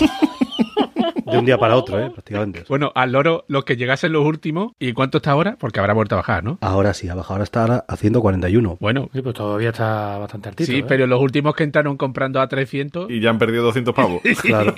De 1.34 1.40
un 1.40 1.46
día 1.46 1.58
para 1.58 1.76
otro, 1.76 2.00
¿eh? 2.00 2.10
Prácticamente. 2.12 2.64
Bueno, 2.70 2.92
al 2.96 3.12
loro, 3.12 3.46
los 3.48 3.66
que 3.66 3.76
llegasen 3.76 4.14
los 4.14 4.26
últimos, 4.26 4.72
¿y 4.80 4.94
cuánto 4.94 5.18
está 5.18 5.32
ahora? 5.32 5.58
Porque 5.60 5.80
habrá 5.80 5.94
vuelto 5.94 6.16
a 6.16 6.20
bajar, 6.20 6.44
¿no? 6.44 6.58
Ahora 6.62 6.94
sí, 6.94 7.10
ha 7.10 7.16
bajado. 7.16 7.34
Ahora 7.36 7.44
está 7.44 7.62
ahora 7.62 7.86
a 7.88 7.96
141. 7.98 8.78
Bueno, 8.80 9.10
Sí, 9.14 9.22
pues 9.22 9.36
todavía 9.36 9.70
está 9.70 10.18
bastante 10.18 10.50
altito. 10.50 10.72
sí, 10.72 10.80
¿eh? 10.80 10.86
pero 10.88 11.08
los 11.08 11.20
últimos 11.22 11.56
que 11.56 11.64
entraron 11.64 11.98
comprando 11.98 12.40
a 12.42 12.48
300 12.48 13.10
Y 13.10 13.20
ya 13.20 13.30
han 13.30 13.38
perdido 13.40 13.64
200 13.64 13.94
pavos. 13.94 14.22
Claro. 14.44 14.74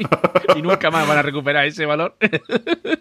y 0.56 0.62
nunca 0.62 0.90
más 0.92 1.08
van 1.08 1.18
a 1.18 1.22
recuperar 1.22 1.66
ese 1.66 1.86
valor. 1.86 2.16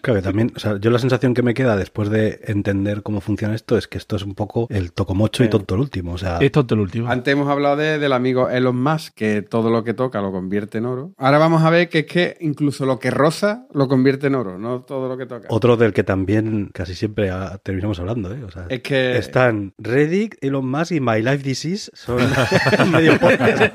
Claro 0.00 0.20
que 0.20 0.22
también, 0.22 0.52
o 0.54 0.58
sea, 0.58 0.76
yo 0.78 0.90
la 0.90 0.98
sensación 0.98 1.32
que 1.34 1.42
me 1.42 1.54
queda 1.54 1.76
después 1.76 2.10
de 2.10 2.40
entender 2.46 3.02
cómo 3.02 3.20
funciona 3.22 3.54
esto 3.54 3.78
es 3.78 3.88
que 3.88 3.96
esto 3.96 4.16
es 4.16 4.22
un 4.22 4.34
poco 4.34 4.66
el 4.70 4.92
tocomocho 4.92 5.44
y 5.44 5.48
tonto 5.48 5.74
el 5.76 5.80
último. 5.80 6.12
O 6.12 6.18
sea, 6.18 6.38
es 6.38 6.52
tonto 6.52 6.74
el 6.74 6.80
último. 6.80 7.08
Antes 7.10 7.32
hemos 7.32 7.48
hablado 7.48 7.76
de- 7.76 7.98
del 7.98 8.12
amigo 8.12 8.50
Elon 8.50 8.76
Musk, 8.82 9.14
que 9.14 9.40
todo 9.42 9.70
lo 9.70 9.82
que 9.84 9.94
toca 9.94 10.20
lo 10.20 10.30
convierte 10.32 10.78
en 10.78 10.86
oro. 10.86 11.12
Ahora 11.16 11.38
vamos 11.38 11.62
a 11.62 11.70
ver 11.70 11.88
que 11.88 12.00
es 12.00 12.06
que 12.06 12.36
incluso 12.40 12.84
lo 12.86 12.98
que 12.98 13.10
roza 13.10 13.43
lo 13.72 13.88
convierte 13.88 14.26
en 14.28 14.35
oro, 14.35 14.59
no 14.59 14.83
todo 14.83 15.09
lo 15.09 15.16
que 15.16 15.26
toca. 15.26 15.48
otro 15.50 15.76
del 15.76 15.92
que 15.92 16.04
también 16.04 16.70
casi 16.72 16.94
siempre 16.94 17.30
terminamos 17.62 17.98
hablando, 18.00 18.33
¿eh? 18.35 18.42
O 18.44 18.50
sea, 18.50 18.66
Es 18.68 18.80
que 18.83 19.16
están 19.18 19.72
Reddit, 19.78 20.35
Elon 20.40 20.68
Musk 20.68 20.92
y 20.92 21.00
My 21.00 21.22
Life 21.22 21.38
Disease 21.38 21.90
son 21.94 22.18
medio 22.92 23.18
podcast. 23.18 23.74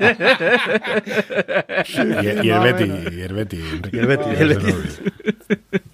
Y, 2.22 2.46
y 2.46 2.50
el 2.50 2.60
Betty, 2.60 2.84
y 3.16 3.20
el 3.22 3.32
Betty. 3.34 3.60
Y 3.92 3.98
el 3.98 4.06
Betty, 4.06 4.30
el. 4.38 4.58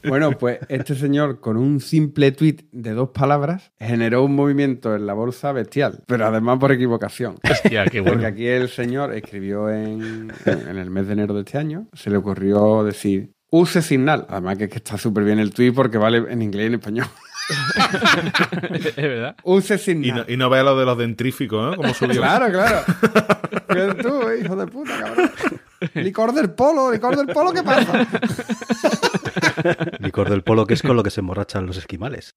Bueno, 0.08 0.30
pues 0.32 0.58
este 0.68 0.94
señor 0.94 1.40
con 1.40 1.56
un 1.56 1.80
simple 1.80 2.32
tweet 2.32 2.58
de 2.72 2.92
dos 2.92 3.10
palabras 3.10 3.72
generó 3.78 4.24
un 4.24 4.34
movimiento 4.34 4.94
en 4.94 5.06
la 5.06 5.14
bolsa 5.14 5.52
bestial, 5.52 6.02
pero 6.06 6.26
además 6.26 6.58
por 6.58 6.72
equivocación. 6.72 7.36
Hostia, 7.48 7.86
qué 7.86 8.00
bueno. 8.00 8.14
Porque 8.14 8.26
aquí 8.26 8.46
el 8.46 8.68
señor 8.68 9.12
escribió 9.14 9.68
en, 9.70 10.32
en 10.46 10.76
el 10.78 10.90
mes 10.90 11.06
de 11.06 11.12
enero 11.14 11.34
de 11.34 11.40
este 11.40 11.58
año, 11.58 11.88
se 11.92 12.10
le 12.10 12.16
ocurrió 12.18 12.84
decir, 12.84 13.32
use 13.50 13.82
Signal. 13.82 14.26
Además 14.28 14.58
que, 14.58 14.64
es 14.64 14.70
que 14.70 14.76
está 14.78 14.98
súper 14.98 15.24
bien 15.24 15.38
el 15.38 15.52
tweet 15.52 15.72
porque 15.72 15.98
vale 15.98 16.24
en 16.30 16.42
inglés 16.42 16.64
y 16.64 16.66
en 16.68 16.74
español. 16.74 17.06
es 18.72 18.96
verdad. 18.96 19.36
Use 19.44 19.74
Y 19.74 19.78
Signal. 19.78 20.24
no, 20.26 20.32
y 20.32 20.36
no 20.36 20.50
vea 20.50 20.62
lo 20.62 20.76
de 20.78 20.84
los 20.84 20.98
dentríficos, 20.98 21.70
¿no? 21.70 21.76
Como 21.76 21.94
subió. 21.94 22.20
Claro, 22.20 22.50
claro. 22.50 22.80
Pero 23.68 23.96
tú, 23.96 24.28
eh, 24.28 24.40
hijo 24.44 24.56
de 24.56 24.66
puta, 24.66 24.98
cabrón. 24.98 25.30
Licor 25.94 26.32
del 26.32 26.50
polo, 26.50 26.90
licor 26.90 27.16
del 27.16 27.26
polo, 27.26 27.52
¿qué 27.52 27.62
pasa? 27.62 28.06
Licor 30.00 30.30
del 30.30 30.42
polo, 30.42 30.66
que 30.66 30.72
es 30.74 30.82
con 30.82 30.96
lo 30.96 31.02
que 31.02 31.10
se 31.10 31.20
emborrachan 31.20 31.66
los 31.66 31.76
esquimales. 31.76 32.34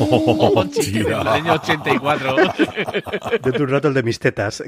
Oh, 0.00 0.64
del 0.64 0.70
tía. 0.92 1.20
año 1.32 1.52
84. 1.54 2.36
De 3.42 3.62
un 3.62 3.68
rato 3.68 3.88
el 3.88 3.94
de 3.94 4.02
mis 4.02 4.18
tetas. 4.18 4.62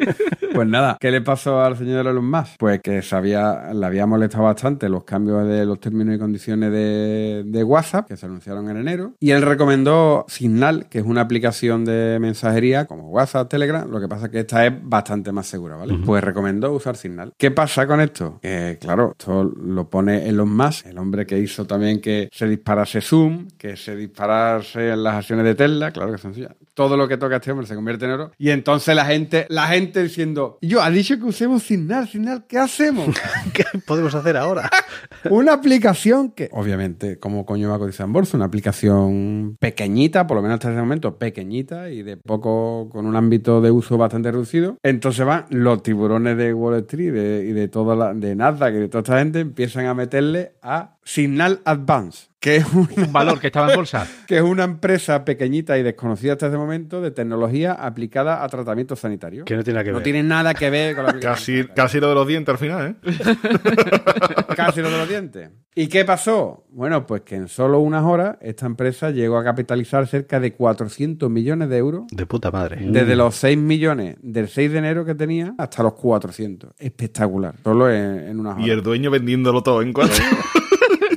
Pues 0.54 0.68
nada, 0.68 0.96
¿qué 1.00 1.10
le 1.10 1.20
pasó 1.20 1.60
al 1.60 1.76
señor 1.76 2.06
Elon 2.06 2.30
Musk? 2.30 2.54
Pues 2.58 2.80
que 2.80 3.02
sabía, 3.02 3.72
le 3.74 3.84
había 3.84 4.06
molestado 4.06 4.44
bastante 4.44 4.88
los 4.88 5.02
cambios 5.02 5.48
de 5.48 5.66
los 5.66 5.80
términos 5.80 6.14
y 6.14 6.18
condiciones 6.18 6.70
de, 6.70 7.42
de 7.44 7.64
WhatsApp, 7.64 8.06
que 8.06 8.16
se 8.16 8.26
anunciaron 8.26 8.70
en 8.70 8.76
enero, 8.76 9.14
y 9.18 9.32
él 9.32 9.42
recomendó 9.42 10.24
Signal, 10.28 10.88
que 10.88 11.00
es 11.00 11.04
una 11.04 11.22
aplicación 11.22 11.84
de 11.84 12.18
mensajería 12.20 12.84
como 12.84 13.08
WhatsApp, 13.10 13.48
Telegram, 13.48 13.90
lo 13.90 14.00
que 14.00 14.06
pasa 14.06 14.26
es 14.26 14.30
que 14.30 14.40
esta 14.40 14.64
es 14.64 14.72
bastante 14.80 15.32
más 15.32 15.48
segura, 15.48 15.74
¿vale? 15.74 15.98
Pues 16.06 16.22
recomendó 16.22 16.72
usar 16.72 16.96
Signal. 16.96 17.32
¿Qué 17.36 17.50
pasa 17.50 17.88
con 17.88 18.00
esto? 18.00 18.38
Que, 18.40 18.78
claro, 18.80 19.16
esto 19.18 19.42
lo 19.42 19.90
pone 19.90 20.28
Elon 20.28 20.54
Musk, 20.54 20.86
el 20.86 20.98
hombre 20.98 21.26
que 21.26 21.36
hizo 21.36 21.66
también 21.66 22.00
que 22.00 22.28
se 22.32 22.46
disparase 22.46 23.00
Zoom, 23.00 23.48
que 23.58 23.76
se 23.76 23.96
disparase 23.96 24.90
en 24.90 25.02
las 25.02 25.16
acciones 25.16 25.44
de 25.44 25.56
Tesla, 25.56 25.90
claro 25.90 26.12
que 26.12 26.18
son 26.18 26.32
suyas. 26.32 26.52
Todo 26.74 26.96
lo 26.96 27.06
que 27.06 27.16
toca 27.16 27.36
este 27.36 27.50
hombre 27.52 27.66
se 27.66 27.74
convierte 27.74 28.04
en 28.04 28.12
oro. 28.12 28.30
Y 28.38 28.50
entonces 28.50 28.94
la 28.94 29.04
gente, 29.04 29.46
la 29.48 29.66
gente 29.68 29.83
diciendo, 29.92 30.58
yo, 30.62 30.82
ha 30.82 30.90
dicho 30.90 31.16
que 31.18 31.24
usemos 31.24 31.62
Signal, 31.62 32.08
Signal, 32.08 32.44
¿qué 32.48 32.58
hacemos? 32.58 33.08
¿Qué 33.52 33.64
podemos 33.86 34.14
hacer 34.14 34.36
ahora? 34.36 34.70
una 35.30 35.52
aplicación 35.54 36.30
que, 36.32 36.48
obviamente, 36.52 37.18
como 37.18 37.44
coño 37.46 37.70
va 37.70 37.76
a 37.76 37.78
cotizar 37.78 38.06
en 38.06 38.12
bolsa, 38.12 38.36
una 38.36 38.46
aplicación 38.46 39.56
pequeñita, 39.60 40.26
por 40.26 40.36
lo 40.36 40.42
menos 40.42 40.54
hasta 40.56 40.70
ese 40.70 40.80
momento 40.80 41.18
pequeñita 41.18 41.90
y 41.90 42.02
de 42.02 42.16
poco, 42.16 42.88
con 42.90 43.06
un 43.06 43.16
ámbito 43.16 43.60
de 43.60 43.70
uso 43.70 43.96
bastante 43.98 44.30
reducido. 44.30 44.76
Entonces 44.82 45.24
van 45.26 45.46
los 45.50 45.82
tiburones 45.82 46.36
de 46.36 46.52
Wall 46.54 46.76
Street 46.80 47.12
de- 47.12 47.46
y 47.48 47.52
de 47.52 47.68
toda 47.68 47.96
la, 47.96 48.14
de 48.14 48.34
Nasdaq 48.36 48.74
y 48.74 48.78
de 48.78 48.88
toda 48.88 49.00
esta 49.02 49.18
gente 49.18 49.40
empiezan 49.40 49.86
a 49.86 49.94
meterle 49.94 50.52
a 50.62 50.96
Signal 51.06 51.60
Advance, 51.66 52.28
que 52.40 52.56
es 52.56 52.66
una, 52.72 52.88
Un 52.96 53.12
valor 53.12 53.38
que 53.38 53.48
estaba 53.48 53.70
en 53.70 53.76
bolsa. 53.76 54.06
que 54.26 54.36
es 54.38 54.42
una 54.42 54.64
empresa 54.64 55.24
pequeñita 55.24 55.76
y 55.78 55.82
desconocida 55.82 56.32
hasta 56.32 56.46
ese 56.48 56.56
momento 56.56 57.00
de 57.02 57.10
tecnología 57.10 57.72
aplicada 57.72 58.42
a 58.42 58.48
tratamientos 58.48 59.00
sanitarios. 59.00 59.44
Que 59.44 59.54
no 59.54 59.62
tiene 59.62 59.74
nada 59.76 59.84
que 59.84 59.90
No 59.90 59.96
ver. 59.98 60.04
tiene 60.04 60.22
nada 60.22 60.54
que 60.54 60.70
ver 60.70 60.96
con 60.96 61.04
la. 61.04 61.12
Casi, 61.20 61.64
casi 61.74 62.00
lo 62.00 62.08
de 62.08 62.14
los 62.14 62.26
dientes 62.26 62.52
al 62.52 62.58
final, 62.58 62.96
¿eh? 63.04 63.12
Casi 64.56 64.80
lo 64.80 64.90
de 64.90 64.98
los 64.98 65.08
dientes. 65.08 65.50
¿Y 65.74 65.88
qué 65.88 66.04
pasó? 66.04 66.64
Bueno, 66.70 67.04
pues 67.06 67.22
que 67.22 67.34
en 67.34 67.48
solo 67.48 67.80
unas 67.80 68.04
horas 68.04 68.36
esta 68.40 68.66
empresa 68.66 69.10
llegó 69.10 69.36
a 69.38 69.44
capitalizar 69.44 70.06
cerca 70.06 70.38
de 70.40 70.52
400 70.54 71.28
millones 71.28 71.68
de 71.68 71.76
euros. 71.78 72.04
De 72.10 72.26
puta 72.26 72.50
madre. 72.50 72.78
Desde 72.80 73.16
los 73.16 73.34
6 73.36 73.58
millones 73.58 74.16
del 74.22 74.48
6 74.48 74.70
de 74.72 74.78
enero 74.78 75.04
que 75.04 75.14
tenía 75.14 75.54
hasta 75.58 75.82
los 75.82 75.94
400. 75.94 76.70
Espectacular. 76.78 77.56
Solo 77.62 77.90
en, 77.90 78.20
en 78.28 78.40
unas 78.40 78.54
horas. 78.54 78.66
Y 78.66 78.70
el 78.70 78.82
dueño 78.82 79.10
vendiéndolo 79.10 79.62
todo 79.62 79.82
en 79.82 79.92
cuatro. 79.92 80.22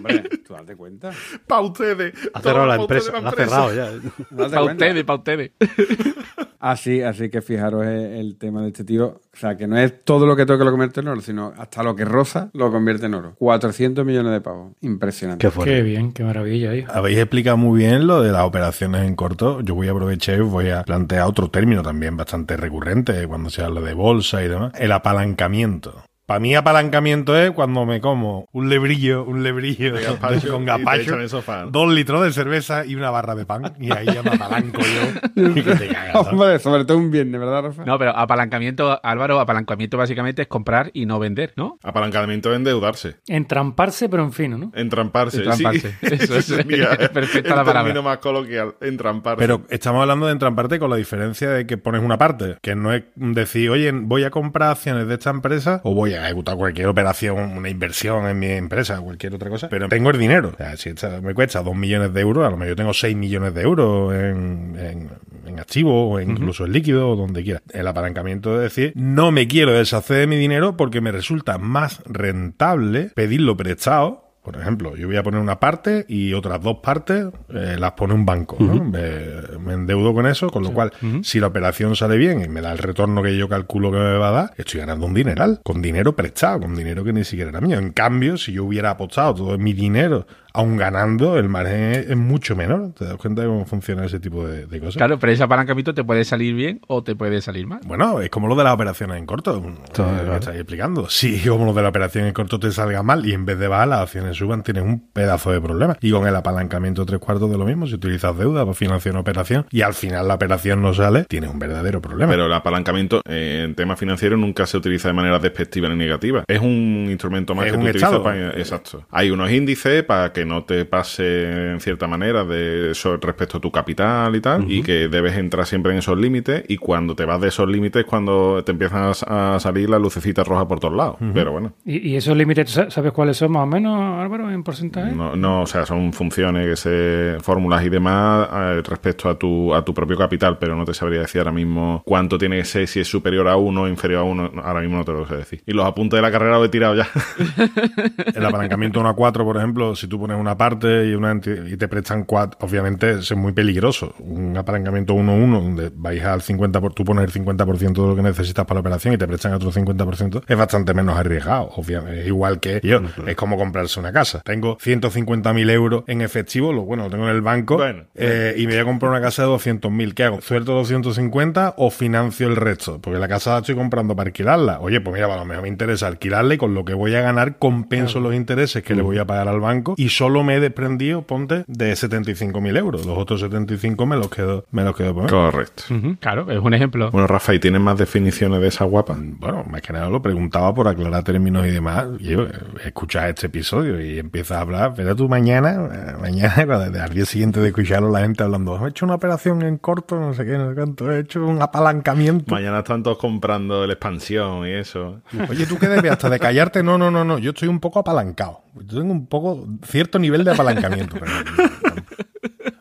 Hombre, 0.07 0.29
tú 0.45 0.53
date 0.53 0.75
cuenta. 0.75 1.11
pa' 1.45 1.61
ustedes. 1.61 2.13
Ha 2.33 2.41
cerrado 2.41 2.65
la 2.67 2.75
pa' 2.77 2.81
empresa. 2.83 3.21
La 3.21 3.29
ha 3.29 3.31
cerrado 3.33 3.73
ya. 3.73 3.91
Cuenta. 4.35 4.63
ustedes, 4.63 5.03
para 5.03 5.17
ustedes. 5.19 5.51
Así, 6.59 7.01
así 7.03 7.29
que 7.29 7.41
fijaros 7.43 7.85
el, 7.85 7.91
el 8.13 8.37
tema 8.37 8.61
de 8.63 8.69
este 8.69 8.83
tío. 8.83 9.21
O 9.31 9.37
sea, 9.37 9.55
que 9.55 9.67
no 9.67 9.77
es 9.77 10.03
todo 10.03 10.25
lo 10.25 10.35
que 10.35 10.45
toque 10.45 10.63
lo 10.63 10.71
convierte 10.71 11.01
en 11.01 11.07
oro, 11.07 11.21
sino 11.21 11.53
hasta 11.55 11.83
lo 11.83 11.95
que 11.95 12.03
roza 12.03 12.49
lo 12.53 12.71
convierte 12.71 13.05
en 13.05 13.13
oro. 13.13 13.35
400 13.37 14.03
millones 14.03 14.31
de 14.31 14.41
pavos. 14.41 14.73
Impresionante. 14.81 15.45
Qué 15.45 15.51
fuerte. 15.51 15.75
Qué 15.75 15.81
bien, 15.83 16.11
qué 16.13 16.23
maravilla, 16.23 16.73
hijo. 16.73 16.91
Habéis 16.91 17.19
explicado 17.19 17.57
muy 17.57 17.77
bien 17.79 18.07
lo 18.07 18.21
de 18.21 18.31
las 18.31 18.43
operaciones 18.43 19.05
en 19.05 19.15
corto. 19.15 19.61
Yo 19.61 19.75
voy 19.75 19.87
a 19.87 19.91
aprovechar 19.91 20.39
y 20.39 20.41
voy 20.41 20.69
a 20.71 20.83
plantear 20.83 21.27
otro 21.27 21.49
término 21.49 21.83
también 21.83 22.17
bastante 22.17 22.57
recurrente 22.57 23.27
cuando 23.27 23.51
se 23.51 23.63
habla 23.63 23.81
de 23.81 23.93
bolsa 23.93 24.43
y 24.43 24.47
demás. 24.47 24.73
El 24.79 24.91
apalancamiento. 24.91 26.03
Para 26.27 26.41
mí 26.41 26.53
apalancamiento 26.55 27.37
es 27.37 27.51
cuando 27.51 27.85
me 27.85 28.01
como 28.01 28.49
un 28.51 28.67
lebrillo, 28.67 29.23
un 29.23 29.43
lebrillo 29.43 29.93
De 29.93 30.01
gazpacho 30.03 30.51
con 30.51 30.65
gazpacho, 30.65 31.01
echan 31.01 31.13
en 31.15 31.21
el 31.21 31.29
sofá. 31.29 31.65
dos 31.69 31.89
litros 31.89 32.21
de 32.21 32.33
cerveza 32.33 32.85
y 32.85 32.95
una 32.95 33.09
barra 33.09 33.33
de 33.33 33.45
pan. 33.45 33.73
Y 33.79 33.93
ahí 33.93 34.05
ya 34.07 34.21
me 34.23 34.31
apalanco 34.31 34.81
yo. 34.81 35.45
y 35.51 35.53
que 35.53 35.75
te 35.75 35.87
cagas. 35.87 36.15
Hombre, 36.27 36.59
sobre 36.59 36.83
todo 36.83 36.97
un 36.97 37.11
viernes, 37.11 37.39
¿verdad, 37.39 37.63
Rafa? 37.63 37.85
No, 37.85 37.97
pero 37.97 38.11
apalancamiento, 38.15 38.99
Álvaro, 39.01 39.39
apalancamiento 39.39 39.97
básicamente 39.97 40.41
es 40.41 40.47
comprar 40.49 40.91
y 40.93 41.05
no 41.05 41.17
vender, 41.17 41.53
¿no? 41.55 41.79
Apalancamiento 41.81 42.51
es 42.51 42.57
endeudarse. 42.57 43.15
Entramparse, 43.27 44.09
pero 44.09 44.23
en 44.23 44.33
fino, 44.33 44.57
¿no? 44.57 44.71
Entramparse. 44.75 45.37
Entramparse. 45.37 45.91
Sí. 45.91 45.97
Eso 46.11 46.37
es. 46.37 46.45
Sería 46.45 46.89
Perfecta 47.13 47.51
el 47.51 47.55
la 47.55 47.63
palabra. 47.63 47.83
término 47.83 48.03
más 48.03 48.17
coloquial. 48.17 48.75
Entramparse. 48.81 49.39
Pero 49.39 49.61
estamos 49.69 50.01
hablando 50.01 50.25
de 50.25 50.33
entramparte 50.33 50.77
con 50.77 50.89
la 50.89 50.97
diferencia 50.97 51.49
de 51.51 51.65
que 51.65 51.77
pones 51.77 52.01
una 52.01 52.17
parte, 52.17 52.57
que 52.61 52.75
no 52.75 52.91
es 52.91 53.03
decir, 53.15 53.69
oye, 53.69 53.91
voy 53.93 54.25
a 54.25 54.29
comprar 54.29 54.71
acciones 54.71 55.07
de 55.07 55.13
esta 55.13 55.29
empresa 55.29 55.79
o 55.85 55.93
voy 55.93 56.15
a 56.15 56.16
ejecutar 56.25 56.55
cualquier 56.55 56.87
operación, 56.87 57.57
una 57.57 57.69
inversión 57.69 58.27
en 58.27 58.39
mi 58.39 58.47
empresa, 58.47 58.99
cualquier 58.99 59.35
otra 59.35 59.49
cosa, 59.49 59.69
pero 59.69 59.87
tengo 59.89 60.09
el 60.09 60.17
dinero. 60.17 60.51
O 60.53 60.57
sea, 60.57 60.77
si 60.77 60.89
esta 60.89 61.21
me 61.21 61.33
cuesta 61.33 61.61
dos 61.61 61.75
millones 61.75 62.13
de 62.13 62.21
euros, 62.21 62.45
a 62.45 62.49
lo 62.49 62.57
mejor 62.57 62.69
yo 62.69 62.75
tengo 62.75 62.93
seis 62.93 63.15
millones 63.15 63.53
de 63.53 63.61
euros 63.61 64.13
en, 64.13 64.75
en, 64.79 65.09
en 65.45 65.59
activo 65.59 66.11
o 66.11 66.19
incluso 66.19 66.65
en 66.65 66.73
líquido 66.73 67.09
o 67.09 67.15
donde 67.15 67.43
quiera. 67.43 67.61
El 67.71 67.87
apalancamiento 67.87 68.55
es 68.55 68.61
decir, 68.73 68.93
no 68.95 69.31
me 69.31 69.47
quiero 69.47 69.73
deshacer 69.73 70.17
de 70.17 70.27
mi 70.27 70.37
dinero 70.37 70.77
porque 70.77 71.01
me 71.01 71.11
resulta 71.11 71.57
más 71.57 72.01
rentable 72.05 73.11
pedirlo 73.15 73.57
prestado 73.57 74.26
por 74.47 74.55
ejemplo, 74.55 74.95
yo 74.95 75.07
voy 75.07 75.17
a 75.17 75.23
poner 75.23 75.41
una 75.41 75.59
parte 75.59 76.05
y 76.07 76.31
otras 76.33 76.61
dos 76.61 76.77
partes 76.77 77.25
eh, 77.49 77.75
las 77.77 77.91
pone 77.91 78.13
un 78.13 78.25
banco. 78.25 78.55
¿no? 78.57 78.81
me, 78.81 79.59
me 79.59 79.73
endeudo 79.73 80.13
con 80.13 80.25
eso, 80.25 80.49
con 80.49 80.63
lo 80.63 80.71
cual, 80.71 80.93
si 81.21 81.41
la 81.41 81.47
operación 81.47 81.97
sale 81.97 82.15
bien 82.15 82.39
y 82.39 82.47
me 82.47 82.61
da 82.61 82.71
el 82.71 82.77
retorno 82.77 83.21
que 83.21 83.37
yo 83.37 83.49
calculo 83.49 83.91
que 83.91 83.97
me 83.97 84.15
va 84.15 84.29
a 84.29 84.31
dar, 84.31 84.53
estoy 84.55 84.79
ganando 84.79 85.05
un 85.05 85.13
dineral, 85.13 85.59
con 85.63 85.81
dinero 85.81 86.15
prestado, 86.15 86.61
con 86.61 86.77
dinero 86.77 87.03
que 87.03 87.11
ni 87.11 87.25
siquiera 87.25 87.49
era 87.49 87.59
mío. 87.59 87.77
En 87.77 87.91
cambio, 87.91 88.37
si 88.37 88.53
yo 88.53 88.63
hubiera 88.63 88.91
apostado 88.91 89.35
todo 89.35 89.57
mi 89.57 89.73
dinero, 89.73 90.25
aún 90.57 90.75
ganando, 90.75 91.37
el 91.37 91.49
margen 91.49 91.91
es, 91.91 92.09
es 92.09 92.17
mucho 92.17 92.55
menor. 92.55 92.91
¿Te 92.97 93.05
das 93.05 93.15
cuenta 93.17 93.43
de 93.43 93.47
cómo 93.47 93.65
funciona 93.65 94.05
ese 94.05 94.19
tipo 94.19 94.45
de, 94.47 94.65
de 94.65 94.79
cosas? 94.79 94.95
Claro, 94.95 95.19
pero 95.19 95.31
ese 95.31 95.43
apalancamiento 95.43 95.93
te 95.93 96.03
puede 96.03 96.25
salir 96.25 96.55
bien 96.55 96.81
o 96.87 97.03
te 97.03 97.15
puede 97.15 97.41
salir 97.41 97.67
mal. 97.67 97.79
Bueno, 97.85 98.21
es 98.21 98.29
como 98.31 98.47
lo 98.47 98.55
de 98.55 98.63
las 98.63 98.73
operaciones 98.73 99.17
en 99.17 99.27
corto. 99.27 99.61
Todo, 99.93 100.07
eh, 100.07 100.23
me 100.27 100.35
estáis 100.37 100.57
explicando. 100.57 101.09
Si 101.09 101.39
como 101.47 101.65
lo 101.65 101.73
de 101.73 101.83
la 101.83 101.89
operación 101.89 102.25
en 102.25 102.33
corto 102.33 102.59
te 102.59 102.71
salga 102.71 103.03
mal 103.03 103.25
y 103.25 103.33
en 103.33 103.45
vez 103.45 103.59
de 103.59 103.67
bajar 103.67 103.87
las 103.87 103.99
acciones 104.01 104.37
suban, 104.37 104.63
tienes 104.63 104.83
un 104.83 104.99
pedazo 105.13 105.51
de 105.51 105.61
problema. 105.61 105.95
Y 106.01 106.11
con 106.11 106.27
el 106.27 106.35
apalancamiento 106.35 107.05
tres 107.05 107.19
cuartos 107.19 107.51
de 107.51 107.57
lo 107.57 107.65
mismo, 107.65 107.85
si 107.85 107.93
utilizas 107.93 108.35
deuda 108.35 108.65
para 108.65 108.73
financiar 108.73 109.13
una 109.13 109.21
operación 109.21 109.67
y 109.69 109.81
al 109.81 109.93
final 109.93 110.27
la 110.27 110.33
operación 110.33 110.81
no 110.81 110.93
sale, 110.93 111.25
tienes 111.25 111.51
un 111.51 111.59
verdadero 111.59 112.01
problema. 112.01 112.31
Pero 112.31 112.47
el 112.47 112.53
apalancamiento 112.53 113.21
eh, 113.29 113.63
en 113.65 113.75
temas 113.75 113.99
financieros 113.99 114.39
nunca 114.39 114.65
se 114.65 114.77
utiliza 114.77 115.09
de 115.09 115.13
manera 115.13 115.37
despectiva 115.37 115.87
ni 115.89 115.95
negativa. 115.95 116.43
Es 116.47 116.59
un 116.59 117.07
instrumento 117.09 117.53
más 117.53 117.67
Es 117.67 117.73
que 117.73 117.77
un 117.77 117.83
tú 117.83 117.89
utilizas 117.89 118.19
para... 118.19 118.49
Exacto. 118.57 119.05
Hay 119.11 119.29
unos 119.29 119.51
índices 119.51 120.03
para 120.03 120.33
que 120.33 120.46
no 120.47 120.63
te 120.63 120.85
pase 120.85 121.71
en 121.73 121.79
cierta 121.79 122.07
manera 122.07 122.43
de 122.43 122.91
eso 122.91 123.17
respecto 123.17 123.57
a 123.57 123.61
tu 123.61 123.71
capital 123.71 124.35
y 124.35 124.41
tal, 124.41 124.71
y 124.71 124.81
que 124.81 125.07
debes 125.07 125.37
entrar 125.37 125.65
siempre 125.65 125.91
en 125.91 125.99
esos 125.99 126.17
límites, 126.17 126.63
y 126.67 126.77
cuando 126.77 127.15
te 127.15 127.25
vas 127.25 127.39
de 127.41 127.49
esos 127.49 127.67
límites 127.69 128.05
cuando 128.05 128.63
te 128.63 128.71
empiezan 128.71 129.11
a, 129.27 129.55
a 129.55 129.59
salir 129.59 129.89
las 129.89 130.01
lucecitas 130.01 130.47
rojas 130.47 130.65
por 130.65 130.79
todos 130.79 130.95
lados. 130.95 131.17
Pero 131.33 131.51
bueno, 131.51 131.73
¿Y, 131.85 132.09
y 132.09 132.15
esos 132.15 132.35
límites, 132.37 132.71
sa- 132.71 132.89
sabes 132.89 133.11
cuáles 133.11 133.37
son 133.37 133.51
más 133.51 133.63
o 133.63 133.67
menos, 133.67 134.19
Álvaro, 134.21 134.49
en 134.49 134.63
porcentaje? 134.63 135.11
no, 135.13 135.35
no, 135.35 135.61
o 135.61 135.65
sea, 135.67 135.85
son 135.85 136.13
funciones 136.13 136.67
que 136.67 136.75
se 136.75 137.37
fórmulas 137.41 137.85
y 137.85 137.89
demás 137.89 138.47
eh, 138.53 138.81
respecto 138.87 139.29
a 139.29 139.37
tu 139.37 139.73
a 139.73 139.83
tu 139.83 139.93
propio 139.93 140.17
capital, 140.17 140.57
pero 140.59 140.75
no 140.75 140.85
te 140.85 140.93
sabría 140.93 141.19
decir 141.21 141.39
ahora 141.41 141.51
mismo 141.51 142.01
cuánto 142.05 142.37
tiene 142.37 142.57
que 142.57 142.65
ser, 142.65 142.87
si 142.87 142.99
es 143.01 143.07
superior 143.07 143.47
a 143.47 143.57
uno 143.57 143.83
o 143.83 143.87
inferior 143.87 144.21
a 144.21 144.23
uno, 144.23 144.51
ahora 144.63 144.81
mismo 144.81 144.97
no 144.97 145.03
te 145.05 145.11
lo 145.11 145.27
sé 145.27 145.35
decir. 145.35 145.61
Y 145.65 145.73
los 145.73 145.85
apuntes 145.85 146.17
de 146.17 146.21
la 146.21 146.31
carrera 146.31 146.57
los 146.57 146.65
he 146.67 146.69
tirado 146.69 146.95
ya. 146.95 147.07
El 148.35 148.45
apalancamiento 148.45 148.99
1 148.99 149.09
a 149.09 149.13
4, 149.15 149.43
por 149.45 149.57
ejemplo, 149.57 149.95
si 149.95 150.07
tú 150.07 150.19
pones 150.27 150.39
una 150.41 150.57
parte 150.57 151.05
y, 151.07 151.13
una 151.15 151.33
enti- 151.33 151.71
y 151.73 151.77
te 151.77 151.87
prestan 151.87 152.23
4, 152.25 152.59
obviamente 152.61 153.11
es 153.19 153.35
muy 153.35 153.53
peligroso. 153.53 154.13
Un 154.19 154.55
apalancamiento 154.57 155.13
1 155.13 155.31
a 155.31 155.35
1, 155.35 155.61
donde 155.61 155.91
vais 155.95 156.23
al 156.23 156.41
50%, 156.41 156.79
por, 156.81 156.93
tú 156.93 157.03
pones 157.05 157.23
el 157.25 157.31
50% 157.43 157.93
de 158.01 158.07
lo 158.07 158.15
que 158.15 158.21
necesitas 158.21 158.65
para 158.65 158.75
la 158.75 158.81
operación 158.81 159.13
y 159.13 159.17
te 159.17 159.27
prestan 159.27 159.53
otro 159.53 159.71
50%, 159.71 160.43
es 160.47 160.57
bastante 160.57 160.93
menos 160.93 161.17
arriesgado. 161.17 161.69
Obviamente, 161.75 162.21
es 162.21 162.27
igual 162.27 162.59
que 162.59 162.79
yo, 162.83 163.01
es 163.25 163.35
como 163.35 163.57
comprarse 163.57 163.99
una 163.99 164.11
casa. 164.11 164.41
Tengo 164.43 164.77
150.000 164.77 165.69
euros 165.71 166.03
en 166.07 166.21
efectivo, 166.21 166.73
lo 166.73 166.83
bueno, 166.83 167.03
lo 167.05 167.09
tengo 167.09 167.25
en 167.29 167.35
el 167.35 167.41
banco, 167.41 167.77
Bueno, 167.77 168.03
eh, 168.15 168.53
y 168.57 168.67
me 168.67 168.73
voy 168.73 168.81
a 168.81 168.85
comprar 168.85 169.11
una 169.11 169.21
casa 169.21 169.43
de 169.43 169.49
200.000. 169.49 170.13
¿Qué 170.13 170.23
hago? 170.23 170.41
¿Suelto 170.41 170.73
250 170.73 171.75
o 171.77 171.89
financio 171.89 172.47
el 172.47 172.55
resto? 172.55 172.99
Porque 173.01 173.19
la 173.19 173.27
casa 173.27 173.51
la 173.53 173.59
estoy 173.59 173.75
comprando 173.75 174.15
para 174.15 174.27
alquilarla. 174.27 174.79
Oye, 174.81 175.01
pues 175.01 175.13
mira, 175.13 175.33
a 175.33 175.37
lo 175.37 175.45
mejor 175.45 175.63
me 175.63 175.69
interesa 175.69 176.07
alquilarla 176.07 176.53
y 176.55 176.57
con 176.57 176.73
lo 176.73 176.83
que 176.85 176.93
voy 176.93 177.15
a 177.15 177.21
ganar 177.21 177.57
compenso 177.57 178.19
los 178.19 178.33
intereses 178.33 178.83
que 178.83 178.95
le 178.95 179.01
voy 179.01 179.17
a 179.17 179.25
pagar 179.25 179.47
al 179.47 179.59
banco 179.59 179.93
y 179.97 180.09
solo 180.17 180.43
me 180.43 180.55
he 180.55 180.59
desprendido, 180.59 181.21
ponte, 181.21 181.63
de 181.67 181.93
75.000 181.93 182.77
euros. 182.77 183.05
Los 183.05 183.17
otros 183.17 183.39
75 183.41 184.05
me 184.05 184.15
los 184.17 184.29
quedo, 184.29 184.65
me 184.71 184.83
los 184.83 184.95
quedo 184.95 185.13
por 185.13 185.23
mí. 185.23 185.29
Correcto. 185.29 185.83
Claro, 186.19 186.49
es 186.51 186.59
un 186.59 186.73
ejemplo. 186.73 187.11
Bueno, 187.11 187.27
Rafa, 187.27 187.53
¿y 187.53 187.59
tienes 187.59 187.81
más 187.81 187.97
definiciones 187.97 188.61
de 188.61 188.67
esa 188.67 188.85
guapa? 188.85 189.15
Bueno, 189.17 189.63
más 189.69 189.81
que 189.81 189.93
nada 189.93 190.09
lo 190.09 190.21
preguntaba 190.21 190.73
por 190.73 190.87
aclarar 190.87 191.23
términos 191.23 191.65
y 191.67 191.71
demás. 191.71 192.07
Y 192.19 192.29
yo, 192.29 192.43
eh, 192.43 192.51
escuchas 192.85 193.29
este 193.29 193.47
episodio 193.47 194.01
y 194.03 194.19
empiezas 194.19 194.57
a 194.57 194.61
hablar, 194.61 194.93
pero 194.95 195.15
tú 195.15 195.29
mañana, 195.29 195.73
eh, 195.91 196.13
mañana, 196.19 196.65
cuando- 196.65 197.01
al 197.01 197.13
día 197.13 197.25
siguiente 197.25 197.59
de 197.59 197.67
escucharlo, 197.67 198.09
la 198.11 198.21
gente 198.21 198.43
hablando, 198.43 198.83
he 198.85 198.89
hecho 198.89 199.05
una 199.05 199.15
operación 199.15 199.61
en 199.61 199.77
corto, 199.77 200.19
no 200.19 200.33
sé 200.33 200.45
qué, 200.45 200.57
no 200.57 200.69
sé 200.69 200.75
cuánto, 200.75 201.11
he 201.11 201.19
hecho 201.19 201.45
un 201.45 201.61
apalancamiento. 201.61 202.53
Mañana 202.55 202.79
están 202.79 203.03
todos 203.03 203.17
comprando 203.17 203.83
el 203.83 203.91
expansión 203.91 204.65
y 204.67 204.71
eso. 204.73 205.21
Oye, 205.49 205.65
¿tú 205.65 205.77
qué 205.77 205.87
debes? 205.87 206.11
¿Hasta 206.11 206.29
de 206.29 206.39
callarte? 206.39 206.81
No, 206.83 206.97
no, 206.97 207.11
no, 207.11 207.23
no. 207.23 207.37
Yo 207.37 207.51
estoy 207.51 207.67
un 207.67 207.79
poco 207.79 207.99
apalancado. 207.99 208.61
Yo 208.85 208.99
tengo 208.99 209.11
un 209.11 209.25
poco, 209.25 209.67
cierto 209.87 210.06
nivel 210.19 210.43
de 210.43 210.51
apalancamiento. 210.51 211.17
pero- 211.19 211.31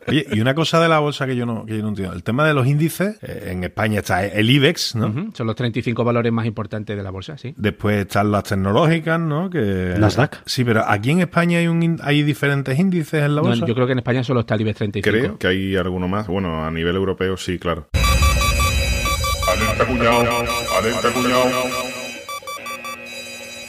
Oye, 0.09 0.25
y 0.31 0.39
una 0.39 0.55
cosa 0.55 0.79
de 0.79 0.87
la 0.87 0.99
bolsa 0.99 1.25
que 1.27 1.35
yo 1.35 1.45
no, 1.45 1.65
que 1.65 1.75
yo 1.75 1.83
no 1.83 1.89
entiendo. 1.89 2.13
El 2.13 2.23
tema 2.23 2.47
de 2.47 2.53
los 2.53 2.65
índices, 2.65 3.17
eh, 3.21 3.49
en 3.51 3.65
España 3.65 3.99
está 3.99 4.25
el 4.25 4.49
IBEX, 4.49 4.95
¿no? 4.95 5.31
Son 5.33 5.45
los 5.45 5.55
35 5.57 6.01
valores 6.05 6.31
más 6.31 6.45
importantes 6.45 6.95
de 6.95 7.03
la 7.03 7.11
bolsa, 7.11 7.37
sí. 7.37 7.53
Después 7.57 8.05
están 8.05 8.31
las 8.31 8.45
tecnológicas, 8.45 9.19
¿no? 9.19 9.49
Que... 9.49 9.95
Nasdaq. 9.99 10.37
Sí, 10.45 10.63
pero 10.63 10.85
aquí 10.87 11.11
en 11.11 11.19
España 11.19 11.59
hay 11.59 11.67
un 11.67 11.99
hay 12.01 12.23
diferentes 12.23 12.79
índices 12.79 13.21
en 13.21 13.35
la 13.35 13.41
No, 13.41 13.49
bolsa. 13.49 13.65
yo 13.65 13.73
creo 13.75 13.85
que 13.85 13.91
en 13.91 13.99
España 13.99 14.23
solo 14.23 14.39
está 14.39 14.55
el 14.55 14.61
IBEX 14.61 14.77
35. 14.77 15.17
Creo 15.17 15.37
que 15.39 15.47
hay 15.47 15.75
alguno 15.75 16.07
más. 16.07 16.27
Bueno, 16.27 16.63
a 16.65 16.71
nivel 16.71 16.95
europeo 16.95 17.35
sí, 17.35 17.59
claro. 17.59 17.89
Alerta 19.51 19.85
cuñado, 19.87 20.25
alerta 20.79 21.11
cuñado. 21.13 21.49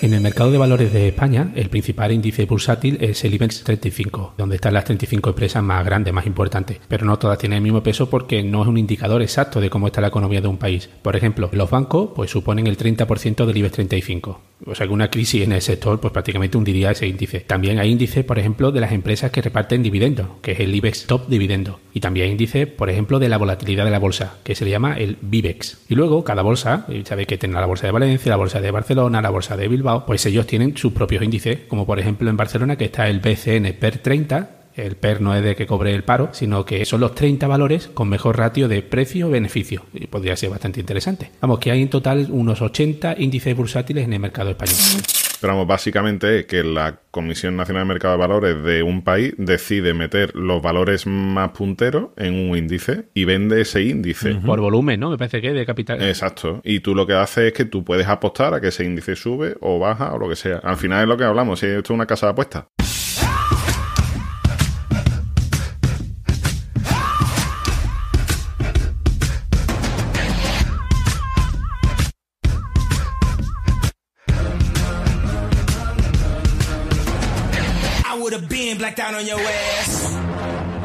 En 0.01 0.15
el 0.15 0.21
mercado 0.21 0.53
de 0.53 0.59
valores 0.59 0.93
de 0.93 1.09
España, 1.09 1.51
el 1.57 1.71
principal 1.71 2.13
índice 2.13 2.47
bursátil 2.47 2.99
es 3.01 3.25
el 3.25 3.35
IBEX 3.35 3.65
35, 3.65 4.35
donde 4.39 4.55
están 4.55 4.75
las 4.75 4.85
35 4.85 5.31
empresas 5.31 5.61
más 5.61 5.85
grandes, 5.85 6.15
más 6.15 6.25
importantes. 6.25 6.79
Pero 6.87 7.05
no 7.05 7.19
todas 7.19 7.37
tienen 7.39 7.57
el 7.57 7.63
mismo 7.65 7.83
peso 7.83 8.09
porque 8.09 8.45
no 8.45 8.63
es 8.63 8.69
un 8.69 8.79
indicador 8.79 9.23
exacto 9.23 9.61
de 9.61 9.71
cómo 9.71 9.89
está 9.89 10.01
la 10.01 10.07
economía 10.07 10.41
de 10.41 10.47
un 10.47 10.57
país. 10.57 10.89
Por 11.03 11.17
ejemplo, 11.17 11.51
los 11.53 11.69
bancos 11.69 12.11
pues 12.15 12.31
suponen 12.31 12.69
el 12.69 12.79
30% 12.79 13.45
del 13.45 13.57
IBEX 13.57 13.73
35. 13.73 14.41
O 14.67 14.75
sea 14.75 14.87
que 14.87 14.93
una 14.93 15.11
crisis 15.11 15.43
en 15.43 15.53
el 15.53 15.63
sector 15.63 16.01
pues 16.01 16.13
prácticamente 16.13 16.57
hundiría 16.57 16.93
ese 16.93 17.09
índice. 17.09 17.41
También 17.41 17.81
hay 17.81 17.91
índices, 17.91 18.25
por 18.25 18.39
ejemplo, 18.39 18.71
de 18.71 18.81
las 18.81 18.93
empresas 18.93 19.33
que 19.33 19.43
reparten 19.43 19.83
dividendos, 19.83 20.29
que 20.43 20.53
es 20.53 20.61
el 20.61 20.75
IBEX 20.75 21.07
Top 21.07 21.29
Dividendo. 21.29 21.81
Y 21.93 22.01
también 22.01 22.27
hay 22.27 22.33
índice, 22.33 22.69
por 22.69 22.89
ejemplo, 22.89 23.19
de 23.19 23.29
la 23.29 23.39
volatilidad 23.39 23.85
de 23.85 23.91
la 23.91 23.99
bolsa, 23.99 24.37
que 24.45 24.55
se 24.55 24.65
le 24.65 24.71
llama 24.71 24.97
el 24.97 25.17
VIBEX. 25.21 25.79
Y 25.89 25.97
luego 25.97 26.23
cada 26.23 26.43
bolsa, 26.43 26.87
sabéis 27.05 27.27
que 27.27 27.39
tiene 27.39 27.57
la 27.57 27.67
bolsa 27.67 27.87
de 27.87 27.93
Valencia, 27.93 28.31
la 28.31 28.37
bolsa 28.37 28.61
de 28.61 28.71
Barcelona, 28.71 29.23
la 29.23 29.31
bolsa 29.31 29.57
de 29.57 29.67
Bilbao, 29.67 29.88
pues 30.07 30.27
ellos 30.27 30.47
tienen 30.47 30.77
sus 30.77 30.93
propios 30.93 31.23
índices, 31.23 31.61
como 31.69 31.87
por 31.87 31.99
ejemplo 31.99 32.29
en 32.29 32.37
Barcelona 32.37 32.77
que 32.77 32.87
está 32.87 33.09
el 33.09 33.21
BCN 33.21 33.75
PER 33.79 33.99
30, 33.99 34.51
el 34.87 34.97
PER 34.97 35.21
no 35.21 35.35
es 35.35 35.43
de 35.43 35.57
que 35.57 35.67
cobre 35.67 35.95
el 35.95 36.05
paro, 36.05 36.31
sino 36.33 36.65
que 36.65 36.85
son 36.85 37.01
los 37.01 37.15
30 37.15 37.47
valores 37.47 37.89
con 37.89 38.09
mejor 38.09 38.39
ratio 38.39 38.69
de 38.69 38.83
precio-beneficio. 38.83 39.85
Y 39.93 40.07
podría 40.07 40.37
ser 40.37 40.51
bastante 40.51 40.81
interesante. 40.81 41.31
Vamos, 41.41 41.59
que 41.59 41.71
hay 41.71 41.83
en 41.83 41.91
total 41.91 42.29
unos 42.31 42.63
80 42.63 43.17
índices 43.19 43.57
bursátiles 43.57 44.05
en 44.05 44.13
el 44.13 44.21
mercado 44.21 44.51
español. 44.51 44.77
Pero 45.41 45.53
vamos, 45.53 45.69
básicamente 45.69 46.41
es 46.41 46.47
que 46.47 46.65
la 46.65 46.99
Comisión 47.11 47.57
Nacional 47.57 47.83
de 47.85 47.95
Mercado 47.95 48.15
de 48.15 48.19
Valores 48.19 48.63
de 48.65 48.83
un 48.83 49.03
país 49.03 49.35
decide 49.37 49.95
meter 49.95 50.35
los 50.35 50.61
valores 50.61 51.07
más 51.07 51.51
punteros 51.51 52.09
en 52.17 52.35
un 52.35 52.57
índice 52.57 53.05
y 53.15 53.25
vende 53.25 53.61
ese 53.61 53.83
índice. 53.83 54.35
Por 54.35 54.61
volumen, 54.61 54.99
¿no? 54.99 55.11
Me 55.11 55.19
parece 55.19 55.41
que 55.41 55.53
de 55.53 55.65
capital. 55.65 56.03
Exacto. 56.03 56.61
Y 56.65 56.81
tú 56.81 56.95
lo 56.95 57.07
que 57.07 57.15
haces 57.15 57.45
es 57.45 57.53
que 57.53 57.65
tú 57.65 57.85
puedes 57.85 58.09
apostar 58.09 58.53
a 58.55 58.61
que 58.61 58.69
ese 58.69 58.85
índice 58.85 59.15
sube 59.15 59.57
o 59.61 59.79
baja 59.79 60.13
o 60.13 60.19
lo 60.19 60.29
que 60.29 60.37
sea. 60.37 60.57
Al 60.59 60.77
final 60.77 61.03
es 61.03 61.09
lo 61.09 61.17
que 61.17 61.25
hablamos, 61.25 61.61
si 61.61 61.67
esto 61.67 61.79
es 61.81 61.91
una 61.91 62.07
casa 62.07 62.27
de 62.27 62.33
apuestas. 62.33 62.65
down 79.11 79.21
on 79.21 79.27
your 79.27 79.39
way. 79.39 79.68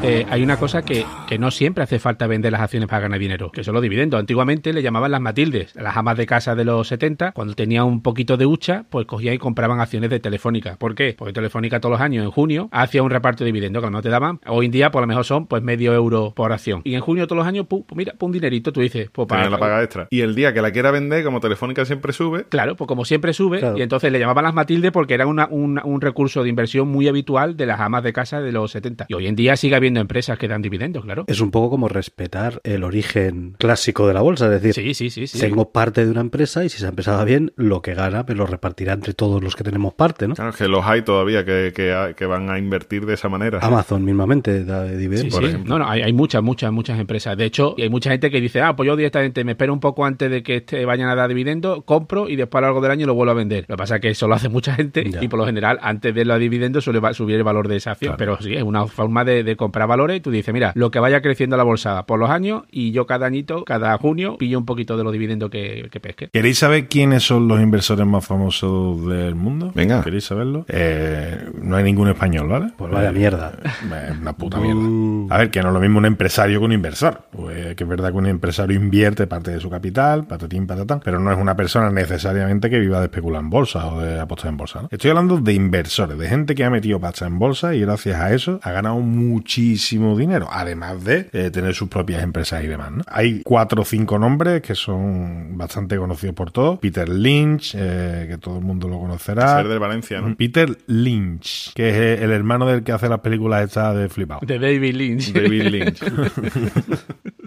Eh, 0.03 0.25
hay 0.29 0.43
una 0.43 0.57
cosa 0.57 0.81
que, 0.83 1.05
que 1.27 1.39
no 1.39 1.49
siempre 1.49 1.83
hace 1.83 1.97
falta 1.97 2.27
vender 2.27 2.51
las 2.51 2.59
acciones 2.61 2.89
para 2.89 3.03
ganar 3.03 3.19
dinero, 3.19 3.51
que 3.51 3.63
son 3.63 3.73
los 3.73 3.81
dividendos. 3.81 4.19
Antiguamente 4.19 4.73
le 4.73 4.81
llamaban 4.81 5.11
las 5.11 5.21
Matildes, 5.21 5.73
las 5.75 5.95
amas 5.95 6.17
de 6.17 6.25
casa 6.25 6.55
de 6.55 6.65
los 6.65 6.87
70, 6.89 7.31
cuando 7.31 7.53
tenía 7.55 7.85
un 7.85 8.01
poquito 8.01 8.35
de 8.35 8.45
hucha, 8.45 8.83
pues 8.89 9.05
cogían 9.05 9.35
y 9.35 9.37
compraban 9.37 9.79
acciones 9.79 10.09
de 10.09 10.19
Telefónica. 10.19 10.75
¿Por 10.75 10.93
qué? 10.95 11.15
Porque 11.17 11.31
Telefónica 11.33 11.79
todos 11.79 11.93
los 11.93 12.01
años, 12.01 12.25
en 12.25 12.31
junio, 12.31 12.67
hacía 12.71 13.01
un 13.01 13.09
reparto 13.11 13.43
de 13.45 13.47
dividendos 13.47 13.82
que 13.84 13.89
no 13.89 14.01
te 14.01 14.09
daban. 14.09 14.41
Hoy 14.45 14.65
en 14.65 14.71
día, 14.73 14.91
por 14.91 15.01
lo 15.01 15.07
mejor 15.07 15.23
son 15.23 15.47
pues 15.47 15.63
medio 15.63 15.93
euro 15.93 16.34
por 16.36 16.51
acción. 16.51 16.82
Y 16.84 16.95
en 16.95 17.01
junio 17.01 17.25
todos 17.25 17.38
los 17.38 17.47
años, 17.47 17.65
pum, 17.67 17.84
pues 17.88 17.97
mira, 17.97 18.13
pum, 18.17 18.28
un 18.28 18.34
dinerito, 18.34 18.73
tú 18.73 18.82
dices, 18.82 19.09
pues 19.11 19.28
para 19.28 19.49
la 19.49 19.57
paga 19.57 19.82
extra. 19.84 20.07
Y 20.09 20.19
el 20.21 20.34
día 20.36 20.53
que 20.53 20.61
la 20.61 20.71
quiera 20.71 20.91
vender, 20.91 21.23
como 21.23 21.39
Telefónica 21.39 21.86
siempre 21.86 22.11
sube, 22.13 22.45
Claro, 22.49 22.75
pues 22.75 22.88
como 22.88 23.05
siempre 23.05 23.32
sube, 23.34 23.59
Claro. 23.59 23.78
y 23.78 23.82
entonces 23.82 24.11
le 24.11 24.19
llamaban 24.19 24.43
las 24.43 24.53
Matilde 24.53 24.91
porque 24.91 25.13
era 25.13 25.28
una- 25.28 25.47
un 25.49 26.01
recurso 26.01 26.43
de 26.43 26.49
inversión 26.49 26.88
muy 26.89 27.07
habitual 27.07 27.55
de 27.55 27.65
las 27.65 27.80
amas 27.80 28.03
de 28.03 28.11
casa 28.13 28.41
de 28.41 28.51
los 28.51 28.71
70. 28.71 29.05
Y 29.07 29.13
hoy 29.13 29.28
en 29.28 29.36
día 29.36 29.55
sigue 29.55 29.75
habiendo 29.75 29.92
empresas 30.01 30.37
que 30.37 30.47
dan 30.47 30.61
dividendos, 30.61 31.03
claro. 31.03 31.25
Es 31.27 31.39
un 31.41 31.51
poco 31.51 31.69
como 31.69 31.87
respetar 31.87 32.61
el 32.63 32.83
origen 32.83 33.55
clásico 33.57 34.07
de 34.07 34.13
la 34.13 34.21
bolsa, 34.21 34.45
es 34.45 34.61
decir, 34.61 34.73
Sí, 34.73 34.93
sí, 34.93 35.09
sí, 35.09 35.27
sí. 35.27 35.39
tengo 35.39 35.71
parte 35.71 36.05
de 36.05 36.11
una 36.11 36.21
empresa 36.21 36.63
y 36.63 36.69
si 36.69 36.77
esa 36.77 36.89
empresa 36.89 37.15
va 37.15 37.23
bien, 37.25 37.51
lo 37.55 37.81
que 37.81 37.93
gana 37.93 38.23
me 38.27 38.35
lo 38.35 38.45
repartirá 38.45 38.93
entre 38.93 39.13
todos 39.13 39.41
los 39.43 39.55
que 39.55 39.63
tenemos 39.63 39.93
parte, 39.93 40.27
¿no? 40.27 40.35
claro, 40.35 40.51
es 40.51 40.55
que 40.57 40.67
los 40.67 40.85
hay 40.85 41.01
todavía 41.03 41.45
que, 41.45 41.71
que, 41.75 42.13
que 42.15 42.25
van 42.25 42.49
a 42.49 42.57
invertir 42.59 43.05
de 43.05 43.13
esa 43.15 43.29
manera. 43.29 43.59
Amazon 43.61 44.03
mismamente 44.05 44.63
da 44.63 44.87
Sí, 44.87 44.95
dividendos. 44.95 45.35
sí. 45.39 45.57
No, 45.65 45.79
no, 45.79 45.89
hay, 45.89 46.01
hay 46.01 46.13
muchas, 46.13 46.41
muchas, 46.43 46.71
muchas 46.71 46.99
empresas. 46.99 47.37
De 47.37 47.45
hecho, 47.45 47.75
hay 47.77 47.89
mucha 47.89 48.11
gente 48.11 48.29
que 48.29 48.41
dice, 48.41 48.61
ah, 48.61 48.75
pues 48.75 48.87
yo 48.87 48.95
directamente 48.95 49.43
me 49.43 49.51
espero 49.53 49.73
un 49.73 49.79
poco 49.79 50.05
antes 50.05 50.29
de 50.29 50.43
que 50.43 50.57
este 50.57 50.85
vayan 50.85 51.09
a 51.09 51.15
dar 51.15 51.29
dividendo, 51.29 51.83
compro 51.83 52.27
y 52.29 52.35
después 52.35 52.59
a 52.59 52.61
lo 52.61 52.67
largo 52.67 52.81
del 52.81 52.91
año 52.91 53.05
lo 53.07 53.13
vuelvo 53.13 53.31
a 53.31 53.35
vender. 53.35 53.65
Lo 53.67 53.75
que 53.75 53.77
pasa 53.77 53.95
es 53.95 54.01
que 54.01 54.09
eso 54.09 54.27
lo 54.27 54.35
hace 54.35 54.49
mucha 54.49 54.75
gente 54.75 55.03
Ya. 55.09 55.23
y 55.23 55.27
por 55.27 55.39
lo 55.39 55.45
general 55.45 55.79
antes 55.81 56.13
de 56.13 56.25
los 56.25 56.39
dividendos 56.39 56.83
suele 56.83 56.99
subir 57.13 57.35
el 57.37 57.43
valor 57.43 57.67
de 57.67 57.77
esa 57.77 57.91
acción. 57.91 58.15
Pero 58.17 58.37
sí, 58.41 58.53
es 58.53 58.63
una 58.63 58.87
forma 58.87 59.23
de, 59.25 59.43
de 59.43 59.55
comprar 59.55 59.82
valores. 59.88 60.21
Tú 60.21 60.31
dices, 60.31 60.53
mira, 60.53 60.71
lo 60.75 60.91
que 60.91 60.99
vaya 60.99 61.21
creciendo 61.21 61.57
la 61.57 61.63
bolsa 61.63 62.05
por 62.05 62.19
los 62.19 62.29
años 62.29 62.63
y 62.71 62.91
yo 62.91 63.05
cada 63.05 63.25
añito, 63.25 63.63
cada 63.65 63.97
junio, 63.97 64.38
pillo 64.38 64.57
un 64.57 64.65
poquito 64.65 64.97
de 64.97 65.03
los 65.03 65.13
dividendos 65.13 65.49
que, 65.49 65.89
que 65.91 65.99
pesque. 65.99 66.29
¿Queréis 66.31 66.59
saber 66.59 66.88
quiénes 66.88 67.23
son 67.23 67.47
los 67.47 67.61
inversores 67.61 68.05
más 68.05 68.25
famosos 68.25 69.05
del 69.07 69.36
mundo? 69.36 69.71
Venga. 69.75 70.03
¿Queréis 70.03 70.25
saberlo? 70.25 70.65
Eh, 70.67 71.49
no 71.61 71.75
hay 71.75 71.84
ningún 71.84 72.09
español, 72.09 72.47
¿vale? 72.47 72.71
Pues 72.77 72.91
vaya 72.91 73.11
mierda. 73.11 73.53
Es 73.63 74.17
una 74.19 74.34
puta 74.34 74.59
mierda. 74.59 75.36
A 75.36 75.38
ver, 75.38 75.51
que 75.51 75.61
no 75.61 75.69
es 75.69 75.73
lo 75.73 75.79
mismo 75.79 75.99
un 75.99 76.05
empresario 76.05 76.59
que 76.59 76.65
un 76.65 76.73
inversor. 76.73 77.23
Pues 77.31 77.75
que 77.75 77.84
es 77.84 77.89
verdad 77.89 78.11
que 78.11 78.17
un 78.17 78.27
empresario 78.27 78.75
invierte 78.75 79.27
parte 79.27 79.51
de 79.51 79.59
su 79.59 79.69
capital, 79.69 80.25
patatín, 80.25 80.67
patatán, 80.67 81.01
pero 81.03 81.19
no 81.19 81.31
es 81.31 81.38
una 81.38 81.55
persona 81.55 81.89
necesariamente 81.89 82.69
que 82.69 82.79
viva 82.79 82.99
de 82.99 83.05
especular 83.05 83.41
en 83.41 83.49
bolsa 83.49 83.88
o 83.88 84.01
de 84.01 84.19
apostar 84.19 84.49
en 84.49 84.57
bolsa. 84.57 84.81
¿no? 84.81 84.88
Estoy 84.91 85.09
hablando 85.09 85.38
de 85.38 85.53
inversores, 85.53 86.17
de 86.17 86.27
gente 86.27 86.55
que 86.55 86.63
ha 86.63 86.69
metido 86.69 86.99
pasta 86.99 87.25
en 87.25 87.39
bolsa 87.39 87.75
y 87.75 87.81
gracias 87.81 88.19
a 88.19 88.34
eso 88.34 88.59
ha 88.61 88.71
ganado 88.71 88.99
muchísimo 88.99 89.72
dinero, 90.17 90.47
además 90.51 91.03
de 91.03 91.30
eh, 91.34 91.49
tener 91.51 91.74
sus 91.74 91.89
propias 91.89 92.24
empresas 92.24 92.63
y 92.63 92.67
demás. 92.67 92.91
¿no? 92.91 93.03
Hay 93.07 93.41
cuatro 93.43 93.82
o 93.82 93.86
cinco 93.86 94.19
nombres 94.19 94.61
que 94.61 94.76
son 94.76 95.57
bastante 95.57 95.97
conocidos 95.97 96.36
por 96.36 96.51
todos. 96.51 96.80
Peter 96.80 97.07
Lynch, 97.07 97.76
eh, 97.78 98.26
que 98.30 98.38
todo 98.38 98.57
el 98.57 98.63
mundo 98.63 98.88
lo 98.88 98.99
conocerá. 98.99 99.57
Ser 99.57 99.67
del 99.67 99.80
Valencia, 99.80 100.21
¿no? 100.21 100.36
Peter 100.36 100.78
Lynch, 100.88 101.74
que 101.74 101.89
es 101.89 102.21
el 102.21 102.32
hermano 102.32 102.65
del 102.65 102.84
que 102.84 102.91
hace 102.91 103.09
las 103.09 103.19
películas 103.19 103.63
estas 103.63 103.95
de 103.95 104.09
flipado. 104.09 104.41
De 104.45 104.59
David 104.59 104.95
Lynch. 104.95 105.34
David 105.34 105.63
Lynch. 105.63 106.03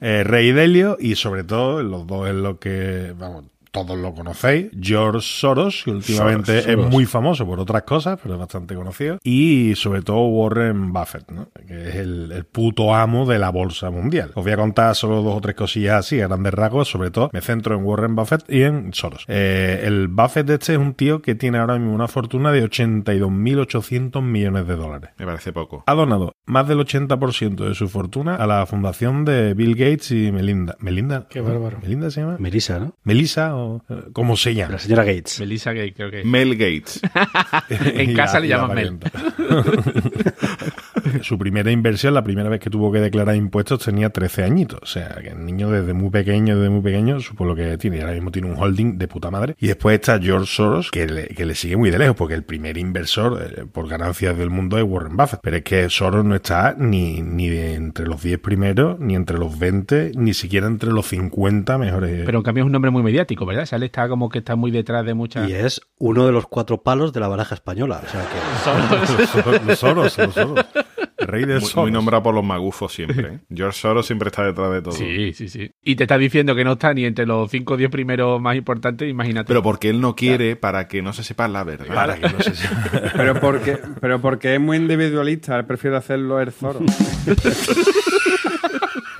Eh, 0.00 0.24
Rey 0.24 0.52
Delio 0.52 0.98
y 1.00 1.14
sobre 1.14 1.42
todo, 1.42 1.82
los 1.82 2.06
dos 2.06 2.28
es 2.28 2.34
lo 2.34 2.58
que, 2.58 3.14
vamos, 3.18 3.46
todos 3.84 3.98
lo 3.98 4.14
conocéis, 4.14 4.68
George 4.80 5.20
Soros, 5.22 5.82
que 5.84 5.90
últimamente 5.90 6.62
Soros. 6.62 6.86
es 6.86 6.90
muy 6.90 7.04
famoso 7.04 7.44
por 7.46 7.60
otras 7.60 7.82
cosas, 7.82 8.18
pero 8.22 8.34
es 8.34 8.40
bastante 8.40 8.74
conocido, 8.74 9.18
y 9.22 9.74
sobre 9.76 10.02
todo 10.02 10.20
Warren 10.26 10.92
Buffett, 10.92 11.30
¿no? 11.30 11.48
que 11.66 11.88
es 11.88 11.94
el, 11.96 12.32
el 12.32 12.44
puto 12.44 12.94
amo 12.94 13.26
de 13.26 13.38
la 13.38 13.50
bolsa 13.50 13.90
mundial. 13.90 14.30
Os 14.34 14.44
voy 14.44 14.52
a 14.52 14.56
contar 14.56 14.94
solo 14.94 15.22
dos 15.22 15.36
o 15.36 15.40
tres 15.40 15.54
cosillas 15.56 16.00
así, 16.00 16.20
a 16.20 16.28
grandes 16.28 16.54
rasgos, 16.54 16.88
sobre 16.88 17.10
todo 17.10 17.30
me 17.32 17.40
centro 17.40 17.74
en 17.76 17.84
Warren 17.84 18.14
Buffett 18.16 18.44
y 18.48 18.62
en 18.62 18.92
Soros. 18.94 19.24
Eh, 19.28 19.82
el 19.84 20.08
Buffett 20.08 20.48
este 20.50 20.72
es 20.72 20.78
un 20.78 20.94
tío 20.94 21.20
que 21.22 21.34
tiene 21.34 21.58
ahora 21.58 21.78
mismo 21.78 21.94
una 21.94 22.08
fortuna 22.08 22.52
de 22.52 22.64
82.800 22.64 24.22
millones 24.22 24.66
de 24.66 24.76
dólares 24.76 25.10
Me 25.18 25.26
parece 25.26 25.52
poco. 25.52 25.84
ha 25.86 25.94
donado 25.94 26.32
más 26.46 26.68
del 26.68 26.78
80% 26.78 27.68
de 27.68 27.74
su 27.74 27.88
fortuna 27.88 28.36
a 28.36 28.46
la 28.46 28.64
fundación 28.66 29.24
de 29.24 29.54
Bill 29.54 29.74
Gates 29.74 30.10
y 30.12 30.30
Melinda. 30.32 30.76
¿Melinda? 30.78 31.26
Qué 31.28 31.40
bárbaro. 31.40 31.78
¿Melinda 31.82 32.10
se 32.10 32.20
llama? 32.20 32.36
Melissa, 32.38 32.78
¿no? 32.78 32.94
¿Melissa 33.04 33.54
o 33.56 33.65
eh, 33.88 33.94
cómo 34.12 34.36
se 34.36 34.54
llama? 34.54 34.72
La 34.72 34.78
señora 34.78 35.04
Gates. 35.04 35.40
Melissa 35.40 35.72
Gay, 35.72 35.92
creo 35.92 36.10
que. 36.10 36.24
Mel 36.24 36.56
Gates. 36.56 37.00
en 37.68 38.14
casa 38.16 38.34
la- 38.34 38.40
le 38.40 38.48
llaman 38.48 38.74
Mel. 38.74 38.98
Su 41.22 41.38
primera 41.38 41.70
inversión, 41.70 42.14
la 42.14 42.22
primera 42.22 42.48
vez 42.48 42.60
que 42.60 42.70
tuvo 42.70 42.92
que 42.92 43.00
declarar 43.00 43.36
impuestos, 43.36 43.84
tenía 43.84 44.10
13 44.10 44.44
añitos. 44.44 44.80
O 44.82 44.86
sea, 44.86 45.16
que 45.22 45.28
el 45.28 45.44
niño 45.44 45.70
desde 45.70 45.92
muy 45.92 46.10
pequeño, 46.10 46.56
desde 46.56 46.70
muy 46.70 46.82
pequeño, 46.82 47.20
supo 47.20 47.44
lo 47.44 47.54
que 47.54 47.76
tiene. 47.78 47.98
Y 47.98 48.00
ahora 48.00 48.12
mismo 48.12 48.30
tiene 48.30 48.50
un 48.50 48.56
holding 48.56 48.98
de 48.98 49.08
puta 49.08 49.30
madre. 49.30 49.56
Y 49.58 49.66
después 49.66 49.94
está 49.94 50.18
George 50.18 50.46
Soros, 50.46 50.90
que 50.90 51.06
le, 51.06 51.28
que 51.28 51.46
le 51.46 51.54
sigue 51.54 51.76
muy 51.76 51.90
de 51.90 51.98
lejos, 51.98 52.16
porque 52.16 52.34
el 52.34 52.44
primer 52.44 52.78
inversor 52.78 53.42
eh, 53.42 53.64
por 53.70 53.88
ganancias 53.88 54.36
del 54.36 54.50
mundo 54.50 54.78
es 54.78 54.84
Warren 54.84 55.16
Buffett. 55.16 55.40
Pero 55.42 55.56
es 55.56 55.62
que 55.62 55.88
Soros 55.90 56.24
no 56.24 56.34
está 56.34 56.74
ni, 56.78 57.22
ni 57.22 57.48
de 57.48 57.74
entre 57.74 58.06
los 58.06 58.22
10 58.22 58.38
primeros, 58.40 58.98
ni 59.00 59.14
entre 59.14 59.38
los 59.38 59.58
20, 59.58 60.12
ni 60.14 60.34
siquiera 60.34 60.66
entre 60.66 60.90
los 60.90 61.06
50 61.06 61.78
mejores. 61.78 62.22
Pero 62.24 62.38
en 62.38 62.44
cambio 62.44 62.62
es 62.62 62.66
un 62.66 62.72
nombre 62.72 62.90
muy 62.90 63.02
mediático, 63.02 63.46
¿verdad? 63.46 63.66
Sale 63.66 63.86
está 63.86 64.08
como 64.08 64.28
que 64.28 64.38
está 64.38 64.56
muy 64.56 64.70
detrás 64.70 65.04
de 65.04 65.14
muchas. 65.14 65.48
Y 65.48 65.54
es 65.54 65.80
uno 65.98 66.26
de 66.26 66.32
los 66.32 66.46
cuatro 66.46 66.82
palos 66.82 67.12
de 67.12 67.20
la 67.20 67.28
baraja 67.28 67.54
española. 67.54 68.02
O 68.04 68.10
sea 68.10 68.26
que 68.28 69.66
los 69.66 69.78
Soros, 69.78 70.18
los 70.18 70.34
Soros. 70.34 70.66
Rey 71.26 71.44
de 71.44 71.54
Muy, 71.54 71.62
Soros. 71.62 71.76
muy 71.84 71.90
nombrado 71.90 72.22
por 72.22 72.34
los 72.34 72.44
magufos 72.44 72.92
siempre. 72.92 73.28
¿eh? 73.34 73.38
George 73.54 73.78
Soros 73.78 74.06
siempre 74.06 74.28
está 74.28 74.44
detrás 74.44 74.72
de 74.72 74.82
todo. 74.82 74.92
Sí, 74.92 75.32
sí, 75.34 75.48
sí. 75.48 75.70
Y 75.82 75.96
te 75.96 76.04
está 76.04 76.16
diciendo 76.18 76.54
que 76.54 76.64
no 76.64 76.72
está 76.72 76.94
ni 76.94 77.04
entre 77.04 77.26
los 77.26 77.50
5 77.50 77.74
o 77.74 77.76
10 77.76 77.90
primeros 77.90 78.40
más 78.40 78.56
importantes, 78.56 79.08
imagínate. 79.08 79.48
Pero 79.48 79.62
porque 79.62 79.90
él 79.90 80.00
no 80.00 80.14
quiere 80.16 80.56
para 80.56 80.88
que 80.88 81.02
no 81.02 81.12
se 81.12 81.22
sepa 81.24 81.48
la 81.48 81.64
verdad. 81.64 81.94
Para 81.94 82.16
que 82.16 82.28
no 82.28 82.40
se 82.40 82.52
Pero 83.16 83.40
porque, 83.40 83.78
pero 84.00 84.20
porque 84.20 84.54
es 84.54 84.60
muy 84.60 84.76
individualista, 84.76 85.58
él 85.58 85.64
prefiere 85.66 85.96
hacerlo 85.96 86.40
el 86.40 86.52
Zoro. 86.52 86.80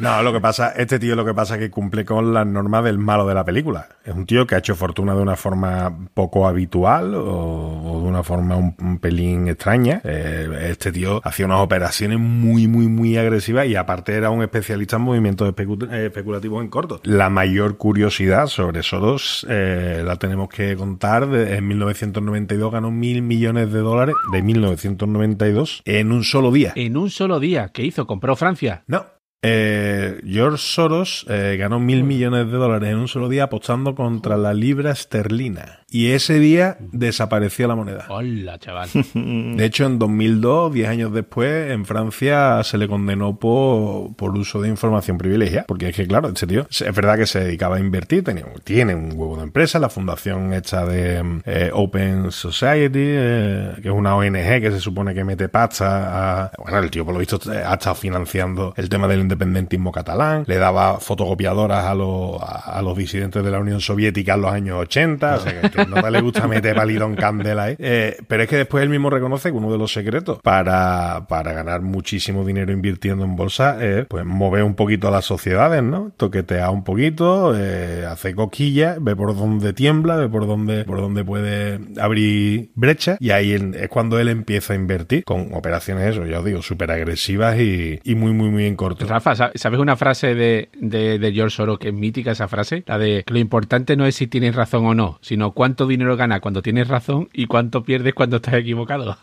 No, 0.06 0.22
lo 0.22 0.32
que 0.32 0.40
pasa, 0.40 0.70
este 0.76 0.98
tío 0.98 1.16
lo 1.16 1.24
que 1.24 1.34
pasa 1.34 1.54
es 1.54 1.60
que 1.60 1.70
cumple 1.70 2.04
con 2.04 2.32
las 2.32 2.46
normas 2.46 2.84
del 2.84 2.98
malo 2.98 3.26
de 3.26 3.34
la 3.34 3.44
película. 3.44 3.88
Es 4.04 4.14
un 4.14 4.24
tío 4.26 4.46
que 4.46 4.54
ha 4.54 4.58
hecho 4.58 4.74
fortuna 4.76 5.14
de 5.14 5.22
una 5.22 5.36
forma 5.36 5.92
poco 6.14 6.46
habitual 6.46 7.14
o, 7.14 7.82
o 7.92 8.02
de 8.02 8.08
una 8.08 8.22
forma 8.22 8.56
un, 8.56 8.74
un 8.80 8.98
pelín 8.98 9.48
extraña. 9.48 10.00
Eh, 10.04 10.68
este 10.70 10.92
tío 10.92 11.20
hacía 11.24 11.46
unas 11.46 11.60
operaciones 11.60 12.18
muy, 12.18 12.68
muy, 12.68 12.86
muy 12.88 13.16
agresivas 13.16 13.66
y 13.66 13.74
aparte 13.76 14.14
era 14.14 14.30
un 14.30 14.42
especialista 14.42 14.96
en 14.96 15.02
movimientos 15.02 15.48
especu- 15.52 15.90
eh, 15.92 16.06
especulativos 16.06 16.62
en 16.62 16.68
corto. 16.70 17.00
La 17.04 17.28
mayor 17.30 17.76
curiosidad 17.76 18.46
sobre 18.46 18.82
Soros 18.82 19.46
eh, 19.48 20.02
la 20.04 20.16
tenemos 20.16 20.48
que 20.48 20.76
contar. 20.76 21.26
De, 21.28 21.56
en 21.56 21.66
1992 21.68 22.72
ganó 22.72 22.90
mil 22.90 23.22
millones 23.22 23.72
de 23.72 23.80
dólares 23.80 24.14
de 24.32 24.42
1992 24.42 25.82
en 25.84 26.12
un 26.12 26.24
solo 26.24 26.50
día. 26.52 26.72
En 26.76 26.96
un 26.96 27.10
solo 27.10 27.40
día, 27.40 27.70
¿qué 27.72 27.82
hizo? 27.84 28.06
¿Compró 28.06 28.36
Francia? 28.36 28.82
No. 28.86 29.04
Eh, 29.48 30.22
George 30.26 30.58
Soros 30.58 31.24
eh, 31.28 31.56
ganó 31.56 31.78
mil 31.78 32.02
millones 32.02 32.50
de 32.50 32.56
dólares 32.56 32.90
en 32.90 32.98
un 32.98 33.06
solo 33.06 33.28
día 33.28 33.44
apostando 33.44 33.94
contra 33.94 34.36
la 34.36 34.52
libra 34.52 34.90
esterlina. 34.90 35.84
Y 35.88 36.10
ese 36.10 36.40
día 36.40 36.78
desapareció 36.80 37.68
la 37.68 37.76
moneda. 37.76 38.06
Hola, 38.08 38.58
chaval. 38.58 38.88
De 39.14 39.64
hecho, 39.64 39.86
en 39.86 40.00
2002, 40.00 40.72
10 40.72 40.88
años 40.88 41.12
después, 41.12 41.70
en 41.70 41.84
Francia 41.86 42.60
se 42.64 42.76
le 42.76 42.88
condenó 42.88 43.38
por, 43.38 44.16
por 44.16 44.36
uso 44.36 44.60
de 44.60 44.68
información 44.68 45.16
privilegiada. 45.16 45.66
Porque 45.68 45.90
es 45.90 45.96
que, 45.96 46.08
claro, 46.08 46.28
este 46.28 46.48
tío 46.48 46.66
es 46.68 46.94
verdad 46.94 47.16
que 47.16 47.26
se 47.26 47.38
dedicaba 47.38 47.76
a 47.76 47.80
invertir, 47.80 48.24
tenía, 48.24 48.44
tiene 48.64 48.96
un 48.96 49.12
huevo 49.14 49.36
de 49.36 49.44
empresa, 49.44 49.78
la 49.78 49.88
fundación 49.88 50.52
hecha 50.54 50.84
de 50.84 51.42
eh, 51.44 51.70
Open 51.72 52.32
Society, 52.32 52.98
eh, 52.98 53.74
que 53.80 53.88
es 53.88 53.94
una 53.94 54.16
ONG 54.16 54.60
que 54.60 54.72
se 54.72 54.80
supone 54.80 55.14
que 55.14 55.22
mete 55.22 55.48
pasta 55.48 56.46
a... 56.46 56.52
Bueno, 56.58 56.80
el 56.80 56.90
tío 56.90 57.04
por 57.04 57.14
lo 57.14 57.20
visto 57.20 57.38
ha 57.48 57.74
estado 57.74 57.94
financiando 57.94 58.74
el 58.76 58.88
tema 58.88 59.06
del 59.06 59.20
independentismo 59.20 59.92
catalán, 59.92 60.42
le 60.48 60.56
daba 60.56 60.98
fotocopiadoras 60.98 61.84
a 61.84 61.94
los, 61.94 62.42
a, 62.42 62.76
a 62.76 62.82
los 62.82 62.98
disidentes 62.98 63.44
de 63.44 63.50
la 63.52 63.60
Unión 63.60 63.80
Soviética 63.80 64.34
en 64.34 64.42
los 64.42 64.52
años 64.52 64.80
80, 64.80 65.36
o 65.36 65.40
sea 65.40 65.60
que, 65.60 65.76
que 65.94 66.00
no 66.02 66.10
le 66.10 66.20
gusta 66.20 66.46
meter 66.46 66.74
palito 66.74 67.04
en 67.06 67.14
candela 67.16 67.64
ahí. 67.64 67.76
Eh, 67.78 68.16
pero 68.28 68.42
es 68.42 68.48
que 68.48 68.56
después 68.56 68.82
él 68.82 68.88
mismo 68.90 69.10
reconoce 69.10 69.50
que 69.50 69.56
uno 69.56 69.70
de 69.70 69.78
los 69.78 69.92
secretos 69.92 70.40
para, 70.42 71.26
para 71.28 71.52
ganar 71.52 71.82
muchísimo 71.82 72.44
dinero 72.44 72.72
invirtiendo 72.72 73.24
en 73.24 73.36
bolsa 73.36 73.82
es 73.84 74.06
pues 74.06 74.24
mover 74.24 74.62
un 74.62 74.74
poquito 74.74 75.08
a 75.08 75.10
las 75.10 75.24
sociedades, 75.24 75.82
¿no? 75.82 76.12
Toquetear 76.16 76.70
un 76.70 76.84
poquito, 76.84 77.52
eh, 77.56 78.04
hacer 78.08 78.34
coquillas, 78.34 78.98
ve 79.00 79.14
por 79.16 79.36
dónde 79.36 79.72
tiembla, 79.72 80.16
ve 80.16 80.28
por 80.28 80.46
dónde, 80.46 80.84
por 80.84 81.00
dónde 81.00 81.24
puede 81.24 81.80
abrir 82.00 82.70
brecha 82.74 83.16
y 83.20 83.30
ahí 83.30 83.52
es 83.52 83.88
cuando 83.88 84.18
él 84.18 84.28
empieza 84.28 84.72
a 84.72 84.76
invertir 84.76 85.24
con 85.24 85.52
operaciones, 85.54 86.10
eso, 86.14 86.24
ya 86.26 86.38
os 86.40 86.44
digo, 86.44 86.62
súper 86.62 86.90
agresivas 86.90 87.58
y, 87.58 88.00
y 88.04 88.14
muy, 88.14 88.32
muy, 88.32 88.50
muy 88.50 88.66
en 88.66 88.76
corto. 88.76 89.06
Rafa, 89.06 89.34
¿sa- 89.34 89.52
¿sabes 89.54 89.80
una 89.80 89.96
frase 89.96 90.34
de, 90.34 90.68
de, 90.80 91.32
George 91.32 91.56
Soros 91.56 91.78
que 91.78 91.88
es 91.88 91.94
mítica 91.94 92.32
esa 92.32 92.48
frase? 92.48 92.82
La 92.86 92.98
de 92.98 93.24
lo 93.26 93.38
importante 93.38 93.96
no 93.96 94.06
es 94.06 94.14
si 94.14 94.26
tienes 94.26 94.54
razón 94.54 94.86
o 94.86 94.94
no, 94.94 95.18
sino 95.20 95.52
cuánto 95.52 95.65
dinero 95.66 96.16
ganas 96.16 96.40
cuando 96.40 96.62
tienes 96.62 96.88
razón 96.88 97.28
y 97.32 97.46
cuánto 97.46 97.82
pierdes 97.82 98.14
cuando 98.14 98.36
estás 98.36 98.54
equivocado. 98.54 99.16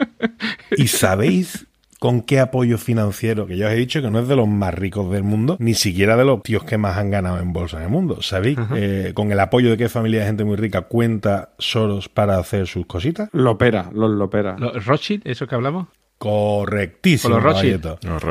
¿Y 0.76 0.88
sabéis 0.88 1.66
con 2.00 2.22
qué 2.22 2.40
apoyo 2.40 2.78
financiero, 2.78 3.46
que 3.46 3.58
ya 3.58 3.66
os 3.66 3.72
he 3.72 3.76
dicho 3.76 4.00
que 4.00 4.10
no 4.10 4.18
es 4.18 4.26
de 4.26 4.34
los 4.34 4.48
más 4.48 4.74
ricos 4.74 5.12
del 5.12 5.22
mundo, 5.22 5.56
ni 5.60 5.74
siquiera 5.74 6.16
de 6.16 6.24
los 6.24 6.42
tíos 6.42 6.64
que 6.64 6.78
más 6.78 6.96
han 6.96 7.10
ganado 7.10 7.38
en 7.38 7.52
bolsa 7.52 7.76
en 7.76 7.84
el 7.84 7.88
mundo. 7.90 8.22
¿Sabéis 8.22 8.58
eh, 8.74 9.12
con 9.14 9.30
el 9.30 9.38
apoyo 9.38 9.70
de 9.70 9.76
qué 9.76 9.88
familia 9.90 10.20
de 10.20 10.26
gente 10.26 10.44
muy 10.44 10.56
rica 10.56 10.82
cuenta 10.82 11.50
Soros 11.58 12.08
para 12.08 12.38
hacer 12.38 12.66
sus 12.66 12.86
cositas? 12.86 13.28
Lopera, 13.32 13.90
los 13.92 14.10
Lopera. 14.10 14.56
¿Los 14.58 14.86
Rothschild, 14.86 15.26
eso 15.26 15.46
que 15.46 15.54
hablamos? 15.54 15.88
Correctísimo, 16.20 17.34
Con 17.34 17.42
los 17.44 17.52
Rothschild. 17.54 17.80
caballito. 17.82 18.08
Los 18.08 18.22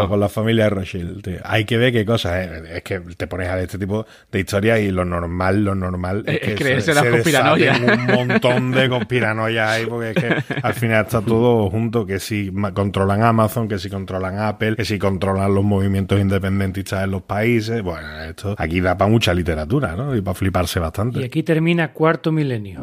Con, 0.00 0.08
con 0.08 0.18
la 0.20 0.28
familia 0.28 0.64
de 0.64 0.70
Rothschild. 0.70 1.22
tío. 1.22 1.36
Hay 1.44 1.64
que 1.64 1.76
ver 1.76 1.92
qué 1.92 2.04
cosas. 2.04 2.32
eh. 2.44 2.62
Es 2.78 2.82
que 2.82 2.98
te 3.16 3.28
pones 3.28 3.48
a 3.48 3.54
ver 3.54 3.64
este 3.64 3.78
tipo 3.78 4.04
de 4.32 4.40
historias 4.40 4.80
y 4.80 4.90
lo 4.90 5.04
normal, 5.04 5.62
lo 5.64 5.76
normal 5.76 6.24
Es- 6.26 6.34
es 6.34 6.40
que 6.40 6.54
creerse 6.56 6.92
se- 6.92 6.94
las 7.00 7.04
conspiranoias. 7.04 7.78
un 7.80 8.06
montón 8.28 8.72
de 8.72 8.88
conspiranoias 8.88 9.70
ahí 9.70 9.86
porque 9.86 10.10
es 10.10 10.16
que 10.16 10.54
al 10.62 10.74
final 10.74 11.04
está 11.04 11.20
todo 11.20 11.70
junto. 11.70 12.04
Que 12.06 12.18
si 12.18 12.52
controlan 12.74 13.22
Amazon, 13.22 13.68
que 13.68 13.78
si 13.78 13.88
controlan 13.88 14.38
Apple, 14.40 14.74
que 14.74 14.84
si 14.84 14.98
controlan 14.98 15.54
los 15.54 15.62
movimientos 15.62 16.20
independentistas 16.20 17.04
en 17.04 17.12
los 17.12 17.22
países. 17.22 17.82
Bueno, 17.82 18.20
esto 18.24 18.56
aquí 18.58 18.80
da 18.80 18.98
para 18.98 19.10
mucha 19.10 19.32
literatura, 19.32 19.94
¿no? 19.94 20.16
Y 20.16 20.20
para 20.22 20.34
fliparse 20.34 20.80
bastante. 20.80 21.20
Y 21.20 21.24
aquí 21.24 21.44
termina 21.44 21.92
cuarto 21.92 22.32
milenio. 22.32 22.80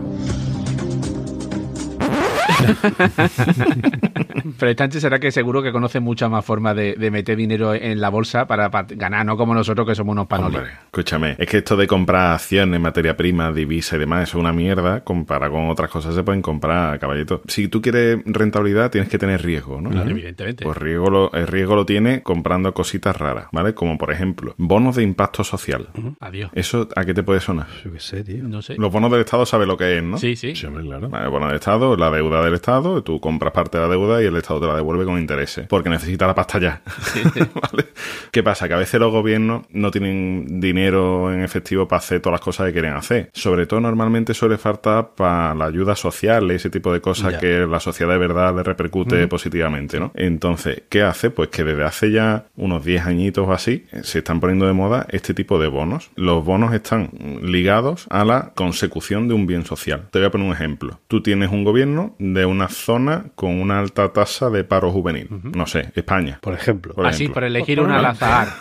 Pero 4.60 4.76
gente 4.78 5.00
será 5.00 5.20
que 5.20 5.32
seguro 5.32 5.64
que 5.64 5.72
conoce 5.72 6.00
muchas 6.00 6.30
más 6.30 6.46
formas 6.46 6.76
de, 6.76 6.96
de 6.96 7.12
meter 7.12 7.36
dinero 7.36 7.74
en 7.74 8.00
la 8.00 8.10
bolsa 8.10 8.48
para, 8.48 8.70
para 8.70 8.88
ganar, 8.92 9.26
no 9.26 9.38
como 9.38 9.54
nosotros 9.54 9.88
que 9.88 9.96
somos 9.96 10.14
unos. 10.14 10.28
Hombre, 10.30 10.64
escúchame, 10.86 11.36
es 11.38 11.48
que 11.48 11.58
esto 11.58 11.76
de 11.76 11.88
comprar 11.88 12.34
acciones, 12.34 12.80
materia 12.80 13.18
prima, 13.18 13.52
divisa 13.52 13.96
y 13.96 14.00
demás, 14.00 14.30
eso 14.30 14.38
es 14.38 14.42
una 14.42 14.54
mierda. 14.54 15.04
Comparado 15.04 15.54
con 15.54 15.70
otras 15.70 15.90
cosas 15.90 16.16
se 16.16 16.24
pueden 16.24 16.42
comprar, 16.42 17.00
caballito. 17.00 17.42
Si 17.48 17.68
tú 17.68 17.82
quieres 17.82 18.20
rentabilidad, 18.26 18.92
tienes 18.92 19.10
que 19.10 19.18
tener 19.18 19.44
riesgo, 19.44 19.82
¿no? 19.82 19.90
Claro, 19.90 20.10
evidentemente. 20.10 20.64
Pues 20.64 20.78
riesgo 20.78 21.10
lo, 21.10 21.32
el 21.34 21.48
riesgo 21.48 21.76
lo 21.76 21.86
tiene 21.86 22.22
comprando 22.24 22.74
cositas 22.74 23.16
raras, 23.16 23.48
¿vale? 23.52 23.74
Como 23.74 23.98
por 23.98 24.12
ejemplo, 24.12 24.56
bonos 24.58 24.96
de 24.96 25.04
impacto 25.04 25.44
social. 25.44 25.90
Adiós. 26.20 26.52
¿Eso 26.54 26.88
a 26.96 27.06
qué 27.06 27.14
te 27.14 27.24
puede 27.24 27.40
sonar? 27.40 27.68
Yo 27.84 27.92
qué 27.92 28.00
sé, 28.00 28.24
tío. 28.24 28.44
No 28.44 28.62
sé. 28.62 28.76
Los 28.78 28.92
bonos 28.92 29.12
del 29.12 29.22
Estado 29.22 29.46
sabe 29.46 29.66
lo 29.66 29.78
que 29.78 29.98
es, 29.98 30.04
¿no? 30.04 30.18
Sí, 30.18 30.36
sí. 30.36 30.56
Sí, 30.56 30.66
hombre, 30.66 30.84
claro. 30.84 31.10
Vale, 31.10 31.28
bono 31.28 31.48
del 31.48 31.56
Estado, 31.56 31.96
la 31.96 32.10
deuda 32.12 32.44
del 32.44 32.54
Estado, 32.56 33.04
tú 33.04 33.20
compras 33.20 33.54
parte 33.54 33.78
de 33.78 33.84
la 33.84 33.90
deuda 33.90 34.22
y 34.22 34.26
el 34.26 34.36
Estado 34.36 34.62
te 34.62 34.68
la 34.68 34.76
devuelve 34.76 35.06
con 35.06 35.20
intereses, 35.20 35.68
porque 35.68 35.90
necesita 35.90 36.28
la 36.28 36.36
pasta 36.36 36.60
ya. 36.60 36.82
¿Vale? 37.62 37.88
¿Qué 38.32 38.44
pasa? 38.44 38.68
Que 38.68 38.74
a 38.74 38.78
veces 38.78 39.00
los 39.00 39.12
gobiernos 39.12 39.66
no 39.72 39.92
tienen 39.92 40.60
dinero 40.60 41.32
en 41.34 41.42
efectivo 41.44 41.88
para 41.88 42.00
hacer 42.00 42.20
todas 42.22 42.36
las 42.40 42.42
cosas 42.42 42.68
que 42.68 42.74
quieren 42.74 42.94
hacer. 42.94 43.30
Sobre 43.34 43.66
todo 43.66 43.80
normalmente 43.82 44.34
suele 44.34 44.58
faltar 44.58 45.12
para 45.16 45.54
la 45.56 45.66
ayuda 45.66 45.96
social, 45.96 46.50
ese 46.52 46.70
tipo 46.70 46.92
de 46.94 47.02
cosas 47.02 47.34
Ya. 47.34 47.40
que 47.40 47.66
la 47.68 47.80
sociedad 47.80 48.12
de 48.14 48.18
verdad 48.20 48.56
le 48.56 48.64
repercute 48.64 49.28
positivamente, 49.28 50.00
¿no? 50.00 50.12
Entonces, 50.16 50.84
¿qué 50.90 51.02
hace? 51.04 51.30
Pues 51.30 51.50
que 51.50 51.64
desde 51.64 51.84
hace 51.84 52.12
ya 52.12 52.46
unos 52.56 52.84
10 52.86 53.06
añitos 53.06 53.48
o 53.48 53.54
así 53.54 53.86
eh, 53.92 54.02
se 54.04 54.20
están 54.20 54.40
poniendo 54.40 54.66
de 54.68 54.74
moda 54.74 55.06
este 55.10 55.34
tipo 55.34 55.60
de 55.60 55.68
bonos. 55.68 56.10
Los 56.16 56.44
bonos 56.46 56.74
están 56.74 57.10
ligados 57.42 58.06
a 58.10 58.24
la 58.26 58.52
consecución 58.56 59.28
de 59.28 59.34
un 59.34 59.48
bien 59.48 59.66
social. 59.66 60.08
Te 60.12 60.20
voy 60.20 60.28
a 60.28 60.32
poner 60.32 60.48
un 60.48 60.54
ejemplo. 60.54 61.00
Tú 61.08 61.22
tienes 61.22 61.52
un 61.52 61.64
gobierno 61.64 62.16
de 62.20 62.45
una 62.46 62.68
zona 62.70 63.26
con 63.36 63.60
una 63.60 63.80
alta 63.80 64.12
tasa 64.14 64.50
de 64.50 64.64
paro 64.64 64.92
juvenil. 64.92 65.28
No 65.44 65.66
sé, 65.68 65.92
España. 65.96 66.40
Por 66.42 66.54
ejemplo. 66.54 66.94
Por 66.94 67.06
Así, 67.06 67.24
ejemplo. 67.24 67.34
por 67.36 67.44
elegir 67.44 67.80
una 67.80 68.00
al 68.00 68.06
azar. 68.06 68.50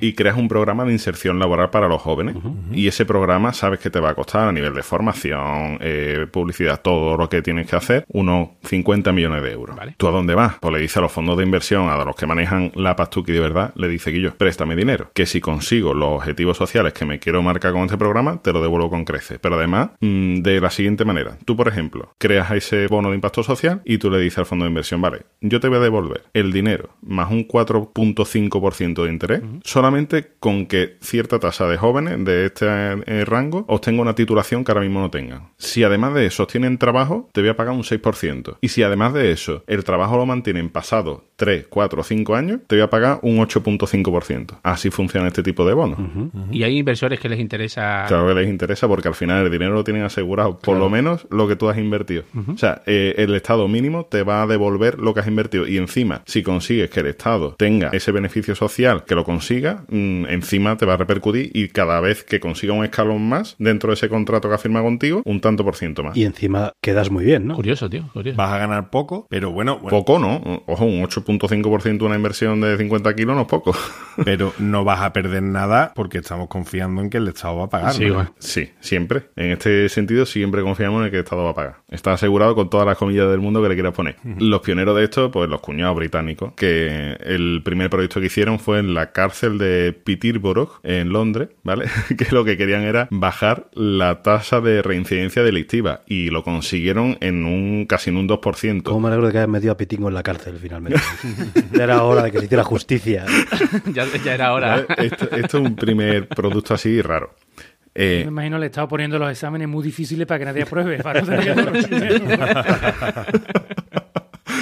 Y 0.00 0.14
creas 0.14 0.36
un 0.36 0.48
programa 0.48 0.84
de 0.84 0.92
inserción 0.92 1.38
laboral 1.38 1.70
para 1.70 1.88
los 1.88 2.00
jóvenes. 2.00 2.36
Y 2.72 2.88
ese 2.88 3.04
programa 3.04 3.52
sabes 3.52 3.78
que 3.80 3.90
te 3.90 4.00
va 4.00 4.10
a 4.10 4.14
costar 4.14 4.48
a 4.48 4.52
nivel 4.52 4.74
de 4.74 4.82
formación, 4.82 5.78
eh, 5.80 6.26
publicidad, 6.30 6.80
todo 6.80 7.16
lo 7.16 7.28
que 7.28 7.42
tienes 7.42 7.68
que 7.68 7.76
hacer, 7.76 8.04
unos 8.08 8.50
50 8.64 9.12
millones 9.12 9.42
de 9.42 9.52
euros. 9.52 9.76
Vale. 9.76 9.94
¿Tú 9.96 10.08
a 10.08 10.10
dónde 10.10 10.34
vas? 10.34 10.54
Pues 10.60 10.72
le 10.72 10.80
dice 10.80 10.98
a 10.98 11.02
los 11.02 11.12
fondos 11.12 11.36
de 11.36 11.44
inversión, 11.44 11.88
a 11.88 12.04
los 12.04 12.16
que 12.16 12.26
manejan 12.26 12.72
la 12.74 12.96
pastuqui 12.96 13.32
de 13.32 13.40
verdad, 13.40 13.72
le 13.76 13.88
dice 13.88 14.12
que 14.12 14.20
yo, 14.20 14.34
préstame 14.34 14.76
dinero, 14.76 15.10
que 15.14 15.26
si 15.26 15.40
consigo 15.40 15.94
los 15.94 16.08
objetivos 16.10 16.56
sociales 16.56 16.92
que 16.92 17.04
me 17.04 17.18
quiero 17.18 17.42
marcar 17.42 17.72
con 17.72 17.82
este 17.82 17.98
programa, 17.98 18.40
te 18.42 18.52
lo 18.52 18.62
devuelvo 18.62 18.90
con 18.90 19.04
creces. 19.04 19.38
Pero 19.40 19.56
además, 19.56 19.90
mm, 20.00 20.38
de 20.40 20.60
la 20.60 20.70
siguiente 20.70 21.04
manera, 21.04 21.36
tú, 21.44 21.56
por 21.56 21.68
ejemplo, 21.68 22.14
creas 22.18 22.50
ese 22.66 22.86
bono 22.88 23.10
de 23.10 23.14
impacto 23.14 23.42
social 23.42 23.82
y 23.84 23.98
tú 23.98 24.10
le 24.10 24.18
dices 24.18 24.38
al 24.38 24.46
fondo 24.46 24.64
de 24.64 24.70
inversión, 24.70 25.00
vale, 25.00 25.22
yo 25.40 25.60
te 25.60 25.68
voy 25.68 25.78
a 25.78 25.80
devolver 25.80 26.24
el 26.34 26.52
dinero 26.52 26.90
más 27.02 27.30
un 27.30 27.46
4.5% 27.46 29.04
de 29.04 29.10
interés, 29.10 29.42
solamente 29.64 30.32
con 30.40 30.66
que 30.66 30.96
cierta 31.00 31.38
tasa 31.38 31.68
de 31.68 31.76
jóvenes 31.76 32.24
de 32.24 32.46
este 32.46 32.66
eh, 32.66 33.24
rango 33.24 33.64
obtenga 33.68 34.02
una 34.02 34.14
titulación 34.14 34.64
que 34.64 34.72
ahora 34.72 34.82
mismo 34.82 35.00
no 35.00 35.10
tengan. 35.10 35.50
Si 35.58 35.84
además 35.84 36.14
de 36.14 36.26
eso 36.26 36.46
tienen 36.46 36.78
trabajo, 36.78 37.28
te 37.32 37.40
voy 37.40 37.50
a 37.50 37.56
pagar 37.56 37.74
un 37.74 37.82
6%. 37.82 38.58
Y 38.60 38.68
si 38.68 38.82
además 38.82 39.12
de 39.12 39.32
eso 39.32 39.64
el 39.66 39.84
trabajo 39.84 40.16
lo 40.16 40.26
mantienen 40.26 40.68
pasado 40.70 41.24
3, 41.36 41.66
4 41.68 42.00
o 42.00 42.04
5 42.04 42.34
años, 42.34 42.60
te 42.66 42.76
voy 42.76 42.82
a 42.82 42.90
pagar 42.90 43.20
un 43.22 43.38
8.5%. 43.38 44.58
Así 44.62 44.90
funciona 44.90 45.28
este 45.28 45.42
tipo 45.42 45.66
de 45.66 45.74
bonos. 45.74 45.98
Y 46.50 46.62
hay 46.62 46.78
inversores 46.78 47.20
que 47.20 47.28
les 47.28 47.38
interesa. 47.38 48.04
Claro 48.08 48.26
que 48.28 48.34
les 48.34 48.48
interesa 48.48 48.88
porque 48.88 49.08
al 49.08 49.14
final 49.14 49.44
el 49.44 49.52
dinero 49.52 49.74
lo 49.74 49.84
tienen 49.84 50.02
asegurado, 50.02 50.58
por 50.58 50.76
lo 50.76 50.88
menos 50.88 51.26
lo 51.30 51.46
que 51.46 51.56
tú 51.56 51.68
has 51.68 51.78
invertido. 51.78 52.24
O 52.56 52.58
sea, 52.58 52.82
eh, 52.86 53.14
el 53.18 53.34
Estado 53.34 53.68
mínimo 53.68 54.06
te 54.06 54.22
va 54.22 54.42
a 54.42 54.46
devolver 54.46 54.98
lo 54.98 55.12
que 55.14 55.20
has 55.20 55.26
invertido 55.26 55.68
y 55.68 55.76
encima, 55.76 56.22
si 56.24 56.42
consigues 56.42 56.90
que 56.90 57.00
el 57.00 57.06
Estado 57.06 57.54
tenga 57.58 57.90
ese 57.92 58.12
beneficio 58.12 58.54
social, 58.54 59.04
que 59.04 59.14
lo 59.14 59.24
consiga, 59.24 59.84
mm, 59.88 60.26
encima 60.26 60.76
te 60.76 60.86
va 60.86 60.94
a 60.94 60.96
repercutir 60.96 61.50
y 61.52 61.68
cada 61.68 62.00
vez 62.00 62.24
que 62.24 62.40
consiga 62.40 62.72
un 62.72 62.84
escalón 62.84 63.28
más 63.28 63.56
dentro 63.58 63.90
de 63.90 63.94
ese 63.94 64.08
contrato 64.08 64.48
que 64.48 64.54
ha 64.54 64.58
firmado 64.58 64.86
contigo, 64.86 65.22
un 65.24 65.40
tanto 65.40 65.64
por 65.64 65.76
ciento 65.76 66.02
más. 66.02 66.16
Y 66.16 66.24
encima 66.24 66.72
quedas 66.80 67.10
muy 67.10 67.24
bien, 67.24 67.46
¿no? 67.46 67.54
Curioso, 67.54 67.90
tío. 67.90 68.08
Curioso. 68.12 68.36
Vas 68.36 68.52
a 68.52 68.58
ganar 68.58 68.90
poco, 68.90 69.26
pero 69.28 69.50
bueno, 69.50 69.78
bueno, 69.78 69.98
Poco, 69.98 70.18
¿no? 70.18 70.62
Ojo, 70.66 70.84
un 70.84 71.02
8.5% 71.02 71.98
de 71.98 72.04
una 72.04 72.16
inversión 72.16 72.60
de 72.60 72.76
50 72.76 73.14
kilos 73.14 73.34
no 73.34 73.42
es 73.42 73.48
poco. 73.48 73.74
pero 74.24 74.52
no 74.58 74.84
vas 74.84 75.00
a 75.00 75.12
perder 75.12 75.42
nada 75.42 75.92
porque 75.94 76.18
estamos 76.18 76.48
confiando 76.48 77.02
en 77.02 77.10
que 77.10 77.18
el 77.18 77.28
Estado 77.28 77.56
va 77.56 77.64
a 77.64 77.68
pagar. 77.68 77.92
Sí. 77.92 78.06
Sí, 78.38 78.70
siempre. 78.80 79.30
En 79.36 79.52
este 79.52 79.88
sentido, 79.88 80.26
siempre 80.26 80.62
confiamos 80.62 81.04
en 81.04 81.10
que 81.10 81.16
el 81.16 81.24
Estado 81.24 81.44
va 81.44 81.50
a 81.50 81.54
pagar. 81.54 81.76
Está 81.88 82.12
asegurado 82.12 82.45
con 82.54 82.70
todas 82.70 82.86
las 82.86 82.96
comillas 82.96 83.28
del 83.30 83.40
mundo 83.40 83.62
que 83.62 83.68
le 83.68 83.74
quieras 83.74 83.92
poner. 83.92 84.16
Los 84.38 84.60
pioneros 84.60 84.96
de 84.96 85.04
esto, 85.04 85.30
pues 85.30 85.48
los 85.48 85.60
cuñados 85.60 85.96
británicos, 85.96 86.52
que 86.54 87.16
el 87.20 87.62
primer 87.64 87.90
proyecto 87.90 88.20
que 88.20 88.26
hicieron 88.26 88.58
fue 88.58 88.78
en 88.78 88.94
la 88.94 89.12
cárcel 89.12 89.58
de 89.58 89.92
Peterborough, 89.92 90.80
en 90.82 91.10
Londres, 91.10 91.48
¿vale? 91.62 91.86
que 92.16 92.26
lo 92.30 92.44
que 92.44 92.56
querían 92.56 92.82
era 92.82 93.08
bajar 93.10 93.68
la 93.72 94.22
tasa 94.22 94.60
de 94.60 94.82
reincidencia 94.82 95.42
delictiva 95.42 96.02
y 96.06 96.30
lo 96.30 96.42
consiguieron 96.42 97.18
en 97.20 97.44
un 97.44 97.86
casi 97.86 98.10
en 98.10 98.16
un 98.16 98.28
2%. 98.28 98.82
¿Cómo 98.82 99.00
me 99.00 99.08
alegro 99.08 99.26
de 99.26 99.32
que 99.32 99.38
hayas 99.38 99.50
metido 99.50 99.72
a 99.72 99.76
Pitingo 99.76 100.08
en 100.08 100.14
la 100.14 100.22
cárcel 100.22 100.58
finalmente? 100.60 101.00
ya 101.72 101.84
era 101.84 102.02
hora 102.02 102.22
de 102.22 102.32
que 102.32 102.38
se 102.38 102.44
hiciera 102.46 102.64
justicia. 102.64 103.24
ya, 103.92 104.06
ya 104.24 104.34
era 104.34 104.52
hora. 104.52 104.86
¿Vale? 104.88 105.06
Esto, 105.06 105.24
esto 105.30 105.58
es 105.58 105.64
un 105.64 105.76
primer 105.76 106.28
producto 106.28 106.74
así 106.74 107.00
raro. 107.02 107.34
Eh, 107.98 108.22
Me 108.24 108.28
imagino 108.28 108.58
le 108.58 108.66
estaba 108.66 108.86
poniendo 108.86 109.18
los 109.18 109.30
exámenes 109.30 109.66
muy 109.68 109.82
difíciles 109.82 110.26
para 110.26 110.38
que 110.38 110.44
nadie 110.44 110.62
apruebe. 110.64 111.02
Para 111.02 111.22
no 111.22 111.26
tener 111.26 112.20
que. 112.20 112.36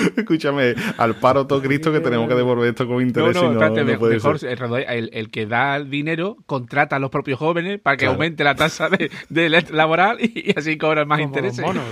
Escúchame, 0.17 0.75
al 0.99 1.15
paro 1.17 1.47
todo 1.47 1.61
Cristo 1.63 1.93
que 1.93 2.01
tenemos 2.01 2.29
que 2.29 2.35
devolver 2.35 2.69
esto 2.69 2.87
con 2.87 3.03
interés. 3.03 3.35
no, 3.35 3.43
no, 3.53 3.53
espérate, 3.53 3.93
no 3.93 3.99
puede 3.99 4.15
mejor 4.15 4.39
ser. 4.39 4.59
el, 4.89 5.31
que 5.31 5.47
da 5.47 5.77
el 5.77 5.91
dinero 5.91 6.37
contrata 6.47 6.97
a 6.97 6.99
los 6.99 7.11
propios 7.11 7.39
jóvenes 7.39 7.81
para 7.81 7.97
que 7.97 8.05
Claro. 8.05 8.15
aumente 8.15 8.45
la 8.45 8.55
tasa 8.55 8.89
de, 8.89 9.11
de 9.29 9.49
la- 9.49 9.65
laboral 9.71 10.19
y, 10.21 10.51
y 10.51 10.55
así 10.59 10.77
cobran 10.77 11.09
más 11.09 11.19
Como 11.19 11.29
intereses. 11.29 11.65
monos. 11.65 11.83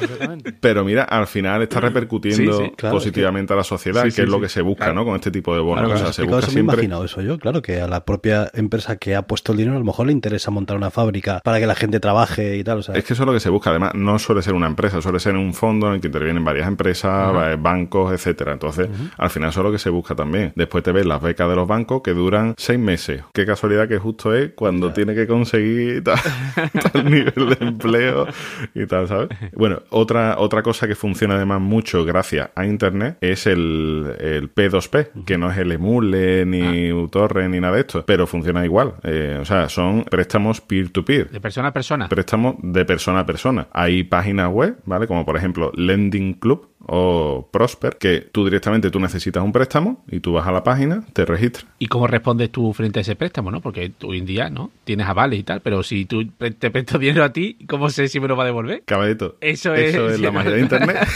Pero 0.61 0.85
mira, 0.85 1.05
al 1.05 1.27
final 1.27 1.63
está 1.63 1.81
repercutiendo 1.81 2.59
Sí, 2.59 2.65
sí, 2.67 2.73
claro, 2.77 2.95
positivamente 2.97 3.53
a 3.53 3.57
la 3.57 3.65
sociedad, 3.65 4.03
Sí, 4.03 4.09
que 4.09 4.11
sí, 4.13 4.23
es 4.23 4.29
lo 4.29 4.37
sí, 4.37 4.43
que 4.43 4.49
se 4.49 4.63
busca, 4.63 4.85
claro. 4.87 4.95
¿no? 4.95 5.05
Con 5.05 5.15
este 5.17 5.31
tipo 5.31 5.55
de 5.55 5.61
bonos. 5.61 5.85
Claro, 5.85 5.95
o 5.95 5.99
sea, 5.99 6.09
has 6.09 6.17
se 6.17 6.23
explicado 6.23 6.39
busca 6.41 6.51
eso, 6.51 6.55
me 6.55 6.61
he 6.61 6.75
imaginado 6.75 7.05
eso 7.05 7.21
yo. 7.23 7.39
Claro 7.39 7.63
que 7.63 7.81
a 7.81 7.87
la 7.89 8.05
propia 8.05 8.51
empresa 8.55 8.97
que 8.97 9.15
ha 9.15 9.23
puesto 9.23 9.53
el 9.53 9.59
dinero 9.59 9.77
a 9.77 9.79
lo 9.79 9.85
mejor 9.85 10.07
le 10.07 10.13
interesa 10.13 10.51
montar 10.51 10.77
una 10.77 10.91
fábrica 10.91 11.41
para 11.45 11.59
que 11.61 11.67
la 11.67 11.75
gente 11.75 12.01
trabaje 12.01 12.57
y 12.57 12.65
tal. 12.65 12.79
O 12.79 12.83
sea, 12.83 12.95
Es 12.95 13.05
que 13.05 13.13
eso 13.15 13.23
es 13.23 13.27
lo 13.27 13.33
que 13.33 13.41
se 13.41 13.51
busca. 13.51 13.71
Además, 13.71 13.95
no 13.95 14.19
suele 14.19 14.43
ser 14.43 14.55
una 14.55 14.67
empresa, 14.67 15.01
suele 15.01 15.21
ser 15.21 15.37
un 15.37 15.55
fondo 15.55 15.89
en 15.89 15.95
el 15.95 16.01
que 16.01 16.09
intervienen 16.09 16.45
varias 16.45 16.67
empresas, 16.69 17.33
bancos, 17.61 18.02
etcétera. 18.11 18.53
Entonces, 18.53 18.89
al 19.19 19.31
final 19.31 19.51
eso 19.51 19.61
es 19.61 19.65
lo 19.65 19.73
que 19.73 19.79
se 19.79 19.91
busca 19.91 20.15
también. 20.15 20.53
Después 20.57 20.83
te 20.83 20.93
ves 20.93 21.05
las 21.05 21.21
becas 21.21 21.49
de 21.49 21.57
los 21.57 21.69
bancos 21.69 22.03
que 22.03 22.15
duran 22.15 22.55
seis 22.57 22.79
meses. 22.79 23.23
Qué 23.35 23.45
casualidad 23.45 23.89
que 23.89 23.99
justo 23.99 24.35
es 24.35 24.53
cuando 24.55 24.93
tiene 24.93 25.15
que 25.15 25.27
conseguir 25.27 26.03
tal, 26.03 26.19
tal 26.93 27.05
nivel 27.05 27.35
de 27.51 27.57
empleo 27.61 28.27
y 28.75 28.87
tal, 28.87 29.07
¿sabes? 29.09 29.29
Bueno, 29.55 29.83
otra, 29.91 30.37
otra 30.39 30.63
cosa 30.63 30.87
que 30.89 30.95
funciona 30.95 31.35
además 31.35 31.61
mucho 31.61 32.05
gracias 32.05 32.51
a 32.55 32.65
Internet 32.65 33.19
es 33.21 33.47
el, 33.47 34.17
el 34.19 34.55
P2P, 34.55 35.25
que 35.25 35.39
no 35.39 35.51
es 35.51 35.59
el 35.59 35.73
Emule, 35.73 36.47
ni 36.47 36.93
Utorre, 36.93 37.49
ni 37.49 37.61
nada 37.61 37.75
de 37.75 37.81
esto, 37.81 38.05
pero 38.07 38.27
funciona 38.27 38.65
igual. 38.65 38.95
Eh, 39.03 39.39
o 39.41 39.45
sea, 39.45 39.69
son 39.69 40.05
préstamos 40.05 40.61
peer-to-peer 40.61 41.31
De 41.31 41.41
persona 41.41 41.69
a 41.69 41.73
persona. 41.73 42.09
préstamos 42.09 42.57
de 42.63 42.85
persona 42.85 43.21
a 43.21 43.27
persona. 43.27 43.69
Hay 43.73 44.05
páginas 44.05 44.51
web, 44.51 44.77
¿vale? 44.85 45.07
Como 45.07 45.25
por 45.25 45.37
ejemplo 45.37 45.71
Lending 45.75 46.35
Club 46.35 46.72
o 46.87 47.49
Prosper, 47.53 47.97
que 47.99 48.21
tú 48.21 48.45
directamente 48.45 48.91
tú 48.91 48.99
necesitas 49.01 49.43
un 49.43 49.53
préstamo 49.53 50.05
y 50.11 50.21
tú 50.21 50.33
vas 50.33 50.47
a 50.47 50.53
la 50.53 50.63
página, 50.65 51.05
te 51.13 51.25
registras. 51.25 51.67
¿Y 51.79 51.87
cómo 51.87 52.07
respondes 52.07 52.51
tú 52.51 52.73
frente 52.73 52.99
a 53.01 53.03
ese 53.03 53.17
préstamo, 53.17 53.51
no? 53.51 53.61
Porque 53.61 53.93
hoy 54.03 54.19
en 54.19 54.27
día, 54.27 54.51
¿no? 54.51 54.71
Tienes 54.85 55.07
avales 55.07 55.39
y 55.41 55.43
tal, 55.45 55.61
pero 55.61 55.83
si 55.83 56.05
tú 56.07 56.27
te 56.27 56.71
presto 56.71 56.99
dinero 56.99 57.25
a 57.25 57.33
ti, 57.33 57.59
¿cómo 57.69 57.89
sé 57.91 58.09
si 58.09 58.21
me 58.21 58.29
lo 58.29 58.37
va 58.37 58.43
a 58.45 58.47
devolver? 58.47 58.83
Caballito, 58.85 59.37
Eso 59.41 59.75
es- 59.75 60.21
la 60.21 60.31
magia 60.33 60.51
de 60.53 60.61
Internet. 60.61 60.99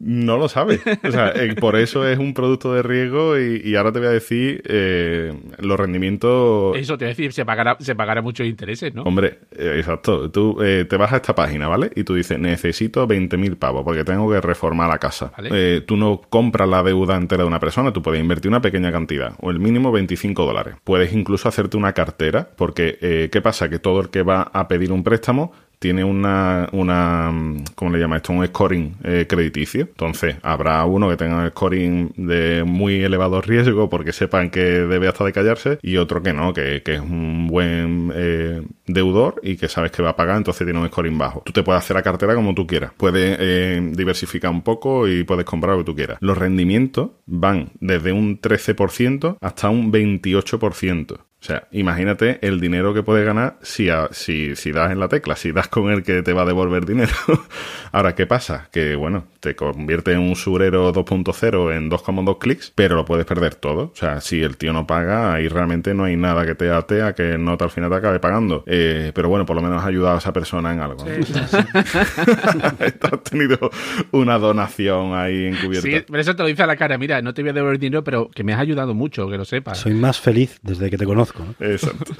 No 0.00 0.38
lo 0.38 0.48
sabes. 0.48 0.80
O 1.06 1.10
sea, 1.10 1.32
eh, 1.34 1.54
por 1.54 1.76
eso 1.76 2.08
es 2.08 2.18
un 2.18 2.32
producto 2.32 2.72
de 2.72 2.82
riesgo 2.82 3.38
y, 3.38 3.60
y 3.62 3.76
ahora 3.76 3.92
te 3.92 3.98
voy 3.98 4.08
a 4.08 4.12
decir 4.12 4.62
eh, 4.64 5.32
los 5.58 5.78
rendimientos... 5.78 6.74
Eso 6.76 6.96
te 6.96 7.04
voy 7.04 7.10
a 7.10 7.14
decir, 7.14 7.32
se 7.34 7.44
pagará, 7.44 7.76
se 7.80 7.94
pagará 7.94 8.22
muchos 8.22 8.46
intereses, 8.46 8.94
¿no? 8.94 9.02
Hombre, 9.02 9.40
eh, 9.52 9.74
exacto. 9.76 10.30
Tú 10.30 10.56
eh, 10.62 10.86
te 10.88 10.96
vas 10.96 11.12
a 11.12 11.16
esta 11.16 11.34
página, 11.34 11.68
¿vale? 11.68 11.90
Y 11.94 12.04
tú 12.04 12.14
dices, 12.14 12.38
necesito 12.38 13.06
20.000 13.06 13.56
pavos 13.56 13.84
porque 13.84 14.02
tengo 14.02 14.30
que 14.30 14.40
reformar 14.40 14.88
la 14.88 14.98
casa. 14.98 15.32
Vale. 15.36 15.50
Eh, 15.52 15.80
tú 15.82 15.96
no 15.96 16.20
compras 16.28 16.68
la 16.68 16.82
deuda 16.82 17.16
entera 17.16 17.42
de 17.42 17.48
una 17.48 17.60
persona, 17.60 17.92
tú 17.92 18.00
puedes 18.00 18.20
invertir 18.20 18.48
una 18.48 18.62
pequeña 18.62 18.90
cantidad, 18.90 19.34
o 19.40 19.50
el 19.50 19.60
mínimo 19.60 19.92
25 19.92 20.46
dólares. 20.46 20.76
Puedes 20.82 21.12
incluso 21.12 21.48
hacerte 21.48 21.76
una 21.76 21.92
cartera, 21.92 22.48
porque 22.56 22.98
eh, 23.02 23.28
¿qué 23.30 23.42
pasa? 23.42 23.68
Que 23.68 23.78
todo 23.78 24.00
el 24.00 24.08
que 24.08 24.22
va 24.22 24.42
a 24.42 24.66
pedir 24.66 24.92
un 24.92 25.04
préstamo 25.04 25.52
tiene 25.80 26.04
una, 26.04 26.68
una 26.72 27.32
mm, 27.32 27.64
¿cómo 27.74 27.90
le 27.90 27.98
llama 27.98 28.18
esto? 28.18 28.32
Un 28.32 28.46
scoring 28.46 28.96
eh, 29.02 29.26
crediticio. 29.28 29.82
Entonces, 29.82 30.36
habrá 30.42 30.84
uno 30.84 31.08
que 31.08 31.16
tenga 31.16 31.36
un 31.36 31.48
scoring 31.48 32.12
de 32.16 32.64
muy 32.64 33.02
elevado 33.02 33.40
riesgo 33.40 33.88
porque 33.88 34.12
sepan 34.12 34.50
que 34.50 34.60
debe 34.60 35.08
hasta 35.08 35.24
de 35.24 35.32
callarse 35.32 35.78
y 35.82 35.96
otro 35.96 36.22
que 36.22 36.34
no, 36.34 36.52
que, 36.52 36.82
que 36.84 36.94
es 36.94 37.00
un 37.00 37.48
buen 37.48 38.12
eh, 38.14 38.62
deudor 38.86 39.40
y 39.42 39.56
que 39.56 39.68
sabes 39.68 39.90
que 39.90 40.02
va 40.02 40.10
a 40.10 40.16
pagar, 40.16 40.36
entonces 40.36 40.66
tiene 40.66 40.78
un 40.78 40.88
scoring 40.88 41.16
bajo. 41.16 41.42
Tú 41.46 41.52
te 41.52 41.62
puedes 41.62 41.82
hacer 41.82 41.96
la 41.96 42.02
cartera 42.02 42.34
como 42.34 42.54
tú 42.54 42.66
quieras. 42.66 42.92
Puedes 42.96 43.38
eh, 43.40 43.80
diversificar 43.94 44.50
un 44.50 44.62
poco 44.62 45.08
y 45.08 45.24
puedes 45.24 45.46
comprar 45.46 45.76
lo 45.76 45.78
que 45.78 45.86
tú 45.86 45.96
quieras. 45.96 46.18
Los 46.20 46.36
rendimientos 46.36 47.12
van 47.24 47.70
desde 47.80 48.12
un 48.12 48.38
13% 48.38 49.38
hasta 49.40 49.70
un 49.70 49.90
28%. 49.90 51.20
O 51.40 51.42
sea, 51.42 51.66
imagínate 51.72 52.38
el 52.46 52.60
dinero 52.60 52.92
que 52.92 53.02
puedes 53.02 53.24
ganar 53.24 53.56
si, 53.62 53.88
a- 53.88 54.08
si, 54.12 54.54
si 54.56 54.72
das 54.72 54.92
en 54.92 55.00
la 55.00 55.08
tecla, 55.08 55.36
si 55.36 55.52
das 55.52 55.68
con 55.68 55.90
el 55.90 56.02
que 56.02 56.22
te 56.22 56.34
va 56.34 56.42
a 56.42 56.44
devolver 56.44 56.84
dinero. 56.84 57.12
Ahora, 57.92 58.14
¿qué 58.14 58.26
pasa? 58.26 58.68
Que, 58.70 58.94
bueno, 58.94 59.24
te 59.40 59.56
convierte 59.56 60.12
en 60.12 60.18
un 60.20 60.36
surero 60.36 60.92
2.0 60.92 61.74
en 61.74 61.90
2,2 61.90 62.38
clics, 62.38 62.72
pero 62.74 62.94
lo 62.94 63.06
puedes 63.06 63.24
perder 63.24 63.54
todo. 63.54 63.84
O 63.84 63.92
sea, 63.96 64.20
si 64.20 64.42
el 64.42 64.58
tío 64.58 64.74
no 64.74 64.86
paga, 64.86 65.32
ahí 65.32 65.48
realmente 65.48 65.94
no 65.94 66.04
hay 66.04 66.14
nada 66.16 66.44
que 66.44 66.54
te 66.54 66.70
ate 66.70 67.00
a 67.00 67.14
que 67.14 67.38
no 67.38 67.56
al 67.58 67.70
final 67.70 67.88
te 67.90 67.96
acabe 67.96 68.20
pagando. 68.20 68.62
Eh, 68.66 69.10
pero 69.14 69.30
bueno, 69.30 69.46
por 69.46 69.56
lo 69.56 69.62
menos 69.62 69.80
has 69.80 69.88
ayudado 69.88 70.16
a 70.16 70.18
esa 70.18 70.32
persona 70.34 70.74
en 70.74 70.80
algo. 70.80 71.04
¿no? 71.04 71.10
Has 72.20 73.22
tenido 73.24 73.70
una 74.12 74.38
donación 74.38 75.14
ahí 75.14 75.46
encubierta. 75.46 75.88
Sí, 75.88 76.04
pero 76.06 76.20
eso 76.20 76.36
te 76.36 76.42
lo 76.42 76.48
dice 76.48 76.62
a 76.62 76.66
la 76.66 76.76
cara. 76.76 76.98
Mira, 76.98 77.22
no 77.22 77.32
te 77.34 77.42
voy 77.42 77.50
a 77.50 77.52
devolver 77.54 77.78
dinero, 77.78 78.04
pero 78.04 78.28
que 78.28 78.44
me 78.44 78.52
has 78.52 78.60
ayudado 78.60 78.94
mucho, 78.94 79.28
que 79.28 79.36
lo 79.36 79.44
sepas. 79.44 79.78
Soy 79.78 79.94
más 79.94 80.20
feliz 80.20 80.58
desde 80.62 80.90
que 80.90 80.96
te 80.98 81.04
conozco. 81.06 81.29
¿No? 81.38 81.54
Exacto. 81.66 82.12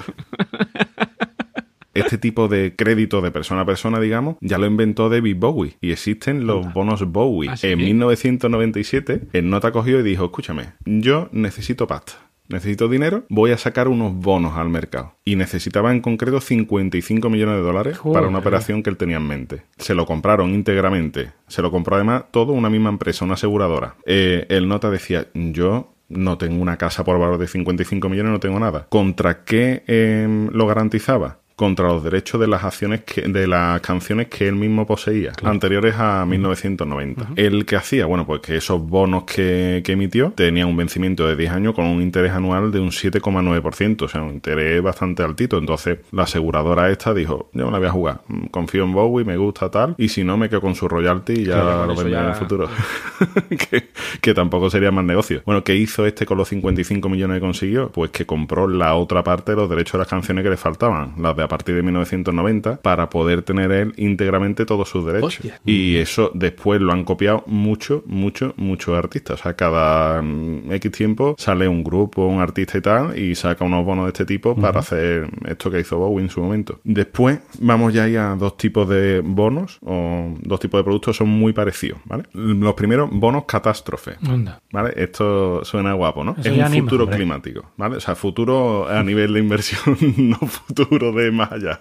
Este 1.93 2.17
tipo 2.17 2.47
de 2.47 2.73
crédito 2.75 3.21
de 3.21 3.31
persona 3.31 3.61
a 3.61 3.65
persona, 3.65 3.99
digamos, 3.99 4.37
ya 4.39 4.57
lo 4.57 4.65
inventó 4.65 5.09
David 5.09 5.35
Bowie 5.37 5.77
y 5.81 5.91
existen 5.91 6.47
los 6.47 6.71
bonos 6.73 7.05
Bowie. 7.11 7.49
¿Ah? 7.49 7.55
En 7.63 7.79
1997, 7.79 9.27
el 9.33 9.49
nota 9.49 9.71
cogió 9.71 9.99
y 9.99 10.03
dijo, 10.03 10.25
escúchame, 10.25 10.69
yo 10.85 11.27
necesito 11.33 11.87
pasta. 11.87 12.13
Necesito 12.47 12.89
dinero, 12.89 13.23
voy 13.29 13.51
a 13.51 13.57
sacar 13.57 13.87
unos 13.87 14.13
bonos 14.13 14.57
al 14.57 14.69
mercado. 14.69 15.15
Y 15.23 15.37
necesitaba 15.37 15.91
en 15.91 16.01
concreto 16.01 16.41
55 16.41 17.29
millones 17.29 17.55
de 17.55 17.61
dólares 17.61 17.99
para 18.13 18.27
una 18.27 18.39
operación 18.39 18.83
que 18.83 18.89
él 18.89 18.97
tenía 18.97 19.17
en 19.17 19.27
mente. 19.27 19.63
Se 19.77 19.95
lo 19.95 20.05
compraron 20.05 20.53
íntegramente. 20.53 21.31
Se 21.47 21.61
lo 21.61 21.71
compró 21.71 21.95
además 21.95 22.25
todo 22.31 22.51
una 22.51 22.69
misma 22.69 22.89
empresa, 22.89 23.23
una 23.23 23.35
aseguradora. 23.35 23.95
Eh, 24.05 24.47
el 24.49 24.67
nota 24.67 24.89
decía, 24.89 25.27
yo 25.33 25.90
no 26.11 26.37
tengo 26.37 26.61
una 26.61 26.77
casa 26.77 27.03
por 27.03 27.19
valor 27.19 27.37
de 27.37 27.47
55 27.47 28.09
millones, 28.09 28.31
no 28.31 28.39
tengo 28.39 28.59
nada. 28.59 28.87
¿Contra 28.89 29.43
qué 29.43 29.83
eh, 29.87 30.49
lo 30.51 30.67
garantizaba? 30.67 31.40
Contra 31.61 31.87
los 31.87 32.03
derechos 32.03 32.41
de 32.41 32.47
las 32.47 32.63
acciones 32.63 33.01
que, 33.01 33.21
de 33.21 33.45
las 33.45 33.81
canciones 33.81 34.27
que 34.27 34.47
él 34.47 34.55
mismo 34.55 34.87
poseía, 34.87 35.33
anteriores 35.43 35.95
a 35.97 36.25
1990. 36.25 37.33
¿El 37.35 37.65
que 37.65 37.75
hacía? 37.75 38.07
Bueno, 38.07 38.25
pues 38.25 38.41
que 38.41 38.57
esos 38.57 38.81
bonos 38.81 39.25
que, 39.25 39.83
que 39.85 39.91
emitió 39.91 40.33
tenían 40.35 40.67
un 40.67 40.77
vencimiento 40.77 41.27
de 41.27 41.35
10 41.35 41.51
años 41.51 41.75
con 41.75 41.85
un 41.85 42.01
interés 42.01 42.31
anual 42.31 42.71
de 42.71 42.79
un 42.79 42.89
7,9%, 42.89 44.01
o 44.01 44.07
sea, 44.07 44.23
un 44.23 44.33
interés 44.33 44.81
bastante 44.81 45.21
altito. 45.21 45.59
Entonces, 45.59 45.99
la 46.11 46.23
aseguradora 46.23 46.89
esta 46.89 47.13
dijo, 47.13 47.51
yo 47.53 47.65
me 47.65 47.71
la 47.71 47.77
voy 47.77 47.87
a 47.87 47.91
jugar, 47.91 48.21
Mm, 48.27 48.47
confío 48.47 48.83
en 48.83 48.93
Bowie, 48.93 49.25
me 49.25 49.37
gusta 49.37 49.69
tal, 49.69 49.95
y 49.97 50.09
si 50.09 50.23
no, 50.23 50.37
me 50.37 50.49
quedo 50.49 50.61
con 50.61 50.75
su 50.75 50.87
royalty 50.87 51.33
y 51.33 51.45
ya 51.45 51.61
Claro, 51.61 51.85
lo 51.87 51.93
eso 51.93 52.03
venderé 52.03 52.23
en 52.23 52.29
el 52.29 52.35
futuro. 52.35 52.69
que, 53.69 53.89
que 54.21 54.33
tampoco 54.33 54.69
sería 54.69 54.91
más 54.91 55.05
negocio. 55.05 55.41
Bueno, 55.45 55.63
¿qué 55.63 55.75
hizo 55.75 56.05
este 56.05 56.25
con 56.25 56.37
los 56.37 56.47
55 56.49 57.09
millones 57.09 57.37
que 57.37 57.41
consiguió? 57.41 57.91
Pues 57.91 58.11
que 58.11 58.25
compró 58.25 58.67
la 58.67 58.95
otra 58.95 59.23
parte 59.23 59.51
de 59.51 59.57
los 59.57 59.69
derechos 59.69 59.93
de 59.93 59.99
las 59.99 60.07
canciones 60.07 60.43
que 60.43 60.49
le 60.49 60.57
faltaban, 60.57 61.13
las 61.17 61.35
de 61.35 61.43
partir 61.51 61.75
de 61.75 61.83
1990, 61.83 62.81
para 62.81 63.09
poder 63.09 63.41
tener 63.41 63.73
él 63.73 63.93
íntegramente 63.97 64.65
todos 64.65 64.87
sus 64.87 65.05
derechos. 65.05 65.35
Hostia. 65.35 65.59
Y 65.65 65.97
eso 65.97 66.31
después 66.33 66.79
lo 66.79 66.93
han 66.93 67.03
copiado 67.03 67.43
mucho, 67.45 68.03
mucho, 68.05 68.53
muchos 68.55 68.97
artistas. 68.97 69.41
O 69.41 69.43
sea, 69.43 69.53
cada 69.55 70.21
mm, 70.21 70.71
X 70.71 70.91
tiempo 70.91 71.35
sale 71.37 71.67
un 71.67 71.83
grupo, 71.83 72.25
un 72.25 72.39
artista 72.39 72.77
y 72.77 72.81
tal, 72.81 73.19
y 73.19 73.35
saca 73.35 73.65
unos 73.65 73.83
bonos 73.85 74.05
de 74.05 74.11
este 74.11 74.25
tipo 74.25 74.55
para 74.55 74.79
hacer 74.79 75.29
esto 75.45 75.69
que 75.69 75.81
hizo 75.81 75.97
Bowie 75.97 76.23
en 76.23 76.29
su 76.29 76.41
momento. 76.41 76.79
Después 76.85 77.39
vamos 77.59 77.93
ya 77.93 78.03
ahí 78.03 78.15
a 78.15 78.35
dos 78.35 78.55
tipos 78.55 78.87
de 78.87 79.21
bonos, 79.23 79.79
o 79.81 80.33
dos 80.41 80.59
tipos 80.59 80.79
de 80.79 80.83
productos 80.85 81.17
son 81.17 81.27
muy 81.27 81.51
parecidos, 81.51 81.99
¿vale? 82.05 82.23
Los 82.33 82.73
primeros, 82.75 83.09
bonos 83.11 83.43
catástrofe. 83.45 84.15
Anda. 84.25 84.61
¿Vale? 84.71 84.93
Esto 84.95 85.65
suena 85.65 85.93
guapo, 85.93 86.23
¿no? 86.23 86.31
Eso 86.37 86.49
es 86.49 86.57
un 86.57 86.63
anima, 86.63 86.85
futuro 86.85 87.03
hombre. 87.03 87.17
climático, 87.17 87.71
¿vale? 87.75 87.97
O 87.97 87.99
sea, 87.99 88.15
futuro 88.15 88.87
a 88.87 89.03
nivel 89.03 89.33
de 89.33 89.39
inversión, 89.39 89.97
no 90.17 90.37
futuro 90.37 91.11
de 91.11 91.30
más 91.35 91.51
allá, 91.51 91.79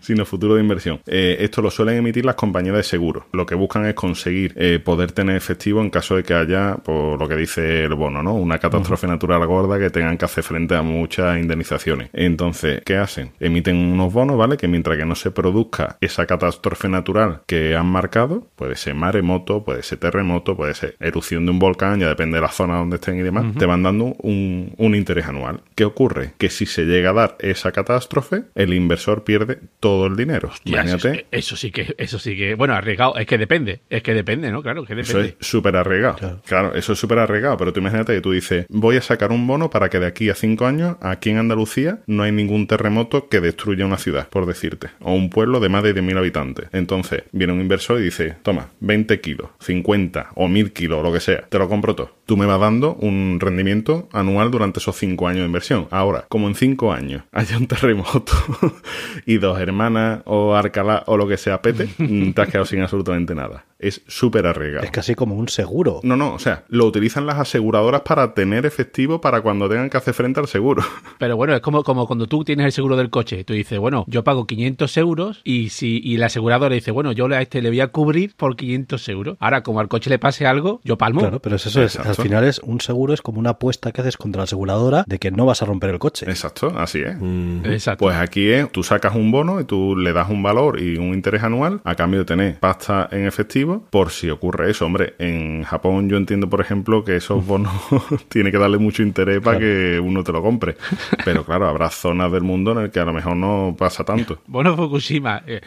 sino 0.00 0.24
futuro 0.24 0.54
de 0.54 0.60
inversión. 0.60 1.00
Eh, 1.06 1.38
esto 1.40 1.62
lo 1.62 1.70
suelen 1.70 1.96
emitir 1.96 2.24
las 2.24 2.34
compañías 2.34 2.76
de 2.76 2.82
seguros. 2.82 3.24
Lo 3.32 3.46
que 3.46 3.54
buscan 3.54 3.86
es 3.86 3.94
conseguir 3.94 4.54
eh, 4.56 4.80
poder 4.82 5.12
tener 5.12 5.36
efectivo 5.36 5.80
en 5.80 5.90
caso 5.90 6.16
de 6.16 6.22
que 6.22 6.34
haya, 6.34 6.76
por 6.76 7.18
lo 7.18 7.28
que 7.28 7.36
dice 7.36 7.84
el 7.84 7.94
bono, 7.94 8.22
¿no? 8.22 8.34
Una 8.34 8.58
catástrofe 8.58 9.06
natural 9.06 9.46
gorda 9.46 9.78
que 9.78 9.90
tengan 9.90 10.16
que 10.16 10.24
hacer 10.24 10.44
frente 10.44 10.74
a 10.74 10.82
muchas 10.82 11.38
indemnizaciones. 11.38 12.10
Entonces, 12.12 12.82
¿qué 12.84 12.96
hacen? 12.96 13.32
Emiten 13.40 13.76
unos 13.76 14.12
bonos, 14.12 14.36
¿vale? 14.36 14.56
Que 14.56 14.68
mientras 14.68 14.96
que 14.96 15.04
no 15.04 15.14
se 15.14 15.30
produzca 15.30 15.96
esa 16.00 16.26
catástrofe 16.26 16.88
natural 16.88 17.42
que 17.46 17.76
han 17.76 17.86
marcado, 17.86 18.46
puede 18.56 18.76
ser 18.76 18.94
maremoto, 18.94 19.64
puede 19.64 19.82
ser 19.82 19.98
terremoto, 19.98 20.56
puede 20.56 20.74
ser 20.74 20.96
erupción 21.00 21.44
de 21.44 21.52
un 21.52 21.58
volcán, 21.58 22.00
ya 22.00 22.08
depende 22.08 22.36
de 22.36 22.42
la 22.42 22.48
zona 22.48 22.76
donde 22.76 22.96
estén 22.96 23.18
y 23.18 23.22
demás, 23.22 23.46
te 23.58 23.66
van 23.66 23.82
dando 23.82 24.14
un, 24.18 24.74
un 24.76 24.94
interés 24.94 25.26
anual. 25.26 25.60
¿Qué 25.74 25.84
ocurre? 25.84 26.32
Que 26.38 26.50
si 26.50 26.66
se 26.66 26.84
llega 26.84 27.10
a 27.10 27.14
dar 27.14 27.36
esa 27.40 27.72
catástrofe, 27.72 28.44
el 28.54 28.74
inversor 28.82 29.24
pierde 29.24 29.58
todo 29.80 30.06
el 30.06 30.16
dinero. 30.16 30.50
Ya, 30.64 30.82
eso, 30.82 30.90
Imagínate. 30.98 31.26
eso 31.30 31.56
sí 31.56 31.70
que, 31.70 31.94
eso 31.98 32.18
sí 32.18 32.36
que, 32.36 32.54
bueno, 32.54 32.74
arriesgado, 32.74 33.16
es 33.16 33.26
que 33.26 33.38
depende, 33.38 33.80
es 33.90 34.02
que 34.02 34.14
depende, 34.14 34.50
¿no? 34.52 34.62
Claro, 34.62 34.84
que 34.84 34.92
Eso 35.00 35.18
depende. 35.18 35.36
es 35.40 35.46
súper 35.46 35.76
arriesgado. 35.76 36.16
Claro. 36.16 36.40
Claro. 36.46 36.74
eso 36.74 36.92
es 36.92 36.98
súper 36.98 37.18
arriesgado. 37.18 37.56
Pero 37.56 37.72
tú 37.72 37.80
imagínate 37.80 38.14
que 38.14 38.20
tú 38.20 38.32
dices, 38.32 38.66
voy 38.68 38.96
a 38.96 39.02
sacar 39.02 39.32
un 39.32 39.46
bono 39.46 39.70
para 39.70 39.88
que 39.88 39.98
de 39.98 40.06
aquí 40.06 40.28
a 40.30 40.34
cinco 40.34 40.66
años, 40.66 40.96
aquí 41.00 41.30
en 41.30 41.38
Andalucía, 41.38 42.00
no 42.06 42.22
hay 42.22 42.32
ningún 42.32 42.66
terremoto 42.66 43.28
que 43.28 43.40
destruya 43.40 43.86
una 43.86 43.98
ciudad, 43.98 44.28
por 44.28 44.46
decirte. 44.46 44.88
O 45.00 45.14
un 45.14 45.30
pueblo 45.30 45.60
de 45.60 45.68
más 45.68 45.82
de 45.82 45.94
10.000 45.94 46.18
habitantes. 46.18 46.68
Entonces, 46.72 47.24
viene 47.32 47.52
un 47.52 47.60
inversor 47.60 48.00
y 48.00 48.04
dice, 48.04 48.36
toma, 48.42 48.68
20 48.80 49.20
kilos, 49.20 49.48
50 49.60 50.30
o 50.34 50.48
1.000 50.48 50.72
kilos, 50.72 50.98
o 51.00 51.02
lo 51.02 51.12
que 51.12 51.20
sea. 51.20 51.42
Te 51.48 51.58
lo 51.58 51.68
compro 51.68 51.94
todo. 51.94 52.16
Tú 52.26 52.36
me 52.36 52.46
vas 52.46 52.60
dando 52.60 52.94
un 52.94 53.38
rendimiento 53.40 54.08
anual 54.12 54.50
durante 54.50 54.78
esos 54.80 54.96
cinco 54.96 55.28
años 55.28 55.40
de 55.40 55.46
inversión. 55.46 55.88
Ahora, 55.90 56.24
como 56.28 56.48
en 56.48 56.54
cinco 56.54 56.92
años 56.92 57.22
haya 57.32 57.56
un 57.58 57.66
terremoto 57.66 58.32
y 59.26 59.38
dos 59.38 59.58
hermanas 59.60 60.22
o 60.24 60.54
Arcalá 60.54 61.04
o 61.06 61.16
lo 61.16 61.26
que 61.26 61.36
sea 61.36 61.62
pete, 61.62 61.88
mm, 61.98 62.32
te 62.32 62.42
has 62.42 62.48
quedado 62.48 62.64
sin 62.64 62.80
absolutamente 62.80 63.34
nada. 63.34 63.64
Es 63.78 64.00
súper 64.06 64.46
arriesgado. 64.46 64.84
Es 64.84 64.92
casi 64.92 65.16
como 65.16 65.34
un 65.34 65.48
seguro. 65.48 65.98
No, 66.04 66.16
no, 66.16 66.34
o 66.34 66.38
sea, 66.38 66.62
lo 66.68 66.86
utilizan 66.86 67.26
las 67.26 67.40
aseguradoras 67.40 68.02
para 68.02 68.32
tener 68.32 68.64
efectivo 68.64 69.20
para 69.20 69.40
cuando 69.40 69.68
tengan 69.68 69.90
que 69.90 69.96
hacer 69.96 70.14
frente 70.14 70.38
al 70.38 70.46
seguro. 70.46 70.84
Pero 71.18 71.36
bueno, 71.36 71.52
es 71.54 71.60
como, 71.60 71.82
como 71.82 72.06
cuando 72.06 72.28
tú 72.28 72.44
tienes 72.44 72.66
el 72.66 72.72
seguro 72.72 72.96
del 72.96 73.10
coche. 73.10 73.42
Tú 73.42 73.54
dices, 73.54 73.80
bueno, 73.80 74.04
yo 74.06 74.22
pago 74.22 74.46
500 74.46 74.96
euros 74.98 75.40
y 75.42 75.70
si 75.70 76.00
y 76.04 76.16
la 76.16 76.26
aseguradora 76.26 76.74
dice, 76.74 76.92
bueno, 76.92 77.10
yo 77.10 77.26
a 77.26 77.42
este 77.42 77.60
le 77.60 77.70
voy 77.70 77.80
a 77.80 77.88
cubrir 77.88 78.36
por 78.36 78.54
500 78.54 79.08
euros. 79.08 79.36
Ahora, 79.40 79.64
como 79.64 79.80
al 79.80 79.88
coche 79.88 80.10
le 80.10 80.20
pase 80.20 80.46
algo, 80.46 80.80
yo 80.84 80.96
palmo. 80.96 81.20
Claro, 81.20 81.40
pero 81.40 81.56
es 81.56 81.66
eso, 81.66 81.82
es, 81.82 81.98
al 81.98 82.14
final 82.14 82.44
es 82.44 82.60
un 82.60 82.80
seguro, 82.80 83.14
es 83.14 83.22
como 83.22 83.40
una 83.40 83.50
apuesta 83.50 83.90
que 83.90 84.00
haces 84.00 84.16
contra 84.16 84.40
la 84.40 84.44
aseguradora 84.44 85.04
de 85.08 85.18
que 85.18 85.30
no 85.30 85.44
vas 85.44 85.62
a 85.62 85.66
romper 85.66 85.90
el 85.90 85.98
coche. 85.98 86.26
Exacto, 86.28 86.72
así 86.76 87.00
es. 87.00 87.16
Exacto. 87.64 88.04
Pues 88.04 88.16
aquí 88.16 88.48
es, 88.48 88.61
tú 88.70 88.82
sacas 88.82 89.14
un 89.14 89.30
bono 89.32 89.60
y 89.60 89.64
tú 89.64 89.96
le 89.96 90.12
das 90.12 90.28
un 90.30 90.42
valor 90.42 90.80
y 90.80 90.96
un 90.96 91.14
interés 91.14 91.42
anual 91.42 91.80
a 91.84 91.94
cambio 91.94 92.20
de 92.20 92.24
tener 92.26 92.58
pasta 92.60 93.08
en 93.10 93.26
efectivo 93.26 93.84
por 93.90 94.10
si 94.10 94.30
ocurre 94.30 94.70
eso. 94.70 94.86
Hombre, 94.86 95.14
en 95.18 95.62
Japón 95.64 96.08
yo 96.08 96.16
entiendo, 96.16 96.48
por 96.48 96.60
ejemplo, 96.60 97.04
que 97.04 97.16
esos 97.16 97.44
bonos 97.46 97.72
tiene 98.28 98.50
que 98.52 98.58
darle 98.58 98.78
mucho 98.78 99.02
interés 99.02 99.40
para 99.40 99.58
que 99.58 100.00
uno 100.02 100.22
te 100.24 100.32
lo 100.32 100.42
compre. 100.42 100.76
Pero 101.24 101.44
claro, 101.44 101.66
habrá 101.68 101.90
zonas 101.90 102.30
del 102.32 102.42
mundo 102.42 102.72
en 102.72 102.78
el 102.78 102.90
que 102.90 103.00
a 103.00 103.04
lo 103.04 103.12
mejor 103.12 103.36
no 103.36 103.74
pasa 103.78 104.04
tanto. 104.04 104.38
Bueno, 104.46 104.76
Fukushima. 104.76 105.42
eh, 105.46 105.60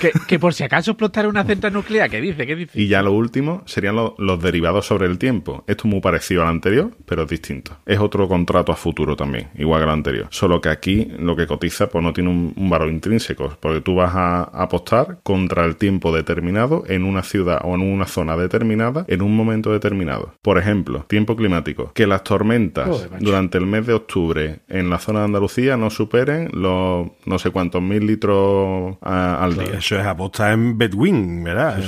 que, 0.00 0.10
que 0.26 0.38
por 0.38 0.52
si 0.52 0.62
acaso 0.64 0.90
explotara 0.90 1.28
una 1.28 1.44
central 1.44 1.72
nuclear, 1.72 2.10
¿qué 2.10 2.20
dice? 2.20 2.46
¿Qué 2.46 2.54
dice? 2.56 2.78
Y 2.80 2.86
ya 2.88 3.02
lo 3.02 3.12
último 3.12 3.62
serían 3.66 3.96
lo- 3.96 4.14
los 4.18 4.42
derivados 4.42 4.86
sobre 4.86 5.06
el 5.06 5.16
tiempo. 5.18 5.64
Esto 5.66 5.86
es 5.86 5.90
muy 5.90 6.00
parecido 6.00 6.42
al 6.42 6.48
anterior, 6.48 6.90
pero 7.06 7.22
es 7.22 7.28
distinto. 7.28 7.78
Es 7.86 7.98
otro 7.98 8.28
contrato 8.28 8.72
a 8.72 8.76
futuro 8.76 9.16
también, 9.16 9.48
igual 9.56 9.80
que 9.80 9.84
el 9.84 9.90
anterior. 9.90 10.26
Solo 10.30 10.60
que 10.60 10.68
aquí 10.68 11.08
lo 11.18 11.34
que 11.34 11.46
cotiza 11.46 11.88
pues 11.88 12.04
no 12.04 12.12
tiene 12.12 12.19
un, 12.28 12.52
un 12.56 12.70
valor 12.70 12.88
intrínseco, 12.90 13.56
porque 13.60 13.80
tú 13.80 13.94
vas 13.94 14.12
a 14.14 14.42
apostar 14.42 15.18
contra 15.22 15.64
el 15.64 15.76
tiempo 15.76 16.14
determinado 16.14 16.84
en 16.88 17.04
una 17.04 17.22
ciudad 17.22 17.60
o 17.64 17.74
en 17.74 17.80
una 17.82 18.06
zona 18.06 18.36
determinada 18.36 19.04
en 19.08 19.22
un 19.22 19.34
momento 19.36 19.72
determinado. 19.72 20.34
Por 20.42 20.58
ejemplo, 20.58 21.04
tiempo 21.08 21.36
climático. 21.36 21.92
Que 21.94 22.06
las 22.06 22.22
tormentas 22.24 22.88
Joder, 22.88 23.10
durante 23.20 23.58
el 23.58 23.66
mes 23.66 23.86
de 23.86 23.94
octubre 23.94 24.60
en 24.68 24.90
la 24.90 24.98
zona 24.98 25.20
de 25.20 25.24
Andalucía 25.26 25.76
no 25.76 25.90
superen 25.90 26.48
los 26.52 27.08
no 27.26 27.38
sé 27.38 27.50
cuántos 27.50 27.82
mil 27.82 28.06
litros 28.06 28.96
a- 29.02 29.42
al 29.44 29.54
día. 29.56 29.78
Eso 29.78 29.98
es 29.98 30.06
aposta 30.06 30.52
en 30.52 30.78
Bedwin, 30.78 31.42
¿verdad? 31.44 31.78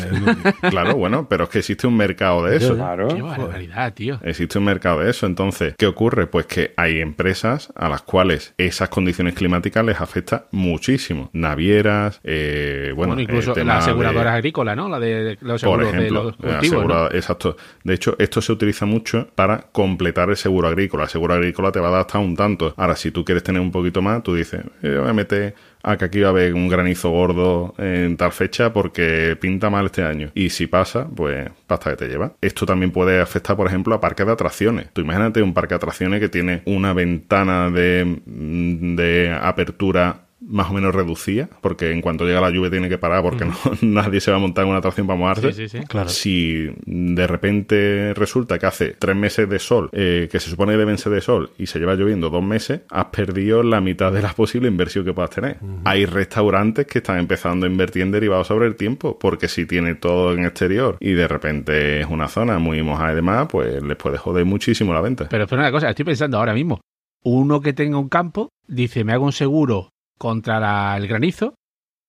Claro, 0.71 0.95
bueno, 0.97 1.27
pero 1.29 1.45
es 1.45 1.51
que 1.51 1.59
existe 1.59 1.87
un 1.87 1.97
mercado 1.97 2.45
de 2.45 2.57
eso. 2.57 2.75
Claro. 2.75 3.09
Qué 3.09 3.23
barbaridad, 3.23 3.93
tío. 3.95 4.19
Existe 4.23 4.59
un 4.59 4.65
mercado 4.65 5.01
de 5.01 5.11
eso. 5.11 5.27
Entonces, 5.27 5.75
¿qué 5.79 5.87
ocurre? 5.87 6.27
Pues 6.27 6.47
que 6.47 6.73
hay 6.77 7.01
empresas 7.01 7.73
a 7.75 7.89
las 7.89 8.03
cuales 8.03 8.55
esas 8.59 8.89
condiciones 8.89 9.35
climáticas 9.35 9.85
les 9.85 10.01
afecta 10.23 10.47
muchísimo. 10.53 11.31
Navieras, 11.33 12.21
eh, 12.25 12.93
bueno, 12.95 13.15
Bueno, 13.15 13.23
incluso 13.23 13.51
eh, 13.53 13.55
tema 13.55 13.75
las 13.75 13.85
aseguradoras 13.85 14.25
de- 14.33 14.39
agrícolas, 14.39 14.77
¿no? 14.77 14.89
La 14.89 15.01
de 15.01 15.37
los 15.41 15.61
por 15.63 15.81
seguros 15.83 15.93
de 15.93 16.11
los 16.11 16.37
cultivos, 16.37 17.15
exacto. 17.15 17.57
De 17.85 17.95
hecho, 17.95 18.15
esto 18.19 18.41
se 18.41 18.53
utiliza 18.53 18.87
mucho 18.87 19.29
para 19.35 19.59
completar 19.73 20.31
el 20.31 20.37
seguro 20.37 20.69
agrícola. 20.69 21.05
El 21.05 21.11
seguro 21.11 21.35
agrícola 21.35 21.73
te 21.73 21.81
va 21.81 21.89
a 21.89 21.91
dar 21.91 22.01
hasta 22.01 22.19
un 22.19 22.37
tanto. 22.37 22.75
Ahora, 22.77 22.97
si 22.97 23.11
tú 23.11 23.25
quieres 23.25 23.43
tener 23.43 23.61
un 23.61 23.71
poquito 23.73 24.01
más, 24.03 24.23
tú 24.23 24.35
dices, 24.35 24.63
eh, 24.83 24.97
voy 25.01 25.09
a 25.09 25.13
meter 25.13 25.55
a 25.83 25.97
que 25.97 26.05
aquí 26.05 26.21
va 26.21 26.29
a 26.29 26.31
haber 26.31 26.55
un 26.55 26.69
granizo 26.69 27.11
gordo 27.11 27.75
en 27.79 28.17
tal 28.17 28.33
fecha 28.33 28.73
porque 28.73 29.37
pinta 29.41 29.71
mal 29.71 29.87
este 29.87 30.03
año. 30.03 30.31
Y 30.35 30.51
si 30.51 30.67
pasa, 30.67 31.09
pues 31.15 31.51
pasta 31.67 31.91
que 31.91 31.97
te 31.97 32.09
lleva. 32.09 32.33
Esto 32.41 32.67
también 32.67 32.93
puede 32.93 33.21
afectar, 33.21 33.57
por 33.57 33.67
ejemplo, 33.67 33.95
a 33.95 34.01
parques 34.01 34.27
de 34.27 34.33
atracciones. 34.33 34.89
Tú 34.93 35.01
imagínate 35.01 35.43
un 35.43 35.55
parque 35.55 35.71
de 35.71 35.77
atracciones 35.77 36.21
que 36.21 36.29
tiene 36.29 36.63
una 36.67 36.93
ventana 36.93 37.71
de, 37.71 38.21
mm, 38.25 38.97
de 38.97 39.39
apertura 39.41 40.22
más 40.47 40.71
o 40.71 40.75
menos 40.75 40.95
reducida, 40.95 41.49
porque 41.61 41.91
en 41.93 42.01
cuanto 42.01 42.25
llega 42.25 42.41
la 42.41 42.51
lluvia 42.51 42.71
tiene 42.71 42.89
que 42.89 42.99
parar 42.99 43.23
porque 43.23 43.45
no, 43.45 43.55
nadie 43.83 44.21
se 44.21 44.31
va 44.31 44.37
a 44.37 44.41
montar 44.41 44.65
en 44.65 44.71
una 44.71 44.79
atracción 44.79 45.07
para 45.07 45.19
mojarse. 45.19 45.53
Sí, 45.53 45.69
sí, 45.69 45.79
sí. 45.79 45.87
Claro. 45.87 46.09
Si 46.09 46.71
de 46.85 47.27
repente 47.27 48.13
resulta 48.15 48.59
que 48.59 48.67
hace 48.67 48.97
tres 48.99 49.17
meses 49.17 49.49
de 49.49 49.59
sol, 49.59 49.89
eh, 49.93 50.29
que 50.31 50.41
se 50.41 50.51
supone 50.51 50.73
que 50.73 50.79
deben 50.79 50.99
ser 50.99 51.13
de 51.13 51.21
sol, 51.21 51.51
y 51.59 51.67
se 51.67 51.79
lleva 51.79 51.95
lloviendo 51.95 52.31
dos 52.31 52.43
meses, 52.43 52.81
has 52.91 53.07
perdido 53.07 53.63
la 53.63 53.81
mitad 53.81 54.13
de 54.13 54.23
la 54.23 54.33
posible 54.33 54.69
inversión 54.69 55.05
que 55.05 55.13
puedas 55.13 55.31
tener. 55.31 55.59
Hay 55.85 56.07
restaurantes 56.07 56.87
que 56.87 56.99
están 56.99 57.19
empezando 57.19 57.67
a 57.67 57.69
invertir 57.69 58.03
en 58.03 58.13
derivados 58.13 58.47
sobre 58.47 58.67
el 58.67 58.77
tiempo, 58.77 59.19
porque 59.19 59.49
si 59.49 59.67
tiene 59.67 59.95
todo 59.95 60.33
en 60.33 60.45
exterior 60.45 60.97
y 61.01 61.13
de 61.13 61.29
repente 61.29 62.01
es 62.01 62.07
una 62.07 62.29
zona 62.29 62.59
muy 62.59 62.83
mojada 62.83 63.13
y 63.13 63.17
demás, 63.17 63.49
pues 63.51 63.83
les 63.83 63.97
puede 63.97 64.19
joder 64.19 64.45
muchísimo 64.45 64.93
la 64.93 65.01
venta. 65.01 65.29
Pero 65.29 65.45
espera 65.45 65.63
una 65.63 65.73
cosa, 65.73 65.91
estoy 65.91 66.05
pensando 66.05 66.39
ahora 66.39 66.55
mismo. 66.55 66.81
Uno 67.25 67.61
que 67.61 67.73
tenga 67.73 67.99
un 67.99 68.09
campo 68.09 68.49
dice, 68.67 69.05
me 69.05 69.13
hago 69.13 69.25
un 69.25 69.33
seguro 69.33 69.92
contra 70.23 70.61
la- 70.61 70.97
el 70.97 71.09
granizo, 71.09 71.55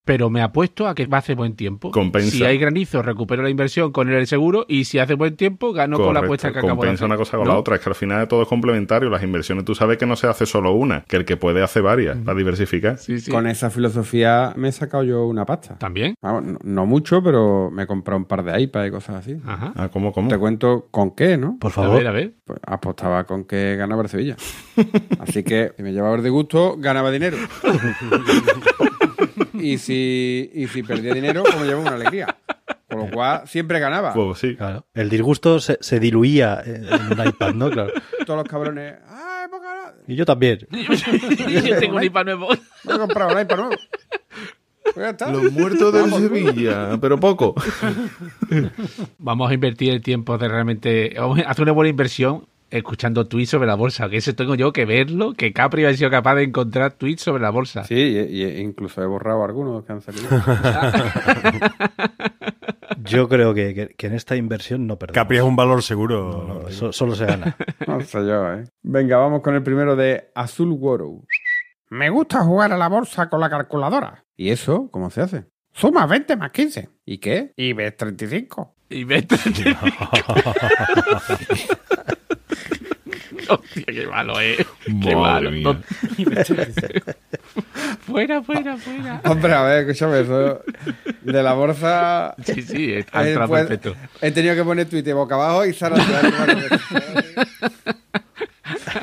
pero 0.04 0.28
me 0.30 0.42
apuesto 0.42 0.86
a 0.86 0.94
que 0.94 1.06
va 1.06 1.18
a 1.18 1.20
hacer 1.20 1.36
buen 1.36 1.56
tiempo. 1.56 1.90
Compensa. 1.90 2.30
Si 2.30 2.44
hay 2.44 2.58
granizo, 2.58 3.02
recupero 3.02 3.42
la 3.42 3.50
inversión 3.50 3.90
con 3.92 4.10
el 4.10 4.26
seguro 4.26 4.66
y 4.68 4.84
si 4.84 4.98
hace 4.98 5.14
buen 5.14 5.36
tiempo, 5.36 5.72
gano 5.72 5.98
con 5.98 6.14
la 6.14 6.20
apuesta 6.20 6.52
que 6.52 6.58
acabo 6.58 6.72
de 6.72 6.76
compensa 6.76 6.94
hacer. 6.94 7.06
una 7.06 7.16
cosa 7.16 7.36
con 7.38 7.46
¿No? 7.46 7.52
la 7.54 7.58
otra. 7.58 7.76
Es 7.76 7.80
que 7.82 7.88
al 7.90 7.94
final 7.94 8.28
todo 8.28 8.42
es 8.42 8.48
complementario. 8.48 9.08
Las 9.10 9.22
inversiones, 9.22 9.64
tú 9.64 9.74
sabes 9.74 9.96
que 9.98 10.06
no 10.06 10.16
se 10.16 10.26
hace 10.26 10.46
solo 10.46 10.72
una, 10.72 11.04
que 11.08 11.16
el 11.16 11.24
que 11.24 11.36
puede 11.36 11.62
hace 11.62 11.80
varias 11.80 12.16
para 12.18 12.36
diversificar. 12.36 12.98
Sí, 12.98 13.18
sí. 13.20 13.30
Con 13.30 13.46
esa 13.46 13.70
filosofía 13.70 14.52
me 14.56 14.68
he 14.68 14.72
sacado 14.72 15.04
yo 15.04 15.26
una 15.26 15.46
pasta. 15.46 15.78
También. 15.78 16.14
Vamos, 16.20 16.44
no, 16.44 16.58
no 16.62 16.86
mucho, 16.86 17.22
pero 17.22 17.70
me 17.70 17.84
he 17.84 17.86
comprado 17.86 18.18
un 18.18 18.24
par 18.26 18.42
de 18.44 18.60
iPads 18.60 18.88
y 18.88 18.90
cosas 18.90 19.16
así. 19.16 19.36
Ajá. 19.46 19.72
Ah, 19.76 19.88
¿cómo, 19.92 20.12
cómo? 20.12 20.28
Te 20.28 20.38
cuento 20.38 20.88
con 20.90 21.14
qué, 21.14 21.36
¿no? 21.36 21.56
Por 21.58 21.70
A 21.70 21.74
favor. 21.74 21.96
ver, 21.98 22.06
a 22.08 22.12
ver. 22.12 22.34
Pues 22.44 22.60
apostaba 22.66 23.24
con 23.24 23.44
que 23.44 23.76
ganaba 23.76 24.02
el 24.02 24.08
Sevilla. 24.08 24.36
Así 25.18 25.42
que 25.42 25.72
si 25.76 25.82
me 25.82 25.92
llevaba 25.92 26.16
el 26.16 26.22
disgusto, 26.22 26.76
ganaba 26.78 27.10
dinero. 27.10 27.36
y, 29.64 29.78
si, 29.78 30.50
y 30.52 30.66
si 30.68 30.82
perdía 30.82 31.14
dinero, 31.14 31.42
pues 31.42 31.56
me 31.56 31.66
llevaba 31.66 31.82
una 31.82 31.94
alegría. 31.94 32.36
Con 32.88 33.00
lo 33.00 33.10
cual, 33.10 33.48
siempre 33.48 33.80
ganaba. 33.80 34.12
Pues 34.12 34.38
sí. 34.38 34.56
Claro. 34.56 34.86
El 34.94 35.10
disgusto 35.10 35.58
se, 35.58 35.78
se 35.80 35.98
diluía 35.98 36.62
en 36.64 36.84
un 36.84 37.26
iPad, 37.26 37.54
¿no? 37.54 37.70
Claro. 37.70 37.92
Todos 38.24 38.38
los 38.38 38.48
cabrones, 38.48 38.94
¡ah, 39.08 39.44
hemos 39.46 39.60
ganado! 39.60 39.94
Y 40.06 40.14
yo 40.14 40.24
también. 40.24 40.58
Yo 40.70 41.78
tengo 41.78 41.96
un 41.96 42.04
iPad 42.04 42.24
nuevo. 42.24 42.48
Me 42.84 42.94
he 42.94 42.98
comprado 42.98 43.34
un 43.34 43.40
iPad 43.40 43.56
nuevo. 43.56 43.74
Pues. 44.94 45.16
Los 45.32 45.52
muertos 45.52 45.92
Vamos. 45.92 46.20
Sevilla, 46.20 46.98
pero 47.00 47.18
poco. 47.18 47.54
Vamos 49.18 49.50
a 49.50 49.54
invertir 49.54 49.92
el 49.92 50.02
tiempo 50.02 50.36
de 50.38 50.46
realmente 50.46 51.16
hacer 51.46 51.62
una 51.62 51.72
buena 51.72 51.88
inversión 51.88 52.46
escuchando 52.76 53.26
tweets 53.26 53.50
sobre 53.50 53.66
la 53.66 53.74
bolsa. 53.74 54.08
Que 54.08 54.16
eso 54.18 54.34
tengo 54.34 54.54
yo 54.54 54.72
que 54.72 54.84
verlo, 54.84 55.32
que 55.34 55.52
Capri 55.52 55.84
ha 55.84 55.94
sido 55.94 56.10
capaz 56.10 56.34
de 56.36 56.44
encontrar 56.44 56.92
tweets 56.92 57.22
sobre 57.22 57.42
la 57.42 57.50
bolsa. 57.50 57.84
Sí, 57.84 57.94
y, 57.94 58.42
y 58.44 58.60
incluso 58.60 59.02
he 59.02 59.06
borrado 59.06 59.44
algunos 59.44 59.84
que 59.84 59.92
han 59.92 60.00
salido. 60.00 60.28
Yo 63.04 63.28
creo 63.28 63.52
que, 63.54 63.74
que- 63.74 63.88
que 63.96 64.06
en 64.06 64.14
esta 64.14 64.34
inversión 64.36 64.86
no 64.86 64.98
perdemos. 64.98 65.14
Capri 65.14 65.36
es 65.36 65.42
un 65.42 65.56
valor 65.56 65.82
seguro. 65.82 66.62
No, 66.64 66.70
so- 66.70 66.92
solo 66.92 67.14
se 67.14 67.26
gana. 67.26 67.56
No 67.86 68.00
sé 68.00 68.26
yo, 68.26 68.52
¿eh? 68.54 68.64
Venga, 68.82 69.18
vamos 69.18 69.42
con 69.42 69.54
el 69.54 69.62
primero 69.62 69.94
de 69.94 70.30
Azul 70.34 70.70
World. 70.70 71.24
Me 71.90 72.08
gusta 72.10 72.42
jugar 72.44 72.72
a 72.72 72.78
la 72.78 72.88
bolsa 72.88 73.28
con 73.28 73.40
la 73.40 73.50
calculadora. 73.50 74.24
¿Y 74.36 74.48
eso? 74.50 74.88
¿Cómo 74.90 75.10
se 75.10 75.20
hace? 75.20 75.44
Suma 75.72 76.06
20 76.06 76.36
más 76.36 76.50
15. 76.50 76.88
¿Y 77.04 77.18
qué? 77.18 77.52
Y 77.56 77.72
ves 77.74 77.96
35. 77.96 78.74
Y 78.88 79.04
vete. 79.04 79.36
Hostia, 83.48 83.84
qué 83.86 84.06
malo, 84.06 84.40
eh. 84.40 84.56
Qué 84.84 85.14
Madre 85.16 85.50
malo. 85.50 85.50
mía. 85.50 85.80
Fuera, 88.06 88.42
fuera, 88.42 88.76
fuera. 88.76 89.20
Hombre, 89.24 89.52
a 89.54 89.62
ver, 89.62 89.78
escúchame, 89.88 90.20
eso 90.20 90.62
de 91.22 91.42
la 91.42 91.52
bolsa... 91.54 92.34
Sí, 92.44 92.62
sí, 92.62 92.92
eh, 92.92 93.06
ha 93.12 93.26
entrado 93.26 93.48
pues, 93.48 93.66
perfecto. 93.66 93.94
he 94.20 94.30
tenido 94.30 94.54
que 94.54 94.62
poner 94.64 94.88
Twitter 94.88 95.14
boca 95.14 95.34
abajo 95.36 95.64
y 95.64 95.72
Sara 95.72 95.96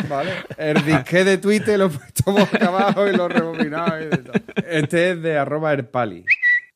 Vale, 0.07 0.31
el 0.57 0.85
disque 0.85 1.23
de 1.23 1.37
Twitter 1.37 1.79
lo 1.79 1.85
he 1.85 1.89
puesto 1.89 2.31
boca 2.31 2.67
abajo 2.67 3.07
y 3.07 3.15
lo 3.15 3.25
he 3.25 3.29
rebobinado. 3.29 4.01
y 4.01 4.05
de 4.05 4.17
todo. 4.17 4.33
Este 4.67 5.11
es 5.11 5.21
de 5.21 5.37
arroba 5.37 5.73
Erpali. 5.73 6.25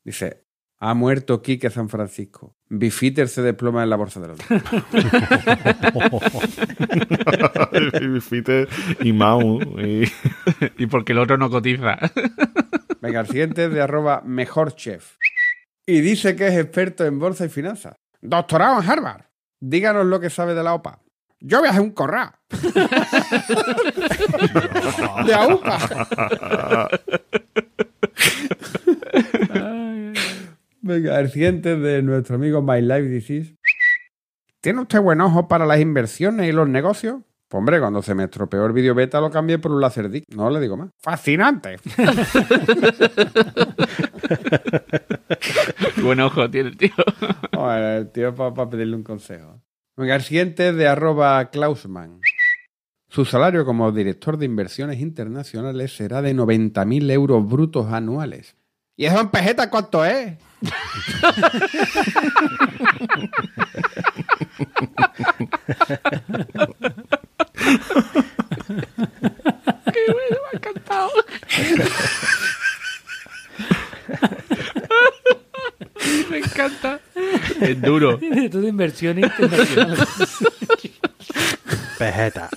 Dice, 0.03 0.43
ha 0.79 0.93
muerto 0.93 1.41
Quique 1.41 1.69
San 1.69 1.89
Francisco. 1.89 2.54
Bifiter 2.69 3.27
se 3.27 3.43
desploma 3.43 3.83
en 3.83 3.89
la 3.89 3.95
bolsa 3.95 4.19
de 4.19 4.27
Londres. 4.29 4.63
Fite 8.23 8.67
y 9.01 9.13
Mau. 9.13 9.59
Y... 9.79 10.11
Y 10.77 10.87
porque 10.87 11.13
el 11.13 11.19
otro 11.19 11.37
no 11.37 11.49
cotiza. 11.49 11.97
Venga, 13.01 13.21
el 13.21 13.27
siguiente 13.27 13.65
es 13.65 13.71
de 13.71 13.81
arroba 13.81 14.21
mejor 14.25 14.75
chef. 14.75 15.17
Y 15.85 16.01
dice 16.01 16.35
que 16.35 16.47
es 16.47 16.57
experto 16.57 17.05
en 17.05 17.19
bolsa 17.19 17.45
y 17.45 17.49
finanzas. 17.49 17.95
Doctorado 18.21 18.81
en 18.81 18.89
Harvard. 18.89 19.25
Díganos 19.59 20.05
lo 20.05 20.19
que 20.19 20.29
sabe 20.29 20.55
de 20.55 20.63
la 20.63 20.73
OPA. 20.73 21.01
Yo 21.39 21.59
voy 21.59 21.67
a 21.67 21.71
hacer 21.71 21.83
un 21.83 21.91
corral. 21.91 22.31
de 25.25 25.33
AUPA. 25.33 26.89
Venga, 30.87 31.19
el 31.19 31.31
siguiente 31.31 31.73
es 31.73 31.81
de 31.81 32.03
nuestro 32.03 32.35
amigo 32.35 32.61
My 32.61 32.79
Life 32.79 33.09
Disease. 33.09 33.55
¿Tiene 34.61 34.81
usted 34.81 35.01
buen 35.01 35.19
ojo 35.19 35.47
para 35.47 35.65
las 35.65 35.79
inversiones 35.79 36.47
y 36.47 36.51
los 36.51 36.69
negocios? 36.69 37.23
Pues 37.47 37.57
hombre, 37.57 37.79
cuando 37.79 38.03
se 38.03 38.13
me 38.13 38.25
estropeó 38.25 38.63
el 38.67 38.71
vídeo 38.71 38.93
beta 38.93 39.19
lo 39.19 39.31
cambié 39.31 39.57
por 39.57 39.71
un 39.71 39.81
Laserdisc. 39.81 40.29
No 40.35 40.47
le 40.51 40.59
digo 40.59 40.77
más. 40.77 40.91
¡Fascinante! 40.99 41.77
Qué 45.95 46.01
buen 46.03 46.19
ojo 46.19 46.51
tiene 46.51 46.69
el 46.69 46.77
tío. 46.77 46.93
El 47.51 48.11
tío 48.11 48.35
para 48.35 48.69
pedirle 48.69 48.95
un 48.95 49.03
consejo. 49.03 49.59
Venga, 49.97 50.13
el 50.13 50.21
siguiente 50.21 50.69
es 50.69 50.75
de 50.75 50.87
arroba 50.87 51.49
Klausman. 51.49 52.21
Su 53.09 53.25
salario 53.25 53.65
como 53.65 53.91
director 53.91 54.37
de 54.37 54.45
inversiones 54.45 54.99
internacionales 54.99 55.95
será 55.95 56.21
de 56.21 56.35
90.000 56.35 57.11
euros 57.11 57.49
brutos 57.49 57.91
anuales. 57.91 58.55
¿Y 58.95 59.05
eso 59.05 59.19
en 59.19 59.29
pesetas 59.29 59.67
cuánto 59.67 60.05
es? 60.05 60.37
Qué 69.93 70.01
bueno, 70.11 70.37
me 70.43 70.49
ha 70.51 70.53
encantado. 70.53 71.09
me 76.29 76.37
encanta. 76.37 76.99
Es 77.61 77.81
duro. 77.81 78.17
Director 78.17 78.61
de 78.61 78.67
inversiones 78.67 79.25
internacionales. 79.25 80.07
Pejeta. 81.97 82.49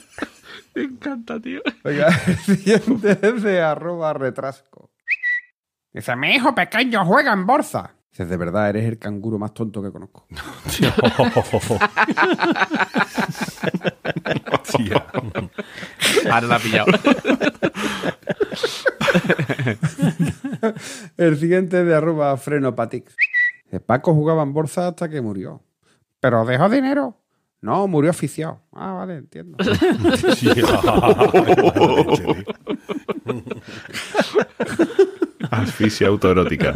Me 0.75 0.83
encanta, 0.85 1.41
tío. 1.41 1.61
El 1.85 2.05
siguiente 2.45 3.19
es 3.21 3.43
de 3.43 3.61
arroba 3.61 4.13
retrasco. 4.13 4.91
Dice, 5.93 6.15
mi 6.17 6.35
hijo 6.35 6.55
pequeño 6.55 7.05
juega 7.05 7.33
en 7.33 7.47
bolsa. 7.47 7.95
Dice, 8.11 8.27
de 8.27 8.37
verdad, 8.37 8.69
eres 8.71 8.87
el 8.87 8.99
canguro 8.99 9.39
más 9.39 9.55
tonto 9.55 9.81
que 9.83 9.93
conozco. 9.93 10.27
Ahora 16.31 16.47
la 16.47 16.57
ha 16.57 16.59
pillado. 16.59 16.93
El 21.17 21.39
siguiente 21.39 21.81
es 21.81 21.87
de 21.87 21.95
arroba 21.95 22.37
frenopatix. 22.37 23.15
Paco 23.87 24.13
jugaba 24.15 24.43
en 24.43 24.53
bolsa 24.53 24.89
hasta 24.89 25.09
que 25.09 25.21
murió. 25.21 25.63
¿Pero 26.21 26.45
dejó 26.45 26.69
dinero? 26.69 27.17
No, 27.61 27.87
murió 27.89 28.11
oficiado. 28.11 28.61
Ah, 28.73 28.93
vale, 28.93 29.17
entiendo. 29.17 29.57
Asfixia 35.51 36.09
autoerótica. 36.09 36.73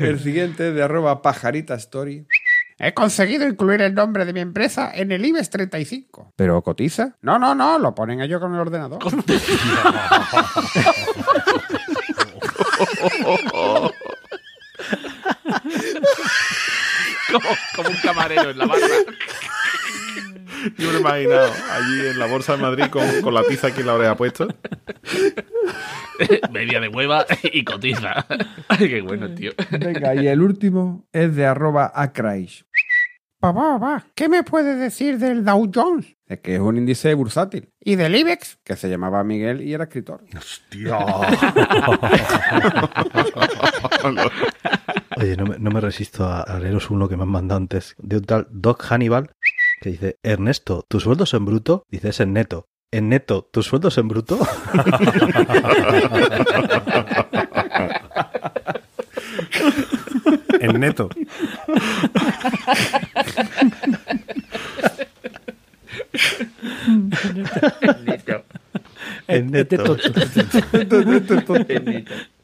El 0.00 0.20
siguiente 0.20 0.68
es 0.68 0.74
de 0.74 0.82
arroba 0.82 1.22
pajarita 1.22 1.74
story. 1.74 2.26
He 2.78 2.94
conseguido 2.94 3.46
incluir 3.46 3.82
el 3.82 3.94
nombre 3.94 4.24
de 4.24 4.32
mi 4.32 4.40
empresa 4.40 4.92
en 4.94 5.10
el 5.10 5.24
IBEX 5.24 5.50
35. 5.50 6.34
¿Pero 6.36 6.62
cotiza? 6.62 7.16
No, 7.22 7.38
no, 7.38 7.54
no, 7.54 7.78
lo 7.78 7.94
ponen 7.94 8.20
ellos 8.20 8.40
con 8.40 8.54
el 8.54 8.60
ordenador. 8.60 9.00
como, 17.32 17.48
como 17.74 17.88
un 17.88 17.96
camarero 17.96 18.50
en 18.50 18.58
la 18.58 18.66
barra. 18.66 18.86
Yo 20.76 20.86
me 20.86 20.92
lo 20.92 20.98
he 20.98 21.00
imaginado 21.00 21.50
allí 21.70 22.06
en 22.08 22.18
la 22.18 22.26
bolsa 22.26 22.56
de 22.56 22.62
Madrid 22.62 22.86
con, 22.90 23.04
con 23.22 23.34
la 23.34 23.42
tiza 23.44 23.68
aquí 23.68 23.80
en 23.80 23.86
la 23.86 23.94
oreja 23.94 24.16
puesta. 24.16 24.46
Media 26.50 26.80
de 26.80 26.88
hueva 26.88 27.24
y 27.44 27.64
cotiza. 27.64 28.26
Ay, 28.68 28.88
qué 28.88 29.00
bueno, 29.00 29.32
tío. 29.34 29.52
Venga, 29.70 30.14
y 30.14 30.26
el 30.26 30.42
último 30.42 31.06
es 31.12 31.34
de 31.36 31.46
arroba 31.46 31.92
acraish. 31.94 32.64
Papá, 33.40 33.78
papá, 33.78 34.04
¿qué 34.16 34.28
me 34.28 34.42
puedes 34.42 34.80
decir 34.80 35.16
del 35.18 35.44
Dow 35.44 35.70
Jones? 35.72 36.16
Es 36.26 36.40
que 36.40 36.56
es 36.56 36.60
un 36.60 36.76
índice 36.76 37.14
bursátil. 37.14 37.70
¿Y 37.78 37.94
del 37.94 38.16
IBEX? 38.16 38.58
Que 38.64 38.74
se 38.74 38.90
llamaba 38.90 39.22
Miguel 39.22 39.62
y 39.62 39.72
era 39.72 39.84
escritor. 39.84 40.24
Hostia. 40.36 40.98
Oye, 45.16 45.36
no 45.36 45.46
me, 45.46 45.58
no 45.58 45.70
me 45.70 45.80
resisto 45.80 46.24
a, 46.24 46.42
a 46.42 46.58
leeros 46.58 46.90
uno 46.90 47.08
que 47.08 47.16
me 47.16 47.22
han 47.22 47.28
mandado 47.28 47.58
antes 47.58 47.94
de 47.98 48.16
un 48.16 48.24
tal 48.24 48.48
Doc 48.50 48.82
Hannibal 48.84 49.30
que 49.80 49.90
dice, 49.90 50.18
Ernesto, 50.22 50.84
¿tus 50.88 51.02
sueldos 51.04 51.34
en 51.34 51.44
bruto? 51.44 51.84
Dice, 51.88 52.08
es 52.10 52.20
en 52.20 52.32
neto. 52.32 52.66
En 52.90 53.08
neto, 53.08 53.42
¿tus 53.52 53.66
sueldos 53.66 53.98
en 53.98 54.08
bruto? 54.08 54.38
En 60.60 60.80
neto. 60.80 61.08
en 69.28 69.54
Este 69.56 69.76
neto. 69.76 69.96
tonto. 71.44 71.64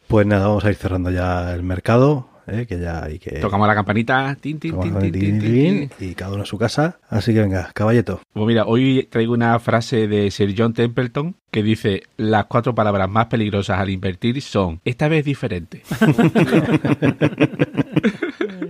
Pues 0.07 0.27
nada, 0.27 0.47
vamos 0.47 0.65
a 0.65 0.71
ir 0.71 0.77
cerrando 0.77 1.11
ya 1.11 1.53
el 1.55 1.63
mercado, 1.63 2.29
¿eh? 2.47 2.67
que 2.67 2.79
ya 2.79 3.05
hay 3.05 3.19
que... 3.19 3.39
Tocamos 3.41 3.67
la 3.67 3.75
campanita. 3.75 4.37
Tin, 4.41 4.59
tin, 4.59 4.73
tin, 4.73 4.83
tin, 4.83 4.95
ver, 4.95 5.03
tin, 5.03 5.13
tin, 5.13 5.41
tin, 5.41 5.89
tin. 5.89 6.09
y 6.11 6.15
cada 6.15 6.33
uno 6.35 6.43
a 6.43 6.47
su 6.47 6.59
casa. 6.59 6.99
Así 7.09 7.33
que 7.35 7.41
venga, 7.41 7.71
caballeto. 7.75 8.21
Pues 8.33 8.47
mira, 8.47 8.65
hoy 8.67 9.09
traigo 9.11 9.33
una 9.35 9.59
frase 9.59 10.09
de 10.09 10.31
Sir 10.31 10.55
John 10.57 10.73
Templeton 10.75 11.37
que 11.51 11.63
dice: 11.63 12.03
Las 12.17 12.47
cuatro 12.47 12.75
palabras 12.75 13.09
más 13.09 13.27
peligrosas 13.27 13.79
al 13.79 13.91
invertir 13.91 14.41
son 14.43 14.81
esta 14.85 15.09
vez 15.09 15.25
diferente. 15.25 15.83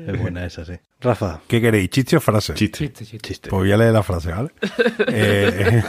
Es 0.07 0.21
buena 0.21 0.45
esa, 0.45 0.65
sí. 0.65 0.75
Rafa, 1.01 1.41
¿Qué 1.49 1.61
queréis? 1.61 1.89
¿Chiste 1.91 2.17
o 2.17 2.21
frase? 2.21 2.55
Chiste. 2.55 2.79
Chiste, 2.79 3.05
chiste. 3.05 3.19
chiste. 3.29 3.51
Pues 3.51 3.61
voy 3.61 3.73
a 3.73 3.77
leer 3.77 3.93
la 3.93 4.03
frase, 4.03 4.31
¿vale? 4.31 4.51
Eh, 5.09 5.83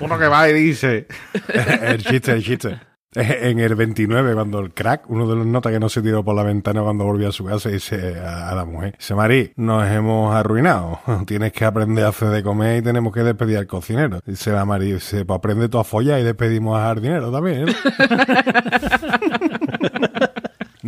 Uno 0.00 0.18
que 0.18 0.26
va 0.26 0.48
y 0.48 0.52
dice. 0.54 1.06
el 1.82 2.02
chiste, 2.02 2.32
el 2.32 2.42
chiste. 2.42 2.80
En 3.14 3.58
el 3.58 3.74
29, 3.74 4.34
cuando 4.34 4.60
el 4.60 4.72
crack, 4.72 5.08
uno 5.08 5.26
de 5.26 5.36
los 5.36 5.46
notas 5.46 5.72
que 5.72 5.80
no 5.80 5.88
se 5.88 6.02
tiró 6.02 6.22
por 6.24 6.34
la 6.34 6.42
ventana 6.42 6.82
cuando 6.82 7.04
volvió 7.04 7.28
a 7.28 7.32
su 7.32 7.44
casa, 7.44 7.70
dice 7.70 8.20
a, 8.20 8.54
la 8.54 8.64
mujer, 8.64 8.94
dice, 8.98 9.14
Mari, 9.14 9.52
nos 9.56 9.88
hemos 9.88 10.34
arruinado, 10.34 11.00
tienes 11.26 11.52
que 11.52 11.64
aprender 11.64 12.04
a 12.04 12.08
hacer 12.08 12.28
de 12.28 12.42
comer 12.42 12.78
y 12.78 12.82
tenemos 12.82 13.12
que 13.12 13.20
despedir 13.20 13.58
al 13.58 13.66
cocinero. 13.66 14.20
Dice 14.26 14.52
la 14.52 14.64
Mari, 14.64 14.92
dice, 14.92 15.24
pues 15.24 15.38
aprende 15.38 15.68
tú 15.68 15.78
a 15.78 15.84
follar 15.84 16.20
y 16.20 16.22
despedimos 16.22 16.78
a 16.78 16.82
jardinero 16.82 17.32
también. 17.32 17.66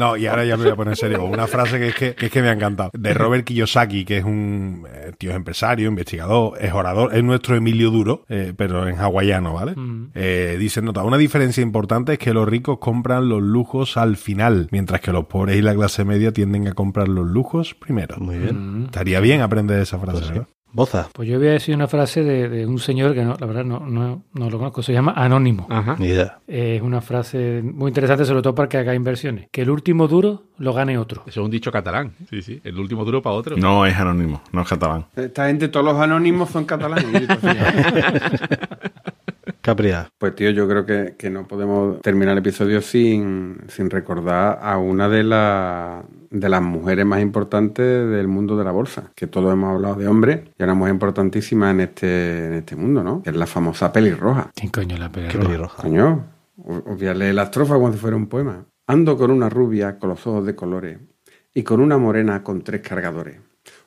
¿eh?". 0.00 0.04
No, 0.10 0.16
y 0.16 0.26
ahora 0.26 0.44
ya 0.44 0.56
me 0.56 0.64
voy 0.64 0.72
a 0.72 0.76
poner 0.76 0.92
en 0.92 0.96
serio. 0.96 1.24
Una 1.24 1.46
frase 1.46 1.78
que 1.78 1.88
es 1.88 1.94
que, 1.94 2.14
que 2.14 2.26
es 2.26 2.32
que 2.32 2.42
me 2.42 2.48
ha 2.48 2.52
encantado. 2.52 2.90
De 2.94 3.14
Robert 3.14 3.44
Kiyosaki, 3.44 4.04
que 4.04 4.18
es 4.18 4.24
un 4.24 4.86
eh, 4.92 5.12
tío 5.18 5.30
es 5.30 5.36
empresario, 5.36 5.88
investigador, 5.88 6.58
es 6.60 6.72
orador, 6.72 7.14
es 7.14 7.22
nuestro 7.22 7.56
Emilio 7.56 7.90
Duro, 7.90 8.24
eh, 8.28 8.54
pero 8.56 8.88
en 8.88 8.96
hawaiano, 8.98 9.52
¿vale? 9.52 9.74
Eh, 10.14 10.56
dice, 10.58 10.82
nota, 10.82 11.02
una 11.04 11.18
diferencia 11.18 11.62
importante 11.62 12.14
es 12.14 12.18
que 12.18 12.32
los 12.32 12.48
ricos 12.48 12.78
compran 12.78 13.28
los 13.28 13.42
lujos 13.42 13.96
al 13.96 14.16
final, 14.16 14.68
mientras 14.70 15.00
que 15.00 15.12
los 15.12 15.26
pobres 15.26 15.56
y 15.56 15.62
la 15.62 15.74
clase 15.74 16.04
media 16.04 16.32
tienden 16.32 16.68
a 16.68 16.72
comprar 16.72 17.08
los 17.08 17.26
lujos 17.26 17.74
primero. 17.74 18.16
Muy 18.18 18.38
bien. 18.38 18.84
Estaría 18.86 19.20
bien 19.20 19.40
aprender 19.42 19.80
esa 19.80 19.98
frase, 19.98 20.18
Pues 20.18 20.26
sí. 20.26 20.32
¿verdad? 20.32 20.48
Boza, 20.72 21.08
Pues 21.12 21.28
yo 21.28 21.38
voy 21.38 21.48
a 21.48 21.52
decir 21.52 21.74
una 21.74 21.88
frase 21.88 22.22
de, 22.22 22.48
de 22.48 22.66
un 22.66 22.78
señor 22.78 23.14
que 23.14 23.24
no, 23.24 23.36
la 23.38 23.46
verdad 23.46 23.64
no, 23.64 23.80
no, 23.80 24.24
no 24.32 24.50
lo 24.50 24.58
conozco, 24.58 24.82
se 24.82 24.92
llama 24.92 25.12
Anónimo. 25.16 25.66
Ajá. 25.68 25.96
ni 25.98 26.06
idea. 26.06 26.38
Eh, 26.46 26.76
Es 26.76 26.82
una 26.82 27.00
frase 27.00 27.60
muy 27.62 27.88
interesante, 27.88 28.24
sobre 28.24 28.42
todo 28.42 28.54
para 28.54 28.68
que 28.68 28.78
haga 28.78 28.94
inversiones. 28.94 29.48
Que 29.50 29.62
el 29.62 29.70
último 29.70 30.06
duro 30.08 30.44
lo 30.58 30.72
gane 30.72 30.96
otro. 30.98 31.22
Eso 31.26 31.40
es 31.40 31.44
un 31.44 31.50
dicho 31.50 31.72
catalán. 31.72 32.12
Sí, 32.28 32.42
sí. 32.42 32.60
El 32.62 32.78
último 32.78 33.04
duro 33.04 33.20
para 33.20 33.34
otro. 33.36 33.56
No 33.56 33.84
es 33.86 33.96
anónimo, 33.96 34.42
no 34.52 34.62
es 34.62 34.68
catalán. 34.68 35.06
Esta 35.16 35.46
gente, 35.48 35.68
todos 35.68 35.84
los 35.86 35.96
anónimos 35.96 36.50
son 36.50 36.64
catalanes. 36.64 37.06
Capria, 39.60 40.08
Pues 40.18 40.34
tío, 40.34 40.50
yo 40.50 40.66
creo 40.68 40.86
que, 40.86 41.14
que 41.18 41.28
no 41.28 41.46
podemos 41.46 42.00
terminar 42.00 42.32
el 42.32 42.38
episodio 42.38 42.80
sin, 42.80 43.58
sin 43.68 43.90
recordar 43.90 44.58
a 44.62 44.78
una 44.78 45.08
de, 45.08 45.22
las 45.24 46.02
de 46.30 46.48
las 46.48 46.62
mujeres 46.62 47.04
más 47.04 47.20
importantes 47.20 48.08
del 48.08 48.28
mundo 48.28 48.56
de 48.56 48.64
la 48.64 48.70
bolsa. 48.70 49.10
Que 49.14 49.26
todos 49.26 49.52
hemos 49.52 49.74
hablado 49.74 49.96
de 49.96 50.08
hombres 50.08 50.42
y 50.58 50.62
una 50.62 50.74
mujer 50.74 50.94
importantísima 50.94 51.70
en 51.70 51.80
este, 51.80 52.46
en 52.46 52.52
este 52.54 52.76
mundo, 52.76 53.02
¿no? 53.02 53.22
Que 53.22 53.30
es 53.30 53.36
la 53.36 53.46
famosa 53.46 53.92
pelirroja. 53.92 54.50
¿Quién 54.54 54.70
coño 54.70 54.96
la 54.96 55.08
qué 55.08 55.20
pelirroja? 55.20 55.42
pelirroja. 55.42 55.82
Coño, 55.82 56.26
os 56.64 56.82
os 56.86 56.98
voy 56.98 57.06
a 57.08 57.14
leer 57.14 57.34
la 57.34 57.44
estrofa 57.44 57.74
como 57.74 57.92
si 57.92 57.98
fuera 57.98 58.16
un 58.16 58.28
poema. 58.28 58.64
Ando 58.86 59.16
con 59.16 59.30
una 59.30 59.48
rubia 59.48 59.98
con 59.98 60.10
los 60.10 60.26
ojos 60.26 60.46
de 60.46 60.54
colores 60.54 60.98
y 61.52 61.62
con 61.62 61.80
una 61.80 61.98
morena 61.98 62.42
con 62.42 62.62
tres 62.62 62.80
cargadores. 62.80 63.40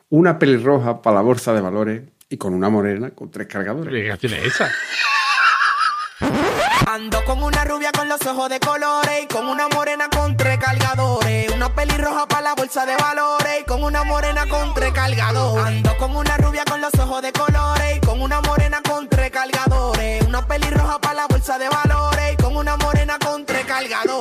Una 0.10 0.38
pelirroja 0.38 1.02
para 1.02 1.16
la 1.16 1.22
bolsa 1.22 1.54
de 1.54 1.62
valores 1.62 2.04
y 2.30 2.38
con 2.38 2.54
una 2.54 2.70
morena 2.70 3.12
con 3.12 3.32
tres 3.32 3.48
cargadores. 3.48 3.94
¿Qué 3.94 4.08
canción 4.08 4.34
es 4.34 4.46
esa? 4.46 4.70
Ando 6.94 7.26
con 7.26 7.42
una 7.42 7.66
rubia 7.66 7.92
con 7.92 8.08
los 8.08 8.22
ojos 8.28 8.50
de 8.50 8.60
colores 8.60 9.24
y 9.24 9.26
con 9.26 9.48
una 9.48 9.68
morena 9.70 10.10
con 10.10 10.38
tres 10.38 10.60
cargadores. 10.60 11.52
Una 11.52 11.74
pelirroja 11.74 12.28
para 12.28 12.42
la 12.42 12.54
bolsa 12.54 12.86
de 12.86 12.96
valores 12.96 13.62
y 13.62 13.64
con 13.64 13.84
una 13.84 14.04
morena 14.04 14.46
con 14.46 14.76
tres 14.76 14.92
cargadores. 14.92 15.66
Ando 15.66 15.98
con 15.98 16.16
una 16.16 16.38
rubia 16.38 16.64
con 16.66 16.82
los 16.82 16.94
ojos 17.00 17.24
de 17.24 17.34
colores 17.34 17.98
y 17.98 18.00
con 18.00 18.22
una 18.22 18.42
morena 18.42 18.80
con 18.88 19.10
tres 19.10 19.32
cargadores. 19.32 20.24
Una 20.28 20.46
pelirroja 20.46 21.00
para 21.00 21.16
la 21.16 21.26
bolsa 21.26 21.58
de 21.58 21.68
valores 21.68 22.34
y 22.34 22.36
con 22.36 22.56
una 22.56 22.78
morena 22.78 23.18
con 23.18 23.44
tres 23.44 23.66
cargadores. 23.66 24.13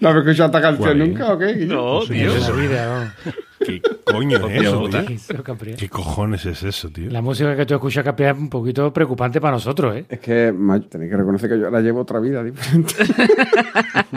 ¿No 0.00 0.08
habéis 0.08 0.26
escuchado 0.26 0.46
esta 0.46 0.60
canción 0.60 0.96
Guay. 0.98 1.08
nunca 1.08 1.32
o 1.32 1.38
qué? 1.38 1.54
No, 1.66 2.00
tío. 2.00 2.32
¿Qué 3.64 3.80
coño 4.04 4.46
es 4.48 4.62
eso, 4.62 4.88
tío? 4.88 5.76
¿Qué 5.76 5.88
cojones 5.88 6.44
es 6.44 6.62
eso, 6.62 6.90
tío? 6.90 7.10
La 7.10 7.22
música 7.22 7.56
que 7.56 7.64
tú 7.64 7.74
escuchas, 7.74 8.04
Capri, 8.04 8.26
es 8.26 8.36
un 8.36 8.50
poquito 8.50 8.92
preocupante 8.92 9.40
para 9.40 9.52
nosotros, 9.54 9.96
¿eh? 9.96 10.04
Es 10.08 10.20
que 10.20 10.52
tenéis 10.90 11.10
que 11.10 11.16
reconocer 11.16 11.48
que 11.48 11.58
yo 11.58 11.66
ahora 11.66 11.80
llevo 11.80 12.00
otra 12.00 12.20
vida 12.20 12.42
diferente. 12.42 12.94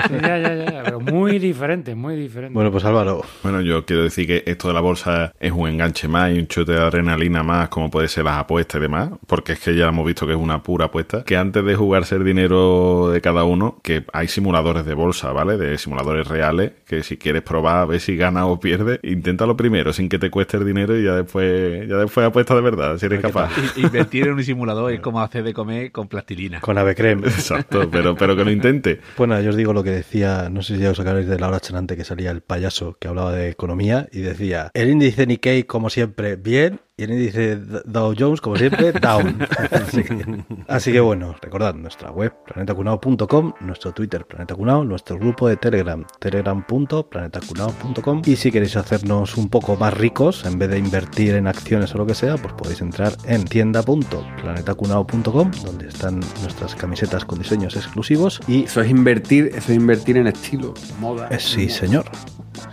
Sí, 0.07 0.13
ya, 0.21 0.37
ya, 0.37 0.53
ya, 0.53 0.83
pero 0.83 0.99
muy 0.99 1.39
diferente, 1.39 1.95
muy 1.95 2.15
diferente. 2.15 2.53
Bueno, 2.53 2.71
pues 2.71 2.85
Álvaro, 2.85 3.23
Bueno, 3.41 3.61
yo 3.61 3.83
quiero 3.85 4.03
decir 4.03 4.27
que 4.27 4.43
esto 4.45 4.67
de 4.67 4.73
la 4.75 4.79
bolsa 4.79 5.33
es 5.39 5.51
un 5.51 5.67
enganche 5.67 6.07
más 6.07 6.31
y 6.31 6.39
un 6.39 6.47
chute 6.47 6.73
de 6.73 6.79
adrenalina 6.79 7.41
más, 7.41 7.69
como 7.69 7.89
puede 7.89 8.07
ser 8.07 8.25
las 8.25 8.37
apuestas 8.37 8.79
y 8.79 8.81
demás, 8.83 9.09
porque 9.25 9.53
es 9.53 9.59
que 9.59 9.75
ya 9.75 9.87
hemos 9.87 10.05
visto 10.05 10.27
que 10.27 10.33
es 10.33 10.39
una 10.39 10.61
pura 10.61 10.85
apuesta, 10.85 11.23
que 11.23 11.35
antes 11.35 11.65
de 11.65 11.75
jugarse 11.75 12.15
el 12.15 12.23
dinero 12.25 13.09
de 13.11 13.21
cada 13.21 13.43
uno, 13.43 13.79
que 13.81 14.05
hay 14.13 14.27
simuladores 14.27 14.66
de 14.73 14.93
bolsa, 14.93 15.31
¿vale? 15.31 15.57
De 15.57 15.77
simuladores 15.77 16.27
reales, 16.27 16.71
que 16.85 17.03
si 17.03 17.17
quieres 17.17 17.41
probar 17.43 17.77
a 17.77 17.85
ver 17.85 17.99
si 17.99 18.15
ganas 18.17 18.45
o 18.47 18.59
pierdes, 18.59 18.99
inténtalo 19.03 19.55
primero 19.55 19.93
sin 19.93 20.09
que 20.09 20.19
te 20.19 20.29
cueste 20.29 20.57
el 20.57 20.65
dinero 20.65 20.97
y 20.99 21.03
ya 21.05 21.15
después, 21.15 21.87
ya 21.87 21.95
después 21.97 22.27
apuesta 22.27 22.55
de 22.55 22.61
verdad, 22.61 22.97
si 22.97 23.05
eres 23.05 23.21
capaz. 23.21 23.51
I- 23.75 23.81
Invertir 23.81 24.27
en 24.27 24.33
un 24.33 24.43
simulador 24.43 24.91
es 24.91 24.99
como 24.99 25.21
hacer 25.21 25.43
de 25.43 25.53
comer 25.53 25.91
con 25.91 26.07
plastilina. 26.07 26.59
con 26.61 26.77
Ave 26.77 26.95
Creme. 26.95 27.27
Exacto, 27.27 27.89
pero, 27.89 28.15
pero 28.15 28.35
que 28.35 28.43
lo 28.43 28.51
intente. 28.51 28.99
Nada, 29.17 29.41
yo 29.41 29.49
os 29.49 29.55
digo 29.57 29.73
lo 29.73 29.83
que 29.83 29.89
decía, 29.91 30.49
no 30.49 30.61
sé 30.63 30.75
si 30.75 30.81
ya 30.81 30.91
os 30.91 30.99
acordáis 30.99 31.27
de 31.27 31.37
la 31.39 31.47
hora 31.49 31.59
chanante 31.59 31.95
que 31.97 32.03
salía 32.05 32.31
el 32.31 32.41
payaso 32.41 32.97
que 32.99 33.07
hablaba 33.07 33.33
de 33.33 33.49
economía 33.49 34.07
y 34.11 34.21
decía, 34.21 34.71
el 34.73 34.89
índice 34.89 35.25
Nikkei 35.27 35.63
como 35.63 35.89
siempre 35.89 36.35
bien 36.37 36.79
y 36.99 37.03
el 37.03 37.11
índice 37.11 37.57
D- 37.57 37.81
Dow 37.85 38.15
Jones 38.17 38.41
como 38.41 38.55
siempre 38.55 38.91
down. 38.93 39.37
así, 39.71 40.01
que, 40.03 40.43
así 40.67 40.91
que 40.91 40.99
bueno, 40.99 41.35
recordad 41.39 41.75
nuestra 41.75 42.09
web 42.09 42.33
planetacunao.com, 42.47 43.53
nuestro 43.61 43.91
Twitter 43.93 44.25
planetacunao, 44.25 44.83
nuestro 44.83 45.19
grupo 45.19 45.47
de 45.47 45.57
Telegram 45.57 46.03
telegram.planetacunao.com 46.19 48.21
y 48.25 48.35
si 48.35 48.51
queréis 48.51 48.75
hacernos 48.77 49.37
un 49.37 49.47
poco 49.49 49.75
más 49.75 49.93
ricos 49.93 50.43
en 50.45 50.57
vez 50.57 50.69
de 50.71 50.79
invertir 50.79 51.35
en 51.35 51.45
acciones 51.47 51.93
o 51.93 51.99
lo 51.99 52.07
que 52.07 52.15
sea, 52.15 52.35
pues 52.37 52.53
podéis 52.55 52.81
entrar 52.81 53.13
en 53.25 53.45
tienda.planetacunao.com 53.45 55.51
donde 55.63 55.87
están 55.89 56.19
nuestras 56.41 56.73
camisetas 56.75 57.25
con 57.25 57.37
diseños 57.39 57.75
exclusivos 57.75 58.41
y 58.47 58.63
Eso 58.63 58.81
es 58.81 58.89
invertir, 58.89 59.51
eso 59.53 59.71
es 59.71 59.77
invertir 59.77 60.17
en 60.17 60.25
estilo, 60.27 60.73
moda. 60.99 61.27
eh, 61.29 61.37
Sí, 61.39 61.69
señor. 61.69 62.05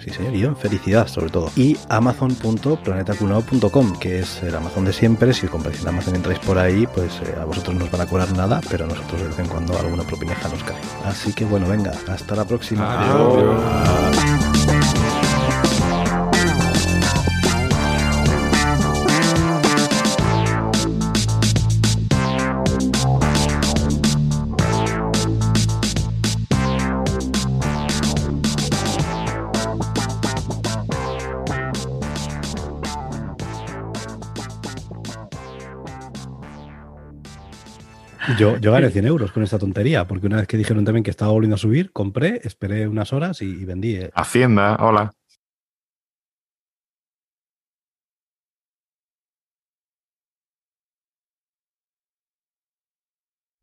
Sí, 0.03 0.11
señor, 0.11 0.35
y 0.35 0.45
en 0.45 0.57
felicidad 0.57 1.07
sobre 1.09 1.31
todo. 1.31 1.51
Y 1.57 1.77
amazon.planetacunao.com, 1.89 3.99
que 3.99 4.21
es 4.21 4.43
el 4.43 4.55
Amazon 4.55 4.85
de 4.85 4.93
siempre. 4.93 5.33
Si 5.33 5.47
compráis 5.47 5.81
en 5.83 5.89
Amazon 5.89 6.15
y 6.15 6.17
entráis 6.19 6.39
por 6.41 6.59
ahí, 6.59 6.87
pues 6.87 7.21
eh, 7.25 7.35
a 7.41 7.45
vosotros 7.45 7.77
no 7.77 7.85
os 7.85 7.91
van 7.91 8.03
a 8.03 8.07
cobrar 8.07 8.33
nada, 8.33 8.61
pero 8.71 8.85
a 8.85 8.89
nosotros 8.89 9.21
de 9.21 9.29
vez 9.29 9.39
en 9.39 9.49
cuando 9.49 9.79
alguna 9.79 10.05
propineja 10.05 10.49
nos 10.49 10.63
cae. 10.63 10.81
Así 11.05 11.33
que 11.33 11.45
bueno, 11.45 11.69
venga, 11.69 11.93
hasta 12.09 12.35
la 12.35 12.45
próxima. 12.45 12.85
Yo, 38.39 38.57
yo 38.59 38.73
gané 38.73 38.91
100 38.91 39.07
euros 39.07 39.33
con 39.33 39.43
esta 39.43 39.59
tontería, 39.59 40.07
porque 40.07 40.27
una 40.27 40.37
vez 40.39 40.47
que 40.47 40.57
dijeron 40.57 40.85
también 40.85 41.03
que 41.05 41.11
estaba 41.11 41.31
volviendo 41.33 41.57
a 41.57 41.59
subir, 41.59 41.93
compré, 41.93 42.41
esperé 42.45 42.89
unas 42.89 43.13
horas 43.13 43.43
y, 43.43 43.47
y 43.47 43.65
vendí. 43.65 43.97
eh. 43.97 44.11
Hacienda, 44.15 44.77
hola. 44.81 45.13